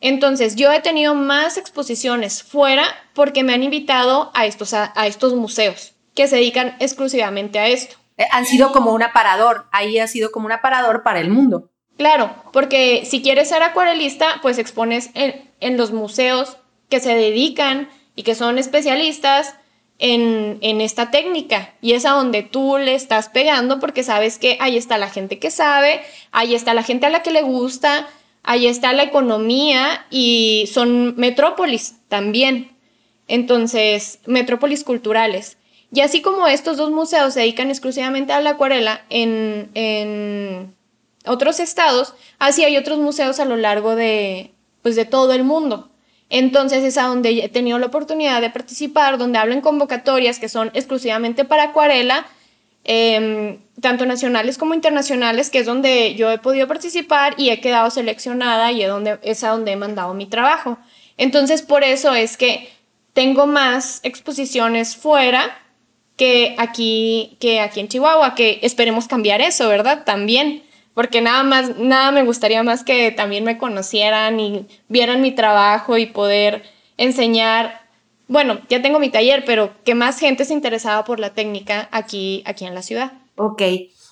Entonces, 0.00 0.56
yo 0.56 0.72
he 0.72 0.80
tenido 0.80 1.14
más 1.14 1.58
exposiciones 1.58 2.42
fuera 2.42 2.84
porque 3.12 3.42
me 3.42 3.52
han 3.52 3.62
invitado 3.62 4.30
a 4.32 4.46
estos, 4.46 4.72
a 4.72 5.06
estos 5.06 5.34
museos 5.34 5.92
que 6.14 6.28
se 6.28 6.36
dedican 6.36 6.76
exclusivamente 6.80 7.58
a 7.58 7.68
esto. 7.68 7.96
Eh, 8.16 8.24
han 8.30 8.46
sido 8.46 8.72
como 8.72 8.94
un 8.94 9.02
aparador, 9.02 9.66
ahí 9.70 9.98
ha 9.98 10.06
sido 10.06 10.32
como 10.32 10.46
un 10.46 10.52
aparador 10.52 11.02
para 11.02 11.20
el 11.20 11.28
mundo. 11.28 11.68
Claro, 11.98 12.34
porque 12.54 13.04
si 13.04 13.20
quieres 13.20 13.50
ser 13.50 13.62
acuarelista, 13.62 14.38
pues 14.40 14.56
expones 14.56 15.10
en, 15.12 15.76
los 15.76 15.92
museos 15.92 16.56
que 16.88 17.00
se 17.00 17.14
dedican 17.14 17.90
y 18.16 18.22
que 18.22 18.34
son 18.34 18.56
especialistas 18.56 19.56
en, 19.98 20.80
esta 20.80 21.10
técnica. 21.10 21.74
Y 21.80 21.92
es 21.92 22.04
a 22.04 22.10
donde 22.10 22.42
tú 22.42 22.78
le 22.78 22.94
estás 22.94 23.28
pegando 23.28 23.80
porque 23.80 24.02
sabes 24.02 24.38
que 24.38 24.56
ahí 24.60 24.76
está 24.76 24.98
la 24.98 25.08
gente 25.08 25.38
que 25.38 25.50
sabe, 25.50 26.00
ahí 26.32 26.54
está 26.54 26.74
la 26.74 26.82
gente 26.82 27.06
a 27.06 27.10
la 27.10 27.22
que 27.22 27.30
le 27.30 27.42
gusta, 27.42 28.08
ahí 28.42 28.66
está 28.66 28.92
la 28.92 29.04
economía 29.04 30.06
y 30.10 30.68
son 30.72 31.16
metrópolis 31.16 31.96
también. 32.08 32.72
Entonces, 33.28 34.18
metrópolis 34.26 34.84
culturales. 34.84 35.56
Y 35.92 36.00
así 36.00 36.22
como 36.22 36.46
estos 36.48 36.76
dos 36.76 36.90
museos 36.90 37.34
se 37.34 37.40
dedican 37.40 37.68
exclusivamente 37.68 38.32
a 38.32 38.40
la 38.40 38.50
acuarela 38.50 39.04
en 39.10 40.74
otros 41.26 41.60
estados, 41.60 42.14
así 42.38 42.64
hay 42.64 42.76
otros 42.76 42.98
museos 42.98 43.40
a 43.40 43.44
lo 43.44 43.56
largo 43.56 43.94
de, 43.94 44.52
pues, 44.82 44.96
de 44.96 45.04
todo 45.04 45.32
el 45.32 45.44
mundo. 45.44 45.91
Entonces 46.30 46.82
es 46.82 46.96
a 46.98 47.04
donde 47.04 47.44
he 47.44 47.48
tenido 47.48 47.78
la 47.78 47.86
oportunidad 47.86 48.40
de 48.40 48.50
participar, 48.50 49.18
donde 49.18 49.38
hablo 49.38 49.52
en 49.52 49.60
convocatorias 49.60 50.38
que 50.38 50.48
son 50.48 50.70
exclusivamente 50.74 51.44
para 51.44 51.64
acuarela, 51.64 52.26
em, 52.84 53.58
tanto 53.80 54.06
nacionales 54.06 54.58
como 54.58 54.74
internacionales, 54.74 55.50
que 55.50 55.58
es 55.58 55.66
donde 55.66 56.14
yo 56.14 56.30
he 56.30 56.38
podido 56.38 56.66
participar 56.66 57.34
y 57.36 57.50
he 57.50 57.60
quedado 57.60 57.90
seleccionada 57.90 58.72
y 58.72 58.82
es, 58.82 58.88
donde, 58.88 59.18
es 59.22 59.44
a 59.44 59.50
donde 59.50 59.72
he 59.72 59.76
mandado 59.76 60.14
mi 60.14 60.26
trabajo. 60.26 60.78
Entonces 61.18 61.62
por 61.62 61.84
eso 61.84 62.14
es 62.14 62.36
que 62.36 62.68
tengo 63.12 63.46
más 63.46 64.00
exposiciones 64.02 64.96
fuera 64.96 65.58
que 66.16 66.54
aquí, 66.58 67.36
que 67.40 67.60
aquí 67.60 67.80
en 67.80 67.88
Chihuahua, 67.88 68.34
que 68.34 68.60
esperemos 68.62 69.06
cambiar 69.08 69.40
eso, 69.40 69.68
¿verdad? 69.68 70.04
También 70.04 70.62
porque 70.94 71.20
nada 71.20 71.42
más, 71.42 71.78
nada 71.78 72.10
me 72.10 72.22
gustaría 72.22 72.62
más 72.62 72.84
que 72.84 73.10
también 73.10 73.44
me 73.44 73.58
conocieran 73.58 74.40
y 74.40 74.66
vieran 74.88 75.22
mi 75.22 75.32
trabajo 75.32 75.96
y 75.98 76.06
poder 76.06 76.62
enseñar. 76.96 77.82
Bueno, 78.28 78.60
ya 78.68 78.82
tengo 78.82 78.98
mi 78.98 79.10
taller, 79.10 79.44
pero 79.46 79.72
que 79.84 79.94
más 79.94 80.18
gente 80.18 80.44
se 80.44 80.54
interesaba 80.54 81.04
por 81.04 81.20
la 81.20 81.34
técnica 81.34 81.88
aquí, 81.92 82.42
aquí 82.46 82.64
en 82.64 82.74
la 82.74 82.82
ciudad. 82.82 83.12
Ok, 83.36 83.62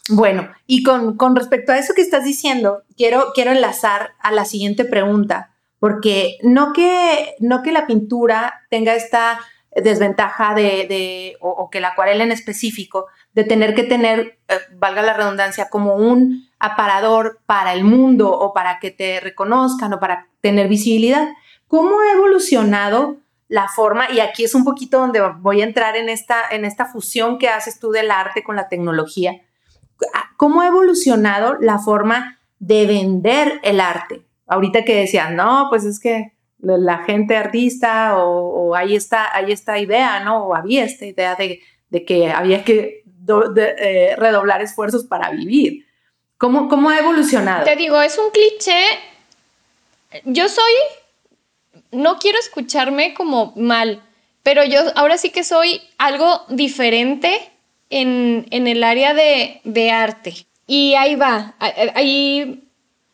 bueno, 0.09 0.49
y 0.66 0.83
con, 0.83 1.16
con 1.16 1.37
respecto 1.37 1.72
a 1.72 1.78
eso 1.78 1.95
que 1.95 2.03
estás 2.03 2.24
diciendo, 2.24 2.83
quiero, 2.97 3.33
quiero 3.35 3.53
enlazar 3.53 4.11
a 4.18 4.33
la 4.33 4.45
siguiente 4.45 4.85
pregunta, 4.85 5.55
porque 5.78 6.39
no 6.43 6.72
que, 6.72 7.35
no 7.39 7.62
que 7.62 7.72
la 7.72 7.87
pintura 7.87 8.62
tenga 8.70 8.95
esta 8.95 9.39
desventaja 9.75 10.55
de, 10.55 10.87
de 10.89 11.37
o, 11.41 11.71
que 11.71 11.81
la 11.81 11.89
acuarela 11.89 12.25
en 12.25 12.33
específico, 12.33 13.07
de 13.33 13.45
tener 13.45 13.75
que 13.75 13.85
tener, 13.85 14.39
eh, 14.49 14.59
valga 14.73 15.03
la 15.03 15.14
redundancia, 15.14 15.68
como 15.71 15.95
un 15.95 16.49
aparador 16.59 17.41
para 17.47 17.73
el 17.73 17.85
mundo 17.85 18.31
o 18.31 18.53
para 18.53 18.79
que 18.81 18.91
te 18.91 19.21
reconozcan 19.21 19.93
o 19.93 20.01
para 20.01 20.29
tener 20.41 20.68
visibilidad. 20.68 21.29
¿Cómo 21.68 22.01
ha 22.01 22.12
evolucionado 22.12 23.18
la 23.49 23.68
forma? 23.68 24.11
Y 24.11 24.21
aquí 24.21 24.45
es 24.45 24.55
un 24.55 24.64
poquito 24.64 24.99
donde 24.99 25.21
voy 25.39 25.61
a 25.61 25.64
entrar 25.64 25.97
en 25.97 26.09
esta, 26.09 26.37
en 26.51 26.64
esta 26.64 26.87
fusión 26.87 27.39
que 27.39 27.49
haces 27.49 27.79
tú 27.79 27.91
del 27.91 28.11
arte 28.11 28.43
con 28.43 28.57
la 28.57 28.68
tecnología. 28.68 29.41
¿Cómo 30.37 30.62
ha 30.62 30.66
evolucionado 30.66 31.57
la 31.61 31.79
forma 31.79 32.39
de 32.59 32.87
vender 32.87 33.61
el 33.62 33.81
arte? 33.81 34.27
Ahorita 34.47 34.85
que 34.85 34.97
decían, 34.97 35.37
no, 35.37 35.66
pues 35.71 35.85
es 35.85 36.01
que 36.01 36.33
la 36.63 37.05
gente 37.05 37.37
artista 37.37 38.17
o, 38.17 38.75
ahí 38.75 38.95
está, 38.95 39.35
hay 39.35 39.53
esta 39.53 39.79
idea, 39.79 40.21
¿no? 40.21 40.47
O 40.47 40.55
había 40.55 40.85
esta 40.85 41.07
idea 41.07 41.37
de, 41.37 41.61
que 42.05 42.31
había 42.31 42.65
que 42.65 43.05
eh, 43.79 44.15
redoblar 44.17 44.63
esfuerzos 44.63 45.05
para 45.05 45.31
vivir. 45.31 45.87
¿Cómo, 46.39 46.69
¿Cómo 46.69 46.89
ha 46.91 46.99
evolucionado? 46.99 47.65
Te 47.65 47.77
digo, 47.77 48.01
es 48.01 48.19
un 48.19 48.31
cliché. 48.31 48.83
Yo 50.25 50.49
soy, 50.49 50.73
no 51.93 52.19
quiero 52.19 52.39
escucharme 52.39 53.15
como 53.15 53.53
mal, 53.57 54.03
pero 54.43 54.65
yo 54.65 54.81
ahora 54.97 55.19
sí 55.19 55.31
que 55.31 55.45
soy 55.45 55.83
algo 55.99 56.43
diferente 56.49 57.51
en, 57.91 58.47
el 58.51 58.83
área 58.85 59.15
de, 59.15 59.61
de 59.65 59.91
arte. 59.91 60.47
Y 60.67 60.95
ahí 60.95 61.17
va, 61.17 61.55
ahí 61.59 62.65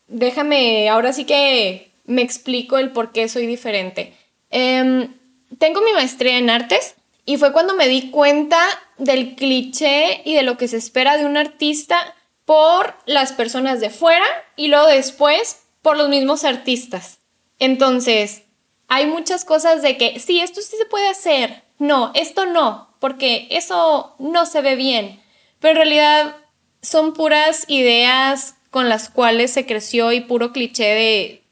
déjame, 0.07 0.89
ahora 0.89 1.13
sí 1.13 1.25
que 1.25 1.91
me 2.07 2.23
explico 2.23 2.79
el 2.79 2.91
por 2.91 3.11
qué 3.11 3.29
soy 3.29 3.45
diferente. 3.45 4.17
Em, 4.49 5.13
tengo 5.59 5.81
mi 5.81 5.93
maestría 5.93 6.37
en 6.37 6.49
artes 6.49 6.95
y 7.25 7.37
fue 7.37 7.53
cuando 7.53 7.75
me 7.75 7.87
di 7.87 8.09
cuenta 8.09 8.59
del 8.97 9.35
cliché 9.35 10.21
y 10.25 10.33
de 10.33 10.43
lo 10.43 10.57
que 10.57 10.67
se 10.67 10.77
espera 10.77 11.17
de 11.17 11.25
un 11.25 11.37
artista 11.37 12.15
por 12.45 12.95
las 13.05 13.33
personas 13.33 13.81
de 13.81 13.89
fuera 13.89 14.25
y 14.55 14.69
luego 14.69 14.87
después 14.87 15.67
por 15.81 15.97
los 15.97 16.09
mismos 16.09 16.45
artistas. 16.45 17.19
Entonces, 17.59 18.43
hay 18.87 19.05
muchas 19.05 19.43
cosas 19.43 19.81
de 19.81 19.97
que, 19.97 20.19
sí, 20.19 20.39
esto 20.39 20.61
sí 20.61 20.77
se 20.77 20.85
puede 20.85 21.09
hacer, 21.09 21.63
no, 21.77 22.11
esto 22.15 22.45
no, 22.45 22.95
porque 22.99 23.47
eso 23.51 24.15
no 24.19 24.45
se 24.45 24.61
ve 24.61 24.75
bien, 24.75 25.21
pero 25.59 25.71
en 25.71 25.77
realidad 25.77 26.35
son 26.81 27.13
puras 27.13 27.65
ideas 27.67 28.55
con 28.69 28.87
las 28.87 29.09
cuales 29.09 29.51
se 29.51 29.65
creció 29.65 30.13
y 30.13 30.21
puro 30.21 30.53
cliché 30.53 30.85
de, 30.85 31.43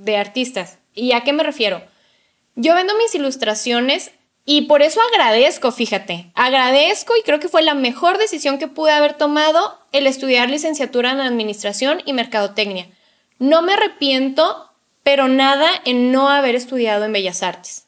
de 0.00 0.16
artistas. 0.16 0.78
¿Y 0.94 1.12
a 1.12 1.22
qué 1.22 1.32
me 1.32 1.42
refiero? 1.42 1.82
Yo 2.56 2.74
vendo 2.74 2.96
mis 2.96 3.14
ilustraciones 3.14 4.10
y 4.44 4.62
por 4.62 4.82
eso 4.82 5.00
agradezco, 5.12 5.70
fíjate, 5.70 6.32
agradezco 6.34 7.14
y 7.16 7.22
creo 7.22 7.40
que 7.40 7.48
fue 7.48 7.62
la 7.62 7.74
mejor 7.74 8.18
decisión 8.18 8.58
que 8.58 8.68
pude 8.68 8.92
haber 8.92 9.14
tomado 9.14 9.78
el 9.92 10.06
estudiar 10.06 10.50
licenciatura 10.50 11.12
en 11.12 11.20
Administración 11.20 12.02
y 12.04 12.12
Mercadotecnia. 12.12 12.88
No 13.38 13.62
me 13.62 13.74
arrepiento, 13.74 14.70
pero 15.02 15.28
nada 15.28 15.70
en 15.84 16.10
no 16.12 16.28
haber 16.28 16.54
estudiado 16.54 17.04
en 17.04 17.12
Bellas 17.12 17.42
Artes. 17.42 17.86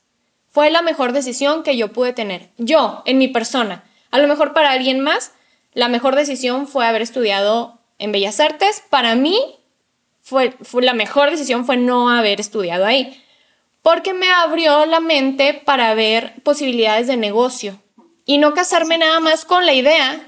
Fue 0.51 0.71
la 0.71 0.83
mejor 0.83 1.13
decisión 1.13 1.63
que 1.63 1.77
yo 1.77 1.93
pude 1.93 2.13
tener, 2.13 2.51
yo, 2.59 3.03
en 3.07 3.19
mi 3.19 3.29
persona. 3.29 3.85
A 4.11 4.19
lo 4.19 4.29
mejor 4.29 4.53
para 4.53 4.71
alguien 4.71 5.01
más, 5.01 5.33
la 5.73 5.89
mejor 5.89 6.15
decisión 6.15 6.69
fue 6.69 6.87
haber 6.87 7.01
estudiado 7.03 7.81
en 7.99 8.13
Bellas 8.13 8.39
Artes. 8.39 8.83
Para 8.91 9.15
mí, 9.15 9.39
fue, 10.23 10.55
la 10.81 10.95
mejor 10.95 11.31
decisión 11.31 11.67
fue 11.67 11.77
no 11.77 12.09
haber 12.09 12.41
estudiado 12.41 12.87
ahí, 12.87 13.23
porque 13.83 14.15
me 14.15 14.31
abrió 14.31 14.87
la 14.87 15.01
mente 15.01 15.55
para 15.55 15.95
ver 15.95 16.35
posibilidades 16.43 17.09
de 17.09 17.17
negocio 17.17 17.81
y 18.25 18.39
no 18.39 18.55
casarme 18.55 18.99
nada 18.99 19.21
más 19.21 19.45
con 19.45 19.67
la 19.67 19.75
idea, 19.75 20.25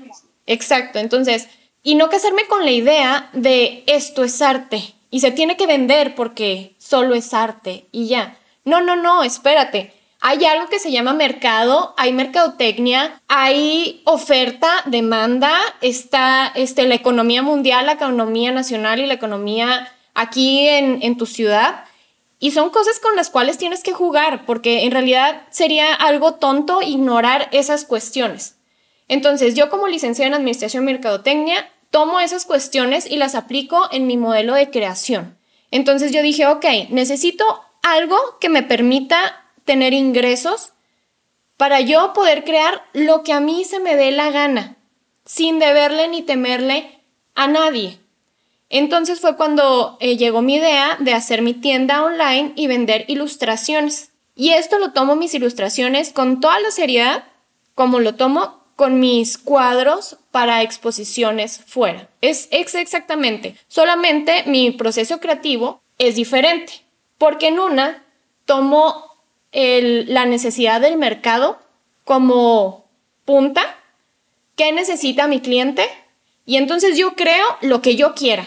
exacto, 0.47 0.99
entonces, 0.99 1.49
y 1.83 1.95
no 1.95 2.09
casarme 2.09 2.47
con 2.47 2.65
la 2.65 2.73
idea 2.73 3.31
de 3.33 3.85
esto 3.87 4.25
es 4.25 4.43
arte 4.43 4.95
y 5.11 5.21
se 5.21 5.31
tiene 5.31 5.57
que 5.57 5.69
vender 5.69 6.17
porque 6.17 6.75
solo 6.79 7.15
es 7.15 7.33
arte 7.33 7.87
y 7.93 8.09
ya. 8.09 8.37
No, 8.65 8.81
no, 8.81 8.97
no, 8.97 9.23
espérate. 9.23 9.93
Hay 10.27 10.43
algo 10.47 10.71
que 10.71 10.79
se 10.79 10.91
llama 10.91 11.13
mercado, 11.13 11.93
hay 11.99 12.15
mercadotecnia, 12.15 13.21
hay 13.29 14.01
oferta, 14.07 14.71
demanda, 14.87 15.61
está 15.83 16.51
este, 16.55 16.89
la 16.89 16.95
economía 16.95 17.43
mundial, 17.43 17.85
la 17.85 17.93
economía 17.93 18.51
nacional 18.51 19.01
y 19.01 19.07
la 19.07 19.13
economía 19.13 19.93
aquí 20.15 20.67
en, 20.67 21.03
en 21.03 21.19
tu 21.19 21.27
ciudad. 21.27 21.85
Y 22.39 22.53
son 22.53 22.71
cosas 22.71 23.01
con 23.01 23.17
las 23.17 23.29
cuales 23.29 23.59
tienes 23.59 23.83
que 23.83 23.93
jugar, 23.93 24.47
porque 24.47 24.85
en 24.85 24.93
realidad 24.93 25.43
sería 25.51 25.93
algo 25.93 26.37
tonto 26.37 26.81
ignorar 26.81 27.51
esas 27.53 27.85
cuestiones. 27.85 28.57
Entonces, 29.09 29.55
yo 29.55 29.69
como 29.69 29.89
licenciada 29.89 30.29
en 30.29 30.35
Administración 30.37 30.85
y 30.85 30.87
Mercadotecnia, 30.87 31.71
tomo 31.91 32.19
esas 32.19 32.47
cuestiones 32.47 33.05
y 33.11 33.19
las 33.19 33.35
aplico 33.35 33.89
en 33.93 34.07
mi 34.07 34.17
modelo 34.17 34.55
de 34.55 34.71
creación. 34.71 35.37
Entonces 35.71 36.13
yo 36.13 36.23
dije, 36.23 36.47
ok, 36.47 36.65
necesito 36.89 37.45
algo 37.83 38.17
que 38.41 38.49
me 38.49 38.63
permita 38.63 39.44
tener 39.65 39.93
ingresos 39.93 40.73
para 41.57 41.81
yo 41.81 42.13
poder 42.13 42.45
crear 42.45 42.85
lo 42.93 43.23
que 43.23 43.33
a 43.33 43.41
mí 43.41 43.65
se 43.65 43.81
me 43.81 43.97
dé 43.97 44.11
la 44.11 44.31
gana, 44.31 44.77
sin 45.25 45.59
deberle 45.59 46.09
ni 46.09 46.23
temerle 46.23 47.01
a 47.35 47.47
nadie. 47.47 47.99
Entonces 48.71 49.21
fue 49.21 49.37
cuando 49.37 49.97
eh, 50.01 50.17
llegó 50.17 50.43
mi 50.43 50.57
idea 50.57 50.97
de 50.99 51.13
hacer 51.13 51.43
mi 51.43 51.55
tienda 51.55 52.03
online 52.03 52.53
y 52.57 52.67
vender 52.67 53.05
ilustraciones. 53.09 54.11
Y 54.35 54.51
esto 54.51 54.79
lo 54.79 54.93
tomo 54.93 55.15
mis 55.15 55.35
ilustraciones 55.35 56.13
con 56.13 56.41
toda 56.41 56.59
la 56.59 56.71
seriedad, 56.71 57.25
como 57.75 58.01
lo 58.01 58.17
tomo 58.17 58.65
con 58.75 58.99
mis 58.99 59.39
cuadros 59.39 60.19
para 60.33 60.63
exposiciones 60.63 61.61
fuera. 61.65 62.09
Es, 62.21 62.49
es 62.51 62.75
exactamente, 62.75 63.57
solamente 63.69 64.43
mi 64.47 64.73
proceso 64.73 65.21
creativo 65.21 65.81
es 65.99 66.17
diferente, 66.17 66.73
porque 67.19 67.49
en 67.49 67.61
una 67.61 68.03
tomo 68.45 69.14
la 69.55 70.27
necesidad 70.27 70.81
del 70.81 70.97
mercado 70.97 71.59
como 72.05 72.85
punta, 73.25 73.63
qué 74.57 74.73
necesita 74.73 75.29
mi 75.29 75.41
cliente, 75.41 75.89
y 76.45 76.57
entonces 76.57 76.99
yo 76.99 77.15
creo 77.15 77.47
lo 77.61 77.81
que 77.81 77.97
yo 77.97 78.15
quiera, 78.15 78.47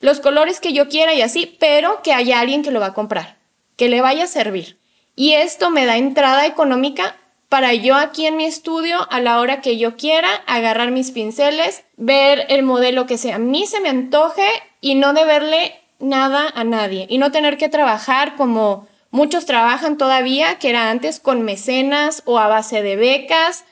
los 0.00 0.20
colores 0.20 0.58
que 0.58 0.72
yo 0.72 0.88
quiera 0.88 1.14
y 1.14 1.22
así, 1.22 1.56
pero 1.60 2.02
que 2.02 2.12
haya 2.12 2.40
alguien 2.40 2.62
que 2.62 2.70
lo 2.70 2.80
va 2.80 2.86
a 2.86 2.94
comprar, 2.94 3.36
que 3.76 3.88
le 3.88 4.00
vaya 4.00 4.24
a 4.24 4.28
servir. 4.28 4.78
Y 5.14 5.32
esto 5.32 5.70
me 5.70 5.86
da 5.86 5.96
entrada 5.96 6.46
económica 6.46 7.16
para 7.48 7.72
yo 7.74 7.94
aquí 7.94 8.26
en 8.26 8.36
mi 8.36 8.44
estudio, 8.44 9.06
a 9.10 9.20
la 9.20 9.40
hora 9.40 9.60
que 9.60 9.78
yo 9.78 9.96
quiera, 9.96 10.28
agarrar 10.46 10.90
mis 10.90 11.12
pinceles, 11.12 11.84
ver 11.96 12.46
el 12.48 12.62
modelo 12.62 13.06
que 13.06 13.18
sea, 13.18 13.36
a 13.36 13.38
mí 13.38 13.66
se 13.66 13.80
me 13.80 13.88
antoje 13.88 14.46
y 14.80 14.96
no 14.96 15.12
deberle 15.12 15.80
nada 15.98 16.52
a 16.54 16.64
nadie 16.64 17.06
y 17.08 17.18
no 17.18 17.30
tener 17.30 17.56
que 17.56 17.68
trabajar 17.68 18.36
como 18.36 18.88
Muchos 19.16 19.46
trabajan 19.46 19.96
todavía, 19.96 20.58
que 20.58 20.68
era 20.68 20.90
antes, 20.90 21.20
con 21.20 21.40
mecenas 21.40 22.22
o 22.26 22.38
a 22.38 22.48
base 22.48 22.82
de 22.82 22.96
becas 22.96 23.64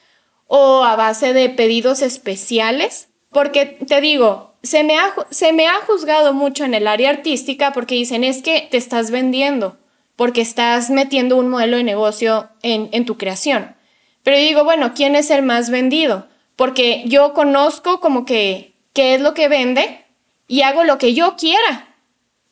o 0.47 0.85
a 0.85 0.97
base 0.97 1.35
de 1.35 1.51
pedidos 1.51 2.01
especiales. 2.01 3.11
Porque 3.29 3.67
te 3.67 4.01
digo, 4.01 4.55
se 4.63 4.85
me, 4.85 4.99
ha, 4.99 5.15
se 5.29 5.53
me 5.53 5.69
ha 5.69 5.75
juzgado 5.87 6.33
mucho 6.33 6.65
en 6.65 6.73
el 6.73 6.89
área 6.89 7.11
artística 7.11 7.75
porque 7.75 7.95
dicen 7.95 8.25
es 8.25 8.41
que 8.41 8.69
te 8.71 8.79
estás 8.79 9.11
vendiendo, 9.11 9.77
porque 10.17 10.41
estás 10.41 10.89
metiendo 10.89 11.37
un 11.37 11.51
modelo 11.51 11.77
de 11.77 11.85
negocio 11.85 12.49
en, 12.63 12.89
en 12.93 13.05
tu 13.05 13.19
creación. 13.19 13.77
Pero 14.23 14.39
digo, 14.39 14.65
bueno, 14.65 14.95
¿quién 14.95 15.15
es 15.15 15.29
el 15.29 15.43
más 15.43 15.69
vendido? 15.69 16.27
Porque 16.57 17.03
yo 17.05 17.35
conozco 17.35 18.01
como 18.01 18.25
que 18.25 18.73
qué 18.95 19.15
es 19.15 19.21
lo 19.21 19.35
que 19.35 19.49
vende 19.49 20.07
y 20.49 20.63
hago 20.63 20.85
lo 20.85 20.97
que 20.97 21.13
yo 21.13 21.37
quiera. 21.37 21.95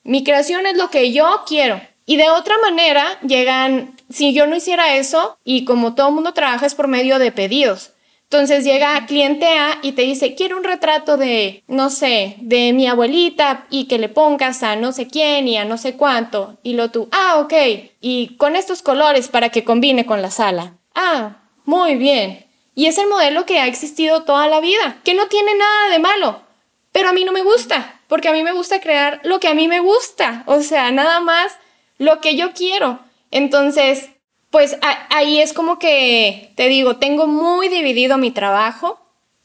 Mi 0.03 0.25
creación 0.25 0.67
es 0.67 0.77
lo 0.77 0.91
que 0.91 1.11
yo 1.15 1.45
quiero. 1.47 1.81
Y 2.05 2.17
de 2.17 2.31
otra 2.31 2.57
manera 2.59 3.19
llegan, 3.21 3.97
si 4.11 4.33
yo 4.33 4.47
no 4.47 4.57
hiciera 4.57 4.97
eso, 4.97 5.39
y 5.45 5.65
como 5.65 5.95
todo 5.95 6.11
mundo 6.11 6.33
trabaja 6.33 6.67
es 6.67 6.75
por 6.75 6.89
medio 6.89 7.19
de 7.19 7.33
pedidos. 7.33 7.93
Entonces 8.33 8.65
llega 8.65 9.05
cliente 9.05 9.47
A 9.47 9.79
y 9.83 9.93
te 9.93 10.03
dice, 10.03 10.35
quiero 10.35 10.57
un 10.57 10.65
retrato 10.65 11.19
de, 11.19 11.63
no 11.69 11.91
sé, 11.91 12.37
de 12.39 12.73
mi 12.73 12.87
abuelita 12.87 13.67
y 13.69 13.89
que 13.89 13.99
le 13.99 14.09
pongas 14.09 14.63
a 14.63 14.75
no 14.75 14.93
sé 14.93 15.07
quién 15.07 15.47
y 15.49 15.59
a 15.59 15.67
no 15.67 15.77
sé 15.77 15.99
cuánto. 15.99 16.57
Y 16.63 16.73
lo 16.73 16.91
tú, 16.91 17.09
ah, 17.13 17.41
ok. 17.41 17.53
Y 18.01 18.37
con 18.39 18.57
estos 18.57 18.81
colores 18.81 19.29
para 19.29 19.51
que 19.51 19.65
combine 19.65 20.07
con 20.07 20.23
la 20.23 20.31
sala. 20.31 20.79
Ah, 20.95 21.43
muy 21.67 21.97
bien. 21.97 22.47
Y 22.75 22.87
es 22.87 22.97
el 22.97 23.07
modelo 23.07 23.45
que 23.45 23.61
ha 23.61 23.67
existido 23.67 24.23
toda 24.23 24.47
la 24.47 24.61
vida, 24.61 24.97
que 25.05 25.13
no 25.13 25.27
tiene 25.29 25.55
nada 25.55 25.91
de 25.91 25.99
malo. 25.99 26.41
Pero 26.91 27.11
a 27.11 27.13
mí 27.13 27.25
no 27.25 27.33
me 27.33 27.43
gusta, 27.43 28.01
porque 28.09 28.29
a 28.29 28.33
mí 28.33 28.43
me 28.43 28.53
gusta 28.53 28.81
crear 28.81 29.21
lo 29.25 29.41
que 29.41 29.49
a 29.49 29.55
mí 29.55 29.69
me 29.69 29.81
gusta. 29.81 30.43
O 30.47 30.63
sea, 30.63 30.91
nada 30.91 31.21
más 31.21 31.59
lo 32.03 32.21
que 32.21 32.35
yo 32.35 32.53
quiero. 32.53 32.99
Entonces, 33.31 34.11
pues 34.51 34.77
ahí 35.09 35.39
es 35.39 35.53
como 35.53 35.79
que, 35.79 36.51
te 36.57 36.69
digo, 36.69 36.97
tengo 36.97 37.29
muy 37.29 37.69
dividido 37.69 38.19
mi 38.19 38.33
trabajo 38.33 38.99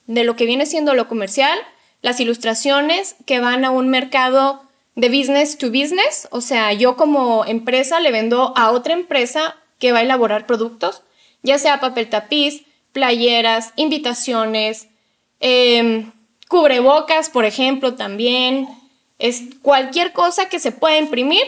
de 0.08 0.24
lo 0.24 0.36
que 0.36 0.46
viene 0.46 0.66
siendo 0.66 0.96
lo 0.96 1.08
comercial, 1.08 1.58
las 2.02 2.20
ilustraciones 2.20 3.16
que 3.28 3.40
van 3.40 3.64
a 3.64 3.70
un 3.70 3.90
mercado 3.90 4.64
de 4.96 5.10
business 5.10 5.60
to 5.60 5.68
business, 5.68 6.28
o 6.32 6.42
sea, 6.42 6.74
yo 6.74 6.96
como 6.96 7.46
empresa 7.46 8.00
le 8.00 8.12
vendo 8.12 8.54
a 8.58 8.72
otra 8.72 8.96
empresa 8.96 9.56
que 9.78 9.92
va 9.92 10.00
a 10.00 10.02
elaborar 10.02 10.48
productos, 10.48 11.04
ya 11.44 11.60
sea 11.60 11.80
papel 11.80 12.10
tapiz, 12.10 12.64
playeras, 12.92 13.72
invitaciones, 13.76 14.88
em, 15.40 16.12
cubrebocas, 16.50 17.30
por 17.30 17.46
ejemplo, 17.46 17.94
también, 17.94 18.68
es 19.20 19.44
cualquier 19.62 20.12
cosa 20.12 20.50
que 20.50 20.60
se 20.60 20.72
pueda 20.72 20.98
imprimir 20.98 21.44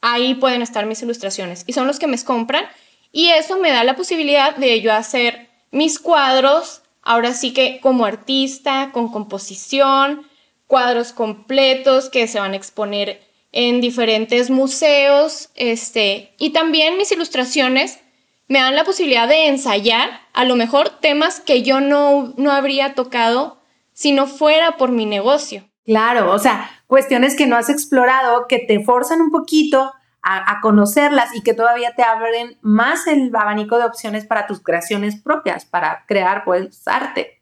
ahí 0.00 0.34
pueden 0.34 0.62
estar 0.62 0.86
mis 0.86 1.02
ilustraciones 1.02 1.64
y 1.66 1.72
son 1.72 1.86
los 1.86 1.98
que 1.98 2.06
me 2.06 2.22
compran 2.22 2.64
y 3.12 3.30
eso 3.30 3.58
me 3.58 3.70
da 3.70 3.84
la 3.84 3.96
posibilidad 3.96 4.56
de 4.56 4.80
yo 4.80 4.92
hacer 4.92 5.48
mis 5.70 5.98
cuadros, 5.98 6.82
ahora 7.02 7.32
sí 7.32 7.52
que 7.52 7.80
como 7.80 8.04
artista, 8.04 8.90
con 8.92 9.10
composición, 9.10 10.26
cuadros 10.66 11.12
completos 11.12 12.10
que 12.10 12.28
se 12.28 12.40
van 12.40 12.52
a 12.52 12.56
exponer 12.56 13.26
en 13.52 13.80
diferentes 13.80 14.50
museos, 14.50 15.48
este, 15.54 16.34
y 16.38 16.50
también 16.50 16.98
mis 16.98 17.10
ilustraciones 17.12 17.98
me 18.46 18.60
dan 18.60 18.76
la 18.76 18.84
posibilidad 18.84 19.28
de 19.28 19.46
ensayar 19.46 20.20
a 20.32 20.44
lo 20.44 20.56
mejor 20.56 20.90
temas 21.00 21.40
que 21.40 21.62
yo 21.62 21.80
no, 21.80 22.34
no 22.36 22.52
habría 22.52 22.94
tocado 22.94 23.58
si 23.92 24.12
no 24.12 24.26
fuera 24.26 24.76
por 24.76 24.90
mi 24.90 25.06
negocio. 25.06 25.67
Claro, 25.88 26.34
o 26.34 26.38
sea, 26.38 26.70
cuestiones 26.86 27.34
que 27.34 27.46
no 27.46 27.56
has 27.56 27.70
explorado, 27.70 28.46
que 28.46 28.58
te 28.58 28.84
forzan 28.84 29.22
un 29.22 29.30
poquito 29.30 29.90
a, 30.22 30.60
conocerlas 30.60 31.34
y 31.34 31.42
que 31.42 31.54
todavía 31.54 31.94
te 31.96 32.02
abren 32.02 32.58
más 32.60 33.06
el 33.06 33.34
abanico 33.34 33.78
de 33.78 33.86
opciones 33.86 34.26
para 34.26 34.46
tus 34.46 34.60
creaciones 34.60 35.18
propias, 35.18 35.64
para 35.64 36.04
crear 36.06 36.44
pues 36.44 36.86
arte. 36.86 37.40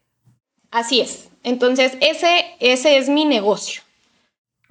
Así 0.71 1.01
es. 1.01 1.29
Entonces, 1.43 1.97
ese, 1.99 2.45
ese 2.61 2.97
es 2.97 3.09
mi 3.09 3.25
negocio. 3.25 3.81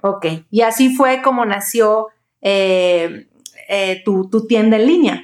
Ok, 0.01 0.25
y 0.49 0.61
así 0.61 0.95
fue 0.95 1.21
como 1.21 1.45
nació 1.45 2.07
eh, 2.41 3.27
eh, 3.69 4.01
tu, 4.03 4.27
tu, 4.27 4.47
tienda 4.47 4.77
en 4.77 4.87
línea. 4.87 5.23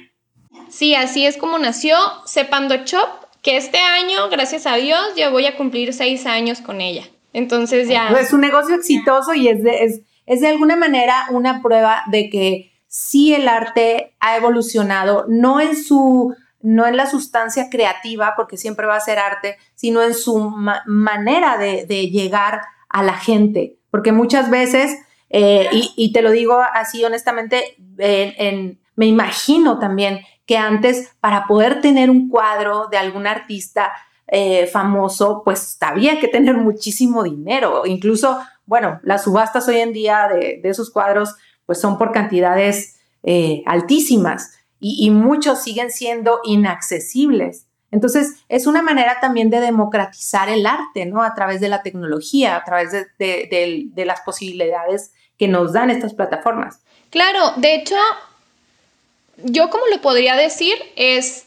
Sí, 0.68 0.94
así 0.94 1.26
es 1.26 1.36
como 1.38 1.58
nació 1.58 1.96
Sepando 2.24 2.76
Shop, 2.84 3.08
que 3.42 3.56
este 3.56 3.78
año, 3.78 4.28
gracias 4.30 4.64
a 4.68 4.76
Dios, 4.76 5.00
yo 5.16 5.32
voy 5.32 5.46
a 5.46 5.56
cumplir 5.56 5.92
seis 5.92 6.24
años 6.24 6.60
con 6.60 6.80
ella. 6.80 7.08
Entonces 7.34 7.88
ya... 7.88 8.08
Es 8.18 8.32
un 8.32 8.40
negocio 8.40 8.74
exitoso 8.74 9.34
y 9.34 9.48
es 9.48 9.62
de, 9.62 9.84
es, 9.84 10.00
es 10.24 10.40
de 10.40 10.48
alguna 10.48 10.76
manera 10.76 11.26
una 11.30 11.60
prueba 11.60 12.02
de 12.06 12.30
que 12.30 12.72
sí 12.86 13.34
el 13.34 13.48
arte 13.48 14.14
ha 14.20 14.36
evolucionado, 14.36 15.26
no 15.28 15.60
en 15.60 15.76
su 15.76 16.34
no 16.64 16.86
en 16.86 16.96
la 16.96 17.04
sustancia 17.04 17.68
creativa, 17.68 18.32
porque 18.36 18.56
siempre 18.56 18.86
va 18.86 18.96
a 18.96 19.00
ser 19.00 19.18
arte, 19.18 19.58
sino 19.74 20.02
en 20.02 20.14
su 20.14 20.50
manera 20.86 21.58
de, 21.58 22.08
llegar 22.08 22.62
a 22.88 23.02
la 23.02 23.12
gente. 23.12 23.76
Porque 23.90 24.12
muchas 24.12 24.48
veces, 24.48 24.96
eh, 25.28 25.68
y, 25.72 26.12
te 26.14 26.22
lo 26.22 26.30
digo 26.30 26.58
así 26.72 27.04
honestamente, 27.04 27.76
me 28.96 29.06
imagino 29.06 29.78
también 29.78 30.20
que 30.46 30.56
antes 30.56 31.14
para 31.20 31.46
poder 31.46 31.82
tener 31.82 32.08
un 32.08 32.30
cuadro 32.30 32.88
de 32.90 32.96
algún 32.96 33.26
artista 33.26 33.92
eh, 34.28 34.66
famoso, 34.66 35.42
pues 35.44 35.76
había 35.80 36.18
que 36.18 36.28
tener 36.28 36.56
muchísimo 36.56 37.22
dinero. 37.22 37.84
Incluso, 37.84 38.38
bueno, 38.66 39.00
las 39.02 39.24
subastas 39.24 39.68
hoy 39.68 39.78
en 39.78 39.92
día 39.92 40.28
de, 40.28 40.60
esos 40.64 40.90
cuadros, 40.90 41.34
pues 41.66 41.80
son 41.80 41.98
por 41.98 42.12
cantidades 42.12 42.96
eh, 43.22 43.62
altísimas 43.66 44.58
y, 44.80 45.10
muchos 45.10 45.62
siguen 45.62 45.90
siendo 45.90 46.40
inaccesibles. 46.44 47.66
Entonces, 47.90 48.34
es 48.48 48.66
una 48.66 48.82
manera 48.82 49.18
también 49.20 49.50
de 49.50 49.60
democratizar 49.60 50.48
el 50.48 50.66
arte, 50.66 51.06
¿no? 51.06 51.22
A 51.22 51.34
través 51.34 51.60
de 51.60 51.68
la 51.68 51.82
tecnología, 51.82 52.56
a 52.56 52.64
través 52.64 52.92
de, 52.92 53.08
de 53.18 54.04
las 54.04 54.20
posibilidades 54.22 55.12
que 55.38 55.48
nos 55.48 55.72
dan 55.72 55.90
estas 55.90 56.12
plataformas. 56.12 56.80
Claro, 57.10 57.52
de 57.56 57.76
hecho, 57.76 57.96
yo 59.38 59.70
como 59.70 59.86
lo 59.86 60.00
podría 60.00 60.36
decir 60.36 60.74
es 60.96 61.43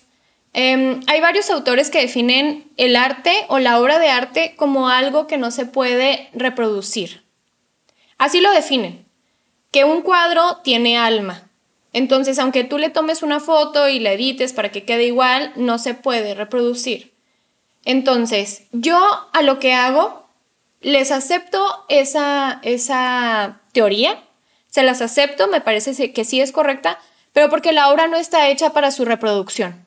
Em, 0.60 1.01
hay 1.05 1.22
varios 1.22 1.51
autores 1.51 1.91
que 1.91 2.01
definen 2.01 2.72
el 2.78 2.95
arte 2.95 3.45
o 3.47 3.60
la 3.60 3.80
obra 3.80 3.99
de 3.99 4.10
arte 4.10 4.55
como 4.55 4.89
algo 4.89 5.28
que 5.28 5.38
no 5.38 5.51
se 5.51 5.68
puede 5.68 6.32
reproducir. 6.34 7.24
Así 8.18 8.41
lo 8.41 8.49
definen, 8.49 9.05
que 9.70 9.84
un 9.84 10.01
cuadro 10.01 10.58
tiene 10.64 10.97
alma. 10.97 11.47
Entonces, 11.93 12.39
aunque 12.39 12.64
tú 12.64 12.80
le 12.80 12.89
tomes 12.89 13.22
una 13.22 13.39
foto 13.39 13.88
y 13.88 13.99
la 13.99 14.14
edites 14.14 14.51
para 14.51 14.72
que 14.72 14.84
quede 14.84 15.03
igual, 15.03 15.53
no 15.58 15.78
se 15.78 15.93
puede 15.93 16.34
reproducir. 16.34 17.14
Entonces, 17.86 18.64
yo 18.72 18.99
a 19.34 19.43
lo 19.43 19.60
que 19.60 19.76
hago, 19.76 20.28
les 20.82 21.12
acepto 21.12 21.86
esa, 21.88 22.62
esa 22.64 23.62
teoría, 23.74 24.24
se 24.72 24.82
las 24.82 25.03
acepto, 25.03 25.47
me 25.49 25.62
parece 25.62 26.12
que 26.14 26.26
sí 26.26 26.41
es 26.41 26.51
correcta, 26.51 26.97
pero 27.32 27.47
porque 27.51 27.74
la 27.74 27.91
obra 27.91 28.08
no 28.08 28.18
está 28.18 28.49
hecha 28.49 28.72
para 28.72 28.89
su 28.89 29.05
reproducción. 29.05 29.87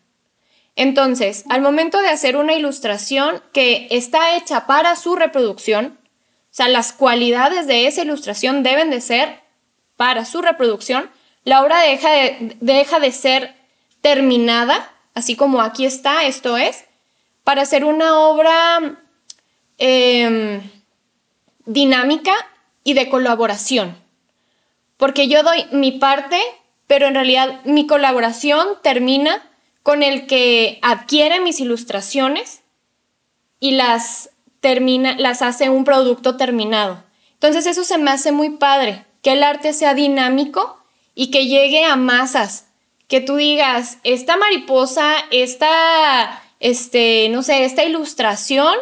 Entonces, 0.76 1.44
al 1.48 1.62
momento 1.62 2.00
de 2.00 2.08
hacer 2.08 2.36
una 2.36 2.54
ilustración 2.54 3.42
que 3.52 3.88
está 3.90 4.36
hecha 4.36 4.66
para 4.66 4.96
su 4.96 5.16
reproducción, 5.16 5.98
o 6.50 6.52
sea, 6.52 6.68
las 6.68 6.92
cualidades 6.92 7.66
de 7.66 7.86
esa 7.86 8.02
ilustración 8.02 8.62
deben 8.62 8.90
de 8.90 9.00
ser 9.00 9.40
para 9.96 10.24
su 10.24 10.42
reproducción, 10.42 11.10
la 11.44 11.62
obra 11.62 11.80
deja 11.80 12.10
de, 12.10 12.56
deja 12.60 12.98
de 13.00 13.12
ser 13.12 13.54
terminada, 14.00 14.92
así 15.14 15.36
como 15.36 15.60
aquí 15.60 15.84
está, 15.84 16.24
esto 16.24 16.56
es, 16.56 16.84
para 17.44 17.62
hacer 17.62 17.84
una 17.84 18.18
obra 18.18 18.98
em, 19.78 20.60
dinámica 21.66 22.32
y 22.84 22.94
de 22.94 23.08
colaboración. 23.08 23.96
Porque 24.96 25.28
yo 25.28 25.42
doy 25.42 25.66
mi 25.72 25.92
parte, 25.92 26.40
pero 26.86 27.06
en 27.06 27.14
realidad 27.14 27.60
mi 27.64 27.86
colaboración 27.86 28.68
termina 28.82 29.49
con 29.90 30.04
el 30.04 30.28
que 30.28 30.78
adquiere 30.82 31.40
mis 31.40 31.58
ilustraciones 31.58 32.60
y 33.58 33.72
las 33.72 34.30
termina, 34.60 35.16
las 35.18 35.42
hace 35.42 35.68
un 35.68 35.82
producto 35.82 36.36
terminado. 36.36 37.02
Entonces 37.32 37.66
eso 37.66 37.82
se 37.82 37.98
me 37.98 38.12
hace 38.12 38.30
muy 38.30 38.50
padre, 38.50 39.04
que 39.20 39.32
el 39.32 39.42
arte 39.42 39.72
sea 39.72 39.94
dinámico 39.94 40.78
y 41.16 41.32
que 41.32 41.48
llegue 41.48 41.84
a 41.84 41.96
masas, 41.96 42.68
que 43.08 43.20
tú 43.20 43.34
digas, 43.34 43.98
esta 44.04 44.36
mariposa, 44.36 45.12
esta, 45.32 46.40
este, 46.60 47.28
no 47.30 47.42
sé, 47.42 47.64
esta 47.64 47.82
ilustración 47.82 48.76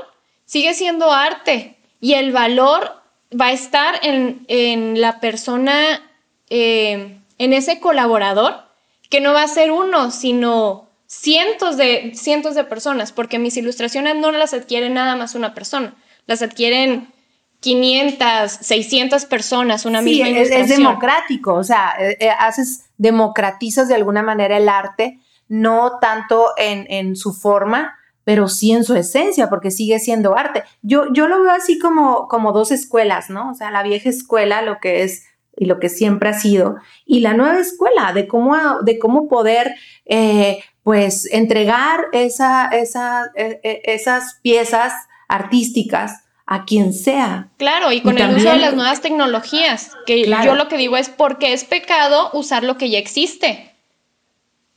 sigue 0.44 0.74
siendo 0.74 1.10
arte 1.10 1.78
y 2.02 2.12
el 2.14 2.32
valor 2.32 3.00
va 3.32 3.46
a 3.46 3.52
estar 3.52 3.98
en, 4.02 5.00
la 5.00 5.20
persona, 5.20 6.02
eh, 6.50 7.16
en 7.38 7.52
ese 7.54 7.80
colaborador, 7.80 8.62
que 9.08 9.22
no 9.22 9.32
va 9.32 9.44
a 9.44 9.48
ser 9.48 9.70
uno, 9.70 10.10
sino 10.10 10.87
cientos 11.08 11.76
de, 11.76 12.12
cientos 12.14 12.54
de 12.54 12.64
personas, 12.64 13.10
porque 13.12 13.38
mis 13.38 13.56
ilustraciones 13.56 14.14
no 14.16 14.30
las 14.30 14.54
adquiere 14.54 14.90
nada 14.90 15.16
más 15.16 15.34
una 15.34 15.54
persona, 15.54 15.96
las 16.26 16.42
adquieren 16.42 17.08
500, 17.60 18.52
600 18.52 19.24
personas, 19.24 19.86
una 19.86 20.02
misma 20.02 20.28
ilustración. 20.28 20.70
Es, 20.70 20.76
democrático, 20.76 21.54
o 21.54 21.64
sea, 21.64 21.94
eh, 21.98 22.16
eh, 22.20 22.30
haces, 22.38 22.90
democratizas 22.98 23.88
de 23.88 23.94
alguna 23.94 24.22
manera 24.22 24.58
el 24.58 24.68
arte, 24.68 25.18
no 25.48 25.98
tanto 25.98 26.50
en, 26.58 26.86
en, 26.90 27.16
su 27.16 27.32
forma, 27.32 27.96
pero 28.22 28.46
sí 28.48 28.72
en 28.72 28.84
su 28.84 28.94
esencia, 28.94 29.48
porque 29.48 29.70
sigue 29.70 29.98
siendo 29.98 30.36
arte. 30.36 30.62
Yo, 30.82 31.10
yo 31.14 31.26
lo 31.26 31.42
veo 31.42 31.52
así 31.52 31.78
como, 31.78 32.28
como 32.28 32.52
dos 32.52 32.70
escuelas, 32.70 33.30
¿no? 33.30 33.50
O 33.50 33.54
sea, 33.54 33.70
la 33.70 33.82
vieja 33.82 34.10
escuela, 34.10 34.60
lo 34.60 34.78
que 34.78 35.04
es 35.04 35.24
y 35.56 35.64
lo 35.64 35.80
que 35.80 35.88
siempre 35.88 36.28
ha 36.28 36.34
sido, 36.34 36.76
y 37.04 37.20
la 37.20 37.34
nueva 37.34 37.58
escuela 37.58 38.12
de 38.12 38.28
cómo, 38.28 38.54
de 38.82 38.98
cómo 38.98 39.26
poder 39.26 39.74
eh, 40.04 40.60
pues 40.88 41.30
entregar 41.30 42.06
esa, 42.14 42.68
esa, 42.68 43.30
e, 43.36 43.60
e, 43.62 43.82
esas 43.92 44.38
piezas 44.40 44.94
artísticas 45.28 46.24
a 46.46 46.64
quien 46.64 46.94
sea. 46.94 47.50
Claro, 47.58 47.92
y 47.92 48.00
con 48.00 48.16
el 48.16 48.34
uso 48.34 48.48
de 48.48 48.56
las 48.56 48.72
nuevas 48.72 49.02
tecnologías, 49.02 49.92
que 50.06 50.24
yo 50.26 50.54
lo 50.54 50.68
que 50.68 50.78
digo 50.78 50.96
es 50.96 51.10
porque 51.10 51.52
es 51.52 51.64
pecado 51.64 52.30
usar 52.32 52.64
lo 52.64 52.78
que 52.78 52.88
ya 52.88 52.98
existe. 52.98 53.76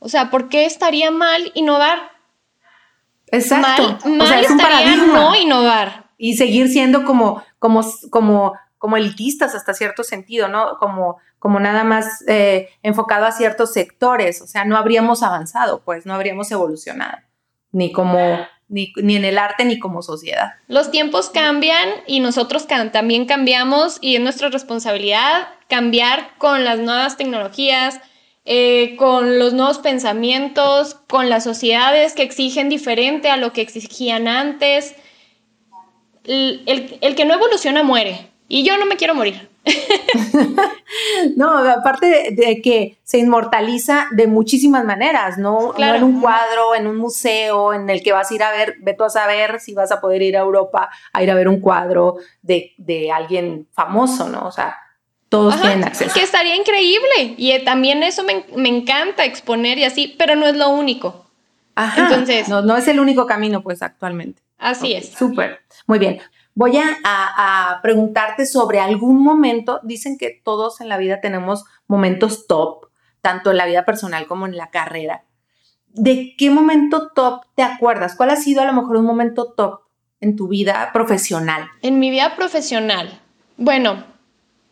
O 0.00 0.10
sea, 0.10 0.28
¿por 0.28 0.50
qué 0.50 0.66
estaría 0.66 1.10
mal 1.10 1.50
innovar? 1.54 1.98
Exacto. 3.28 3.96
Mal, 4.04 4.18
mal 4.18 4.44
estaría 4.44 4.96
no 4.96 5.34
innovar. 5.34 6.10
Y 6.18 6.36
seguir 6.36 6.68
siendo 6.68 7.06
como, 7.06 7.42
como, 7.58 7.80
como 8.10 8.52
como 8.82 8.96
elitistas 8.96 9.54
hasta 9.54 9.74
cierto 9.74 10.02
sentido, 10.02 10.48
¿no? 10.48 10.76
Como, 10.80 11.18
como 11.38 11.60
nada 11.60 11.84
más 11.84 12.24
eh, 12.26 12.68
enfocado 12.82 13.26
a 13.26 13.30
ciertos 13.30 13.72
sectores, 13.72 14.42
o 14.42 14.48
sea, 14.48 14.64
no 14.64 14.76
habríamos 14.76 15.22
avanzado, 15.22 15.84
pues 15.84 16.04
no 16.04 16.14
habríamos 16.14 16.50
evolucionado, 16.50 17.18
ni 17.70 17.92
como, 17.92 18.18
ni, 18.68 18.92
en 18.96 19.24
el 19.24 19.38
arte 19.38 19.64
ni 19.64 19.78
como 19.78 20.02
sociedad. 20.02 20.54
Los 20.66 20.90
tiempos 20.90 21.30
cambian 21.30 21.90
y 22.08 22.18
nosotros 22.18 22.66
también 22.66 23.26
cambiamos 23.26 23.98
y 24.00 24.16
es 24.16 24.20
nuestra 24.20 24.48
responsabilidad 24.48 25.46
cambiar 25.68 26.36
con 26.38 26.64
las 26.64 26.80
nuevas 26.80 27.16
tecnologías, 27.16 28.00
eh, 28.44 28.96
con 28.96 29.38
los 29.38 29.52
nuevos 29.52 29.78
pensamientos, 29.78 30.96
con 31.08 31.30
las 31.30 31.44
sociedades 31.44 32.14
que 32.14 32.24
exigen 32.24 32.68
diferente 32.68 33.30
a 33.30 33.36
lo 33.36 33.52
que 33.52 33.60
exigían 33.60 34.26
antes. 34.26 34.96
el 36.24 37.14
que 37.14 37.24
no 37.24 37.34
evoluciona 37.34 37.84
muere. 37.84 38.31
Y 38.48 38.64
yo 38.64 38.76
no 38.78 38.86
me 38.86 38.96
quiero 38.96 39.14
morir. 39.14 39.48
no, 41.36 41.58
aparte 41.58 42.32
de, 42.32 42.60
que 42.62 42.98
se 43.04 43.18
inmortaliza 43.18 44.06
de 44.10 44.26
muchísimas 44.26 44.84
maneras, 44.84 45.38
¿no? 45.38 45.72
Claro. 45.72 45.98
en 45.98 46.04
un 46.04 46.20
cuadro, 46.20 46.74
en 46.74 46.86
un 46.86 46.96
museo, 46.96 47.72
en 47.72 47.88
el 47.88 48.02
que 48.02 48.12
vas 48.12 48.30
a 48.30 48.34
ir 48.34 48.42
a 48.42 48.50
ver, 48.50 48.76
ve 48.80 48.94
tú 48.94 49.04
a 49.04 49.10
saber 49.10 49.60
si 49.60 49.74
vas 49.74 49.92
a 49.92 50.00
poder 50.00 50.22
ir 50.22 50.36
a 50.36 50.40
Europa 50.40 50.90
a 51.12 51.22
ir 51.22 51.30
a 51.30 51.34
ver 51.34 51.48
un 51.48 51.60
cuadro 51.60 52.16
de, 52.42 52.74
alguien 53.14 53.68
famoso, 53.72 54.28
¿no? 54.28 54.46
O 54.46 54.52
sea. 54.52 54.76
todos 55.28 55.60
tienen 55.60 55.84
acceso. 55.84 56.12
Que 56.12 56.22
estaría 56.22 56.56
increíble. 56.56 57.34
Y 57.36 57.52
eh, 57.52 57.60
también 57.60 58.02
eso 58.02 58.24
me, 58.24 58.44
me, 58.56 58.68
encanta 58.68 59.24
exponer 59.24 59.78
y 59.78 59.84
así, 59.84 60.14
pero 60.18 60.34
no 60.34 60.46
es 60.46 60.56
lo 60.56 60.70
único. 60.70 61.26
Ajá. 61.74 62.02
Entonces. 62.02 62.48
No, 62.48 62.62
no 62.62 62.76
es 62.76 62.88
el 62.88 63.00
único 63.00 63.26
camino, 63.26 63.62
pues, 63.62 63.82
actualmente. 63.82 64.42
Así 64.58 64.92
es. 64.92 65.10
Súper. 65.10 65.60
Muy 65.86 65.98
bien. 65.98 66.20
Voy 66.54 66.76
a, 66.76 67.80
preguntarte 67.82 68.46
sobre 68.46 68.80
algún 68.80 69.22
momento. 69.22 69.80
Dicen 69.82 70.18
que 70.18 70.40
todos 70.44 70.80
en 70.80 70.88
la 70.88 70.98
vida 70.98 71.20
tenemos 71.20 71.64
momentos 71.86 72.46
top, 72.46 72.86
tanto 73.20 73.50
en 73.50 73.56
la 73.56 73.66
vida 73.66 73.84
personal 73.84 74.26
como 74.26 74.46
en 74.46 74.56
la 74.56 74.70
carrera. 74.70 75.24
¿De 75.88 76.34
qué 76.36 76.50
momento 76.50 77.10
top 77.14 77.44
te 77.54 77.62
acuerdas? 77.62 78.14
¿Cuál 78.16 78.30
ha 78.30 78.36
sido 78.36 78.62
a 78.62 78.64
lo 78.64 78.72
mejor 78.72 78.96
un 78.96 79.06
momento 79.06 79.52
top 79.52 79.80
en 80.20 80.36
tu 80.36 80.48
vida 80.48 80.90
profesional? 80.92 81.68
En 81.82 81.98
mi 81.98 82.10
vida 82.10 82.36
profesional. 82.36 83.20
Bueno, 83.56 84.04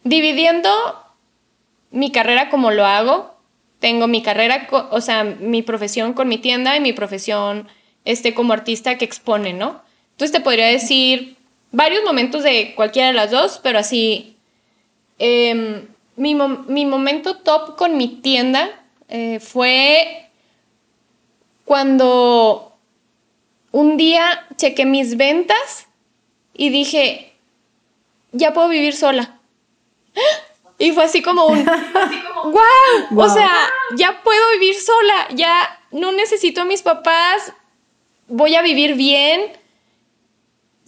dividiendo 0.05 0.71
mi 1.91 2.13
carrera 2.13 2.51
como 2.51 2.71
lo 2.71 2.87
hago, 2.87 3.35
tengo 3.81 4.07
mi 4.07 4.23
carrera, 4.23 4.69
o 4.91 5.01
sea, 5.01 5.25
mi 5.25 5.63
profesión 5.63 6.13
con 6.13 6.29
mi 6.29 6.39
tienda 6.39 6.77
y 6.77 6.81
mi 6.81 6.93
profesión 6.93 7.69
este, 8.05 8.35
como 8.35 8.53
artista 8.53 8.99
que 8.99 9.05
expone, 9.05 9.53
¿no? 9.53 9.83
Entonces 10.13 10.33
te 10.33 10.41
podría 10.41 10.67
decir 10.67 11.40
varios 11.73 12.05
momentos 12.05 12.43
de 12.43 12.75
cualquiera 12.75 13.09
de 13.09 13.15
las 13.15 13.31
dos, 13.31 13.61
pero 13.63 13.79
así, 13.79 14.37
em, 15.19 15.87
mi, 16.17 16.35
momento 16.35 17.37
top 17.39 17.77
con 17.77 17.97
mi 17.97 18.09
tienda 18.21 18.71
eh, 19.09 19.41
fue 19.41 20.29
cuando 21.65 22.77
un 23.73 23.97
día 23.97 24.47
chequé 24.57 24.85
mis 24.85 25.17
ventas 25.17 25.87
y 26.55 26.71
dije, 26.71 27.33
ya 28.33 28.53
puedo 28.53 28.69
vivir 28.69 28.95
sola. 28.95 29.39
Y 30.79 30.93
fue 30.93 31.05
así 31.05 31.23
como 31.23 31.47
un, 31.47 31.65
wow, 32.45 33.19
o 33.19 33.29
sea, 33.29 33.51
ya 33.97 34.23
puedo 34.23 34.51
vivir 34.55 34.75
sola, 34.75 35.29
ya 35.35 35.79
no 35.91 36.13
necesito 36.13 36.63
a 36.63 36.65
mis 36.65 36.83
papás, 36.83 37.53
voy 38.29 38.55
a 38.55 38.63
vivir 38.63 38.95
bien. 38.95 39.60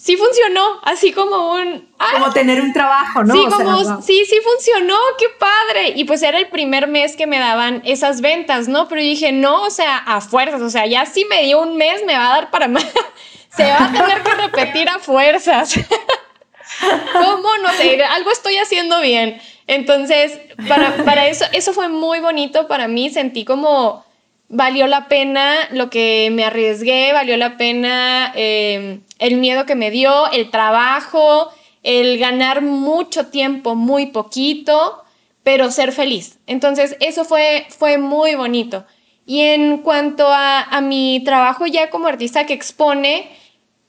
Sí 0.03 0.17
funcionó, 0.17 0.81
así 0.83 1.13
como 1.13 1.53
un... 1.53 1.89
como 2.13 2.33
tener 2.33 2.61
un 2.61 2.73
trabajo, 2.73 3.23
¿no? 3.23 3.35
Sí, 3.35 3.45
como, 3.49 4.03
sí, 4.03 4.25
sí 4.29 4.37
funcionó, 4.43 4.97
qué 5.17 5.27
padre. 5.39 5.93
Y 5.95 6.03
pues 6.03 6.25
era 6.25 6.41
el 6.41 6.49
primer 6.49 6.89
mes 6.89 7.15
que 7.15 7.29
me 7.29 7.39
daban 7.39 7.83
esas 7.85 8.21
ventas, 8.21 8.67
¿no? 8.67 8.89
Pero 8.89 9.01
dije, 9.01 9.31
no, 9.31 9.63
o 9.63 9.71
sea, 9.71 9.99
a 9.99 10.21
fuerzas, 10.21 10.61
o 10.61 10.71
sea, 10.71 10.87
ya 10.87 11.07
si 11.07 11.25
me 11.27 11.45
dio 11.45 11.61
un 11.61 11.77
mes, 11.77 12.05
me 12.05 12.15
va 12.19 12.33
a 12.33 12.35
dar 12.35 12.51
para 12.51 12.67
más. 12.67 12.85
Se 13.57 13.63
va 13.63 13.85
a 13.85 13.93
tener 13.93 14.23
que 14.25 14.35
repetir 14.35 14.89
a 14.89 14.99
fuerzas. 14.99 15.73
¿Cómo? 17.13 17.57
No 17.63 17.71
sé, 17.75 18.03
algo 18.03 18.33
estoy 18.33 18.57
haciendo 18.57 19.01
bien. 19.03 19.41
Entonces, 19.69 20.37
para, 20.67 21.29
eso, 21.29 21.45
eso 21.53 21.73
fue 21.73 21.89
muy 21.89 22.19
bonito 22.19 22.67
para 22.67 22.89
mí. 22.89 23.09
Sentí 23.11 23.45
como 23.45 24.05
valió 24.53 24.87
la 24.87 25.09
pena 25.09 25.67
lo 25.71 25.89
que 25.89 26.29
me 26.31 26.45
arriesgué, 26.45 27.13
valió 27.15 27.39
la 27.39 27.57
pena 27.57 28.33
eh, 28.37 29.01
el 29.19 29.37
miedo 29.39 29.65
que 29.65 29.75
me 29.75 29.91
dio, 29.91 30.31
el 30.31 30.51
trabajo, 30.51 31.49
el 31.83 32.19
ganar 32.19 32.61
mucho 32.61 33.29
tiempo, 33.29 33.75
muy 33.75 34.07
poquito, 34.07 35.05
pero 35.43 35.71
ser 35.71 35.91
feliz. 35.93 36.39
Entonces, 36.47 36.97
eso 37.01 37.25
fue, 37.25 37.67
fue 37.71 37.97
muy 37.97 38.35
bonito. 38.35 38.85
Y 39.25 39.41
en 39.41 39.79
cuanto 39.79 40.27
a, 40.29 40.81
mi 40.83 41.23
trabajo 41.25 41.67
ya 41.67 41.89
como 41.89 42.09
artista 42.09 42.45
que 42.45 42.53
expone, 42.53 43.31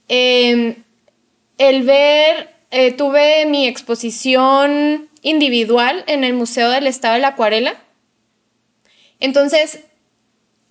eh, 0.08 0.78
el 1.58 1.84
ver 1.84 2.56
eh, 2.72 2.94
tuve 2.94 3.46
mi 3.48 3.68
exposición 3.68 5.10
individual 5.22 6.06
en 6.08 6.24
el 6.24 6.34
Museo 6.34 6.70
del 6.70 6.88
Estado 6.88 7.16
de 7.16 7.20
la 7.20 7.30
Acuarela. 7.30 7.76
Entonces, 9.20 9.84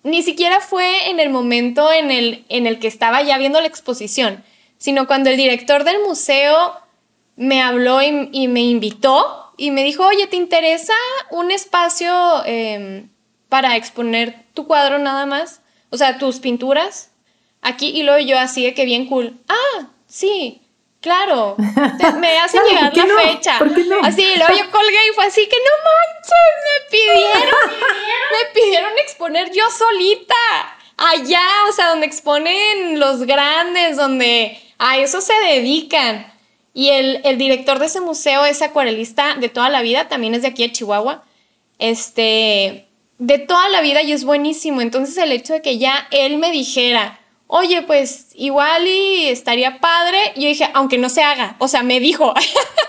ni 0.03 0.23
siquiera 0.23 0.61
fue 0.61 1.11
en 1.11 1.21
el 1.21 1.31
momento 1.31 1.93
en 1.93 2.11
el, 2.11 2.45
en 2.49 2.67
el 2.67 2.79
que 2.79 2.89
estaba 2.89 3.23
ya 3.23 3.39
viendo 3.39 3.61
la 3.61 3.69
exposición, 3.69 4.43
sino 4.79 5.07
cuando 5.07 5.31
el 5.31 5.37
director 5.37 5.85
del 5.85 6.01
museo 6.01 6.75
me 7.37 7.63
habló 7.63 8.01
y, 8.03 8.49
me 8.49 8.61
invitó 8.61 9.53
y 9.57 9.71
me 9.71 9.85
dijo, 9.85 10.07
oye, 10.07 10.27
¿te 10.27 10.37
interesa 10.37 10.95
un 11.31 11.51
espacio 11.51 12.45
em, 12.47 13.09
para 13.49 13.77
exponer 13.77 14.45
tu 14.55 14.67
cuadro 14.67 14.99
nada 14.99 15.27
más? 15.27 15.61
O 15.91 15.97
sea, 15.97 16.19
tus 16.19 16.41
pinturas 16.41 17.13
aquí. 17.61 17.89
Y 17.91 18.03
luego 18.03 18.27
yo 18.27 18.39
así 18.39 18.65
de 18.65 18.75
que 18.75 18.85
bien 18.85 19.07
cool. 19.07 19.39
Ah, 19.49 19.89
sí. 20.07 20.62
Claro, 21.03 21.57
me 21.59 22.39
hacen 22.39 22.63
llegar 22.63 22.97
la 22.97 23.23
fecha. 23.23 23.59
Así, 24.05 24.25
luego 24.37 24.55
yo 24.57 24.71
colgué 24.71 24.99
y 25.11 25.15
fue 25.15 25.27
así 25.27 25.49
que 25.49 25.57
no 25.57 25.73
manches, 25.91 26.55
me 26.65 26.91
pidieron, 26.91 27.71
me 28.31 28.61
pidieron 28.61 28.93
exponer 28.99 29.51
yo 29.53 29.65
solita. 29.71 30.35
Allá, 30.97 31.45
o 31.69 31.73
sea, 31.73 31.89
donde 31.89 32.07
exponen 32.07 33.01
los 33.01 33.25
grandes, 33.25 33.97
donde 33.97 34.57
a 34.79 34.99
eso 34.99 35.21
se 35.21 35.35
dedican. 35.35 36.33
Y 36.73 36.91
el, 36.91 37.21
el 37.25 37.37
director 37.37 37.81
de 37.81 37.87
ese 37.87 38.01
museo 38.01 38.45
es 38.45 38.63
acuarelista 38.63 39.35
de 39.35 39.49
toda 39.49 39.71
la 39.71 39.83
vida, 39.83 40.09
también 40.09 40.35
es 40.35 40.43
de 40.43 40.49
aquí 40.49 40.63
de 40.63 40.73
Chihuahua. 40.73 41.25
Este, 41.81 42.87
de 43.19 43.39
toda 43.39 43.69
la 43.71 43.81
vida 43.81 44.03
y 44.03 44.13
es 44.13 44.23
buenísimo. 44.23 44.81
Entonces 44.81 45.17
el 45.17 45.33
hecho 45.33 45.55
de 45.55 45.63
que 45.63 45.79
ya 45.79 46.07
él 46.13 46.39
me 46.39 46.53
dijera, 46.53 47.19
oye, 47.55 47.83
pues 47.83 48.29
igual 48.35 48.87
y 48.87 49.29
estaría 49.29 49.79
padre. 49.79 50.19
Y 50.35 50.43
yo 50.43 50.49
dije, 50.49 50.69
aunque 50.73 50.97
no 50.97 51.11
se 51.11 51.23
haga, 51.23 51.57
o 51.59 51.69
sea, 51.69 51.83
me 51.83 52.01
dijo, 52.01 52.33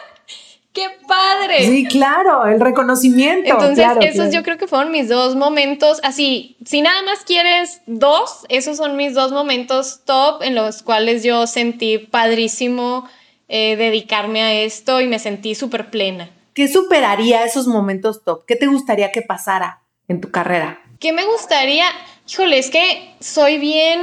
¡qué 0.74 0.88
padre! 1.06 1.66
Sí, 1.68 1.86
claro, 1.86 2.46
el 2.46 2.62
reconocimiento. 2.62 3.52
Entonces, 3.52 3.86
esos 4.00 4.34
yo 4.34 4.42
creo 4.42 4.58
que 4.58 4.68
fueron 4.68 4.92
mis 4.92 5.10
dos 5.10 5.36
momentos, 5.36 6.00
así, 6.04 6.56
si 6.66 6.82
nada 6.82 7.02
más 7.02 7.26
quieres 7.26 7.82
dos, 7.88 8.46
esos 8.48 8.78
son 8.78 8.96
mis 8.96 9.14
dos 9.14 9.34
momentos 9.34 10.02
top 10.06 10.42
en 10.42 10.56
los 10.56 10.82
cuales 10.82 11.24
yo 11.24 11.46
sentí 11.46 11.98
padrísimo 11.98 13.10
eh, 13.50 13.76
dedicarme 13.76 14.44
a 14.44 14.54
esto 14.54 15.02
y 15.02 15.08
me 15.08 15.20
sentí 15.20 15.56
súper 15.56 15.90
plena. 15.90 16.30
¿Qué 16.54 16.70
superaría 16.70 17.44
esos 17.44 17.68
momentos 17.68 18.24
top? 18.24 18.46
¿Qué 18.46 18.56
te 18.56 18.68
gustaría 18.68 19.12
que 19.12 19.24
pasara 19.24 19.82
en 20.08 20.22
tu 20.22 20.32
carrera? 20.32 20.80
¿Qué 21.02 21.12
me 21.12 21.26
gustaría? 21.26 21.86
Híjole, 22.30 22.60
es 22.60 22.70
que 22.70 23.14
soy 23.20 23.58
bien 23.58 24.00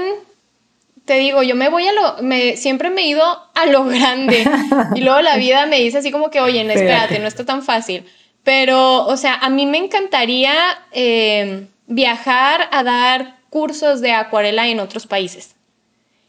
te 1.11 1.18
digo, 1.18 1.42
yo 1.42 1.56
me 1.56 1.68
voy 1.68 1.88
a 1.88 1.92
lo, 1.92 2.22
me, 2.22 2.56
siempre 2.56 2.88
me 2.88 3.02
he 3.02 3.08
ido 3.08 3.24
a 3.24 3.66
lo 3.66 3.84
grande 3.86 4.44
y 4.94 5.00
luego 5.00 5.20
la 5.22 5.38
vida 5.38 5.66
me 5.66 5.80
dice 5.80 5.98
así 5.98 6.12
como 6.12 6.30
que, 6.30 6.40
oye, 6.40 6.62
no, 6.62 6.70
espérate, 6.70 7.18
no 7.18 7.26
está 7.26 7.44
tan 7.44 7.64
fácil. 7.64 8.04
Pero, 8.44 9.04
o 9.06 9.16
sea, 9.16 9.34
a 9.34 9.50
mí 9.50 9.66
me 9.66 9.78
encantaría 9.78 10.54
eh, 10.92 11.66
viajar 11.88 12.68
a 12.70 12.84
dar 12.84 13.38
cursos 13.50 14.00
de 14.00 14.12
acuarela 14.12 14.68
en 14.68 14.78
otros 14.78 15.08
países. 15.08 15.56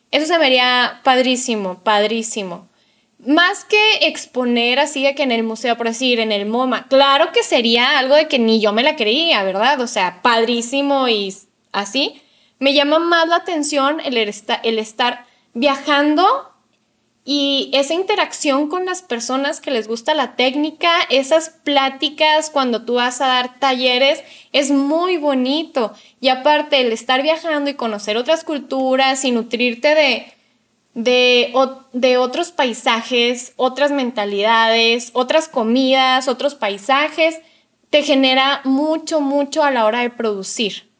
Eso 0.10 0.26
se 0.26 0.40
me 0.40 0.48
haría 0.48 1.02
padrísimo, 1.04 1.84
padrísimo. 1.84 2.68
Más 3.20 3.64
que 3.66 4.08
exponer 4.08 4.80
así 4.80 5.04
de 5.04 5.14
que 5.14 5.22
en 5.22 5.32
el 5.32 5.44
museo, 5.44 5.78
por 5.78 5.90
decir, 5.90 6.20
en 6.20 6.32
el 6.32 6.48
MoMA, 6.48 6.88
claro 6.88 7.32
que 7.32 7.44
sería 7.44 8.00
algo 8.00 8.16
de 8.16 8.28
que 8.28 8.40
ni 8.40 8.60
yo 8.60 8.74
me 8.74 8.82
la 8.82 8.96
creía, 8.96 9.44
¿verdad? 9.44 9.80
O 9.80 9.86
sea, 9.86 10.24
padrísimo 10.24 11.08
y 11.08 11.32
así 11.72 12.21
me 12.62 12.76
llama 12.76 13.00
más 13.00 13.28
la 13.28 13.38
atención 13.38 14.00
el, 14.02 14.16
el 14.18 14.80
estar 14.80 15.26
viajando 15.56 16.48
y 17.26 17.72
esa 17.74 17.96
interacción 17.96 18.70
con 18.70 18.86
las 18.86 19.02
personas 19.02 19.60
que 19.60 19.72
les 19.72 19.88
gusta 19.88 20.14
la 20.14 20.36
técnica, 20.36 20.92
esas 21.10 21.50
pláticas 21.50 22.52
cuando 22.52 22.86
tú 22.86 22.94
vas 22.96 23.20
a 23.20 23.28
dar 23.28 23.60
talleres, 23.60 24.24
es 24.52 24.70
muy 24.70 25.18
bonito. 25.18 25.94
Y 26.20 26.30
aparte, 26.30 26.82
el 26.82 26.92
estar 26.92 27.24
viajando 27.24 27.72
y 27.72 27.74
conocer 27.74 28.16
otras 28.16 28.44
culturas 28.44 29.26
y 29.26 29.32
nutrirte 29.32 29.96
de, 29.96 30.34
de, 30.94 31.54
de 31.94 32.18
otros 32.18 32.52
paisajes, 32.52 33.54
otras 33.56 33.92
mentalidades, 33.92 35.10
otras 35.14 35.48
comidas, 35.48 36.28
otros 36.28 36.54
paisajes, 36.54 37.40
te 37.90 38.04
genera 38.04 38.62
mucho, 38.66 39.20
mucho 39.20 39.64
a 39.64 39.72
la 39.72 39.86
hora 39.86 40.02
de 40.02 40.12
producir. 40.12 40.91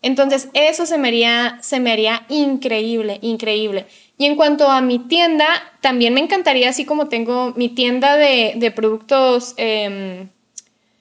Entonces, 0.00 0.48
eso 0.54 0.86
se 0.86 0.96
me 0.96 1.08
haría, 1.08 1.58
se 1.60 1.80
me 1.80 1.92
haría 1.92 2.24
increíble, 2.28 3.18
increíble. 3.20 3.86
Y 4.16 4.26
en 4.26 4.36
cuanto 4.36 4.68
a 4.68 4.80
mi 4.80 4.98
tienda, 5.00 5.46
también 5.80 6.14
me 6.14 6.20
encantaría, 6.20 6.70
así 6.70 6.84
como 6.84 7.08
tengo 7.08 7.52
mi 7.56 7.68
tienda 7.68 8.16
de, 8.16 8.72
productos 8.74 9.54
em, 9.56 10.28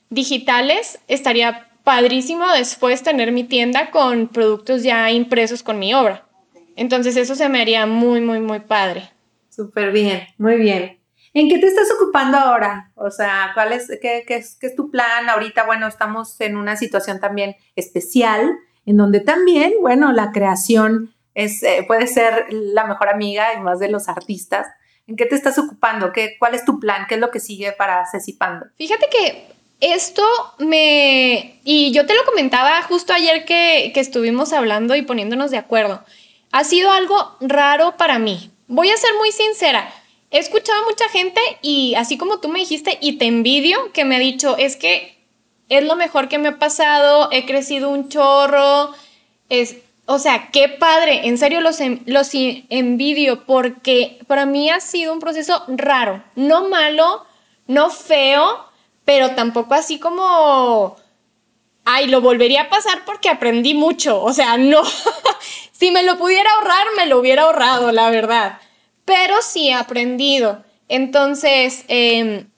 digitales, 0.09 0.99
estaría 1.07 1.69
padrísimo 1.83 2.51
después 2.51 3.03
tener 3.03 3.31
mi 3.31 3.43
tienda 3.43 3.91
con 3.91 4.27
productos 4.27 4.83
ya 4.83 5.11
impresos 5.11 5.61
con 5.63 5.79
mi 5.79 5.93
obra. 5.93 6.25
Entonces, 6.75 7.17
eso 7.17 7.35
se 7.35 7.49
me 7.49 7.61
haría 7.61 7.85
muy, 7.85 8.19
muy, 8.21 8.39
muy 8.39 8.59
padre. 8.59 9.09
Súper 9.49 9.91
bien, 9.91 10.27
muy 10.37 10.57
bien. 10.57 10.99
¿En 11.33 11.49
qué 11.49 11.59
te 11.59 11.67
estás 11.67 11.89
ocupando 11.95 12.37
ahora? 12.37 12.91
O 12.95 13.11
sea, 13.11 13.51
¿cuál 13.53 13.73
es, 13.73 13.87
qué, 14.01 14.23
es, 14.27 14.57
qué 14.59 14.67
es 14.67 14.75
tu 14.75 14.89
plan? 14.89 15.29
Ahorita, 15.29 15.65
bueno, 15.65 15.87
estamos 15.87 16.39
en 16.41 16.57
una 16.57 16.75
situación 16.75 17.19
también 17.19 17.55
especial 17.75 18.57
en 18.87 18.97
donde 18.97 19.19
también, 19.19 19.73
bueno, 19.81 20.11
la 20.11 20.31
creación 20.31 21.13
es, 21.35 21.61
eh, 21.61 21.83
puede 21.85 22.07
ser 22.07 22.47
la 22.49 22.85
mejor 22.85 23.09
amiga 23.09 23.53
y 23.53 23.61
más 23.61 23.77
de 23.77 23.89
los 23.89 24.09
artistas, 24.09 24.65
¿En 25.07 25.15
qué 25.15 25.25
te 25.25 25.35
estás 25.35 25.57
ocupando? 25.57 26.11
¿Qué, 26.11 26.35
¿Cuál 26.37 26.53
es 26.53 26.65
tu 26.65 26.79
plan? 26.79 27.05
¿Qué 27.07 27.15
es 27.15 27.21
lo 27.21 27.31
que 27.31 27.39
sigue 27.39 27.71
para 27.71 28.05
Cecipando? 28.11 28.65
Fíjate 28.77 29.07
que 29.09 29.47
esto 29.79 30.23
me... 30.59 31.61
Y 31.63 31.93
yo 31.93 32.05
te 32.05 32.13
lo 32.13 32.25
comentaba 32.25 32.81
justo 32.81 33.13
ayer 33.13 33.45
que, 33.45 33.91
que 33.93 34.01
estuvimos 34.01 34.51
hablando 34.51 34.95
y 34.95 35.03
poniéndonos 35.03 35.49
de 35.49 35.57
acuerdo. 35.57 36.03
Ha 36.51 36.65
sido 36.65 36.91
algo 36.91 37.37
raro 37.39 37.95
para 37.95 38.19
mí. 38.19 38.51
Voy 38.67 38.89
a 38.89 38.97
ser 38.97 39.11
muy 39.17 39.31
sincera. 39.31 39.89
He 40.29 40.39
escuchado 40.39 40.83
a 40.83 40.85
mucha 40.85 41.07
gente 41.07 41.39
y 41.61 41.95
así 41.95 42.17
como 42.17 42.41
tú 42.41 42.49
me 42.49 42.59
dijiste 42.59 42.97
y 42.99 43.17
te 43.17 43.27
envidio 43.27 43.93
que 43.93 44.03
me 44.03 44.17
ha 44.17 44.19
dicho, 44.19 44.57
es 44.57 44.75
que 44.75 45.16
es 45.69 45.83
lo 45.83 45.95
mejor 45.95 46.27
que 46.29 46.37
me 46.37 46.49
ha 46.49 46.59
pasado, 46.59 47.29
he 47.31 47.45
crecido 47.45 47.89
un 47.89 48.09
chorro, 48.09 48.91
es, 49.49 49.77
o 50.05 50.19
sea, 50.19 50.49
qué 50.51 50.69
padre, 50.69 51.27
en 51.27 51.37
serio 51.37 51.61
los, 51.61 51.79
los 52.05 52.29
envidio 52.33 53.45
porque 53.45 54.19
para 54.27 54.45
mí 54.45 54.69
ha 54.69 54.79
sido 54.79 55.13
un 55.13 55.19
proceso 55.19 55.63
raro, 55.67 56.23
no 56.35 56.69
malo, 56.69 57.25
no 57.67 57.89
feo, 57.89 58.65
pero 59.03 59.35
tampoco 59.35 59.73
así 59.73 59.99
como, 59.99 60.95
ay, 61.85 62.07
lo 62.07 62.21
volvería 62.21 62.63
a 62.63 62.69
pasar 62.69 63.03
porque 63.05 63.29
aprendí 63.29 63.73
mucho, 63.73 64.21
o 64.21 64.33
sea, 64.33 64.57
no, 64.57 64.83
si 65.71 65.91
me 65.91 66.03
lo 66.03 66.17
pudiera 66.17 66.49
ahorrar, 66.51 66.87
me 66.95 67.05
lo 67.05 67.19
hubiera 67.19 67.43
ahorrado, 67.43 67.91
la 67.91 68.09
verdad, 68.09 68.59
pero 69.05 69.41
sí 69.41 69.69
he 69.69 69.73
aprendido. 69.73 70.63
Entonces, 70.89 71.83
em, 71.87 72.49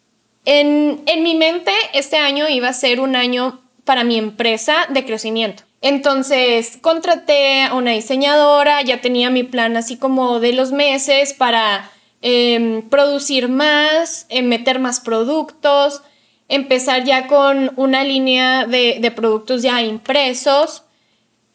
en, 0.50 1.24
mi 1.24 1.36
mente, 1.36 1.72
este 1.94 2.18
año 2.18 2.50
iba 2.50 2.70
a 2.70 2.74
ser 2.74 3.00
un 3.00 3.16
año 3.16 3.62
para 3.86 4.04
mi 4.04 4.18
empresa 4.18 4.88
de 4.90 5.06
crecimiento. 5.06 5.64
Entonces 5.82 6.78
contraté 6.82 7.64
a 7.64 7.76
una 7.76 7.92
diseñadora, 7.92 8.82
ya 8.82 9.00
tenía 9.00 9.30
mi 9.30 9.44
plan 9.44 9.78
así 9.78 9.98
como 9.98 10.40
de 10.40 10.54
los 10.54 10.72
meses 10.72 11.34
para 11.34 11.92
em, 12.22 12.82
producir 12.90 13.48
más, 13.48 14.26
em, 14.30 14.46
meter 14.48 14.80
más 14.80 15.00
productos, 15.00 16.02
empezar 16.48 17.04
ya 17.04 17.28
con 17.28 17.72
una 17.76 18.04
línea 18.04 18.66
de, 18.66 19.14
productos 19.16 19.62
ya 19.62 19.82
impresos. 19.84 20.84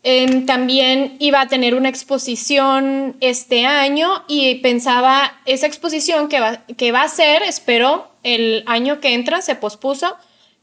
Em, 0.06 0.44
también 0.44 1.16
iba 1.18 1.40
a 1.40 1.48
tener 1.48 1.74
una 1.74 1.88
exposición 1.88 3.16
este 3.20 3.64
año 3.64 4.22
y 4.28 4.56
pensaba 4.56 5.40
esa 5.46 5.66
exposición 5.66 6.28
que 6.28 6.40
va, 6.40 7.02
a 7.02 7.08
ser, 7.08 7.42
espero, 7.42 8.10
el 8.22 8.64
año 8.66 9.00
que 9.00 9.14
entra, 9.14 9.40
se 9.40 9.54
pospuso 9.54 10.14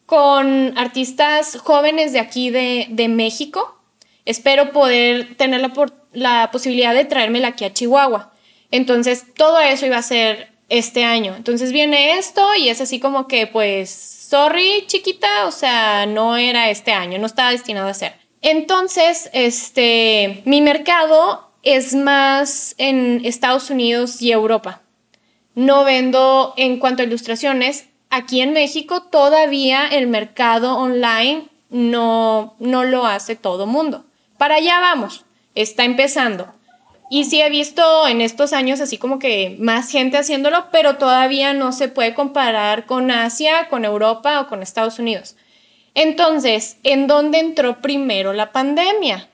con 0.05 0.77
artistas 0.77 1.57
jóvenes 1.57 2.13
de 2.13 2.19
aquí 2.19 2.51
de, 2.51 3.07
México. 3.09 3.81
Espero 4.25 4.71
poder 4.71 5.35
tener 5.37 5.61
la, 5.61 5.73
la 6.13 6.51
posibilidad 6.51 6.93
de 6.93 7.05
traérmela 7.05 7.47
aquí 7.49 7.65
a 7.65 7.73
Chihuahua. 7.73 8.31
Entonces, 8.69 9.25
todo 9.35 9.59
eso 9.59 9.87
iba 9.87 9.97
a 9.97 10.03
ser 10.03 10.49
este 10.69 11.03
año. 11.03 11.35
Entonces 11.35 11.71
viene 11.71 12.19
esto 12.19 12.47
y 12.55 12.69
es 12.69 12.79
así 12.79 12.99
como 12.99 13.27
que, 13.27 13.47
pues, 13.47 13.89
sorry, 13.89 14.83
chiquita, 14.85 15.47
o 15.47 15.51
sea, 15.51 16.05
no 16.05 16.37
era 16.37 16.69
este 16.69 16.91
año, 16.91 17.17
no 17.17 17.25
estaba 17.25 17.49
destinado 17.49 17.87
a 17.87 17.95
ser. 17.95 18.20
Entonces, 18.41 19.29
este, 19.33 20.41
mi 20.45 20.61
mercado 20.61 21.51
es 21.63 21.93
más 21.93 22.73
en 22.77 23.21
Estados 23.23 23.69
Unidos 23.69 24.21
y 24.21 24.31
Europa. 24.31 24.81
No 25.53 25.83
vendo 25.83 26.53
en 26.57 26.79
cuanto 26.79 27.03
a 27.03 27.05
ilustraciones, 27.05 27.87
aquí 28.09 28.41
en 28.41 28.53
México 28.53 29.03
todavía 29.03 29.87
el 29.87 30.07
mercado 30.07 30.77
online 30.77 31.49
no, 31.69 32.55
no 32.59 32.83
lo 32.83 33.05
hace 33.05 33.35
todo 33.35 33.67
mundo. 33.67 34.05
Para 34.37 34.55
allá 34.55 34.79
vamos, 34.79 35.23
está 35.53 35.83
empezando. 35.83 36.51
Y 37.11 37.25
sí 37.25 37.41
he 37.41 37.49
visto 37.49 38.07
en 38.07 38.21
estos 38.21 38.53
años 38.53 38.79
así 38.79 38.97
como 38.97 39.19
que 39.19 39.57
más 39.59 39.91
gente 39.91 40.17
haciéndolo, 40.17 40.67
pero 40.71 40.97
todavía 40.97 41.53
no 41.53 41.73
se 41.73 41.89
puede 41.89 42.13
comparar 42.13 42.85
con 42.85 43.11
Asia, 43.11 43.67
con 43.69 43.83
Europa 43.85 44.39
o 44.41 44.47
con 44.47 44.63
Estados 44.63 44.97
Unidos. 44.97 45.35
Entonces, 45.93 46.77
¿en 46.83 47.07
dónde 47.07 47.39
entró 47.39 47.81
primero 47.81 48.33
la 48.33 48.51
pandemia? 48.51 49.29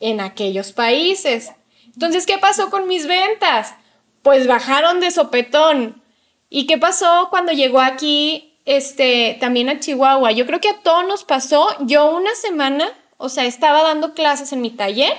En 0.00 0.20
aquellos 0.20 0.72
países. 0.72 1.52
Entonces, 1.92 2.26
¿qué 2.26 2.38
pasó 2.38 2.70
con 2.70 2.86
mis 2.86 3.06
ventas? 3.06 3.74
Pues 4.22 4.46
bajaron 4.46 5.00
de 5.00 5.10
sopetón. 5.10 6.02
¿Y 6.48 6.66
qué 6.66 6.78
pasó 6.78 7.28
cuando 7.30 7.52
llegó 7.52 7.80
aquí, 7.80 8.56
este, 8.64 9.36
también 9.40 9.68
a 9.68 9.80
Chihuahua? 9.80 10.32
Yo 10.32 10.46
creo 10.46 10.60
que 10.60 10.70
a 10.70 10.80
todos 10.82 11.06
nos 11.06 11.24
pasó. 11.24 11.68
Yo 11.80 12.14
una 12.14 12.34
semana, 12.34 12.88
o 13.16 13.28
sea, 13.28 13.44
estaba 13.44 13.82
dando 13.82 14.14
clases 14.14 14.52
en 14.52 14.60
mi 14.60 14.70
taller 14.70 15.12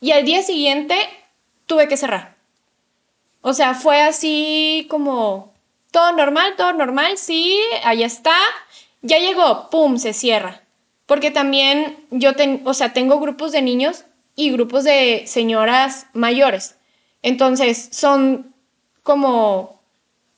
y 0.00 0.12
al 0.12 0.24
día 0.24 0.42
siguiente 0.42 0.96
tuve 1.66 1.88
que 1.88 1.96
cerrar. 1.96 2.36
O 3.42 3.52
sea, 3.52 3.74
fue 3.74 4.02
así 4.02 4.86
como 4.90 5.52
todo 5.90 6.12
normal, 6.12 6.54
todo 6.56 6.72
normal, 6.72 7.18
sí, 7.18 7.58
ahí 7.84 8.02
está. 8.02 8.36
Ya 9.02 9.18
llegó, 9.18 9.70
pum, 9.70 9.98
se 9.98 10.12
cierra. 10.12 10.62
Porque 11.06 11.30
también 11.30 11.96
yo, 12.10 12.32
o 12.64 12.74
sea, 12.74 12.92
tengo 12.92 13.18
grupos 13.18 13.52
de 13.52 13.62
niños 13.62 14.04
y 14.36 14.50
grupos 14.52 14.84
de 14.84 15.24
señoras 15.26 16.06
mayores. 16.12 16.76
Entonces, 17.22 17.88
son 17.90 18.54
como 19.02 19.80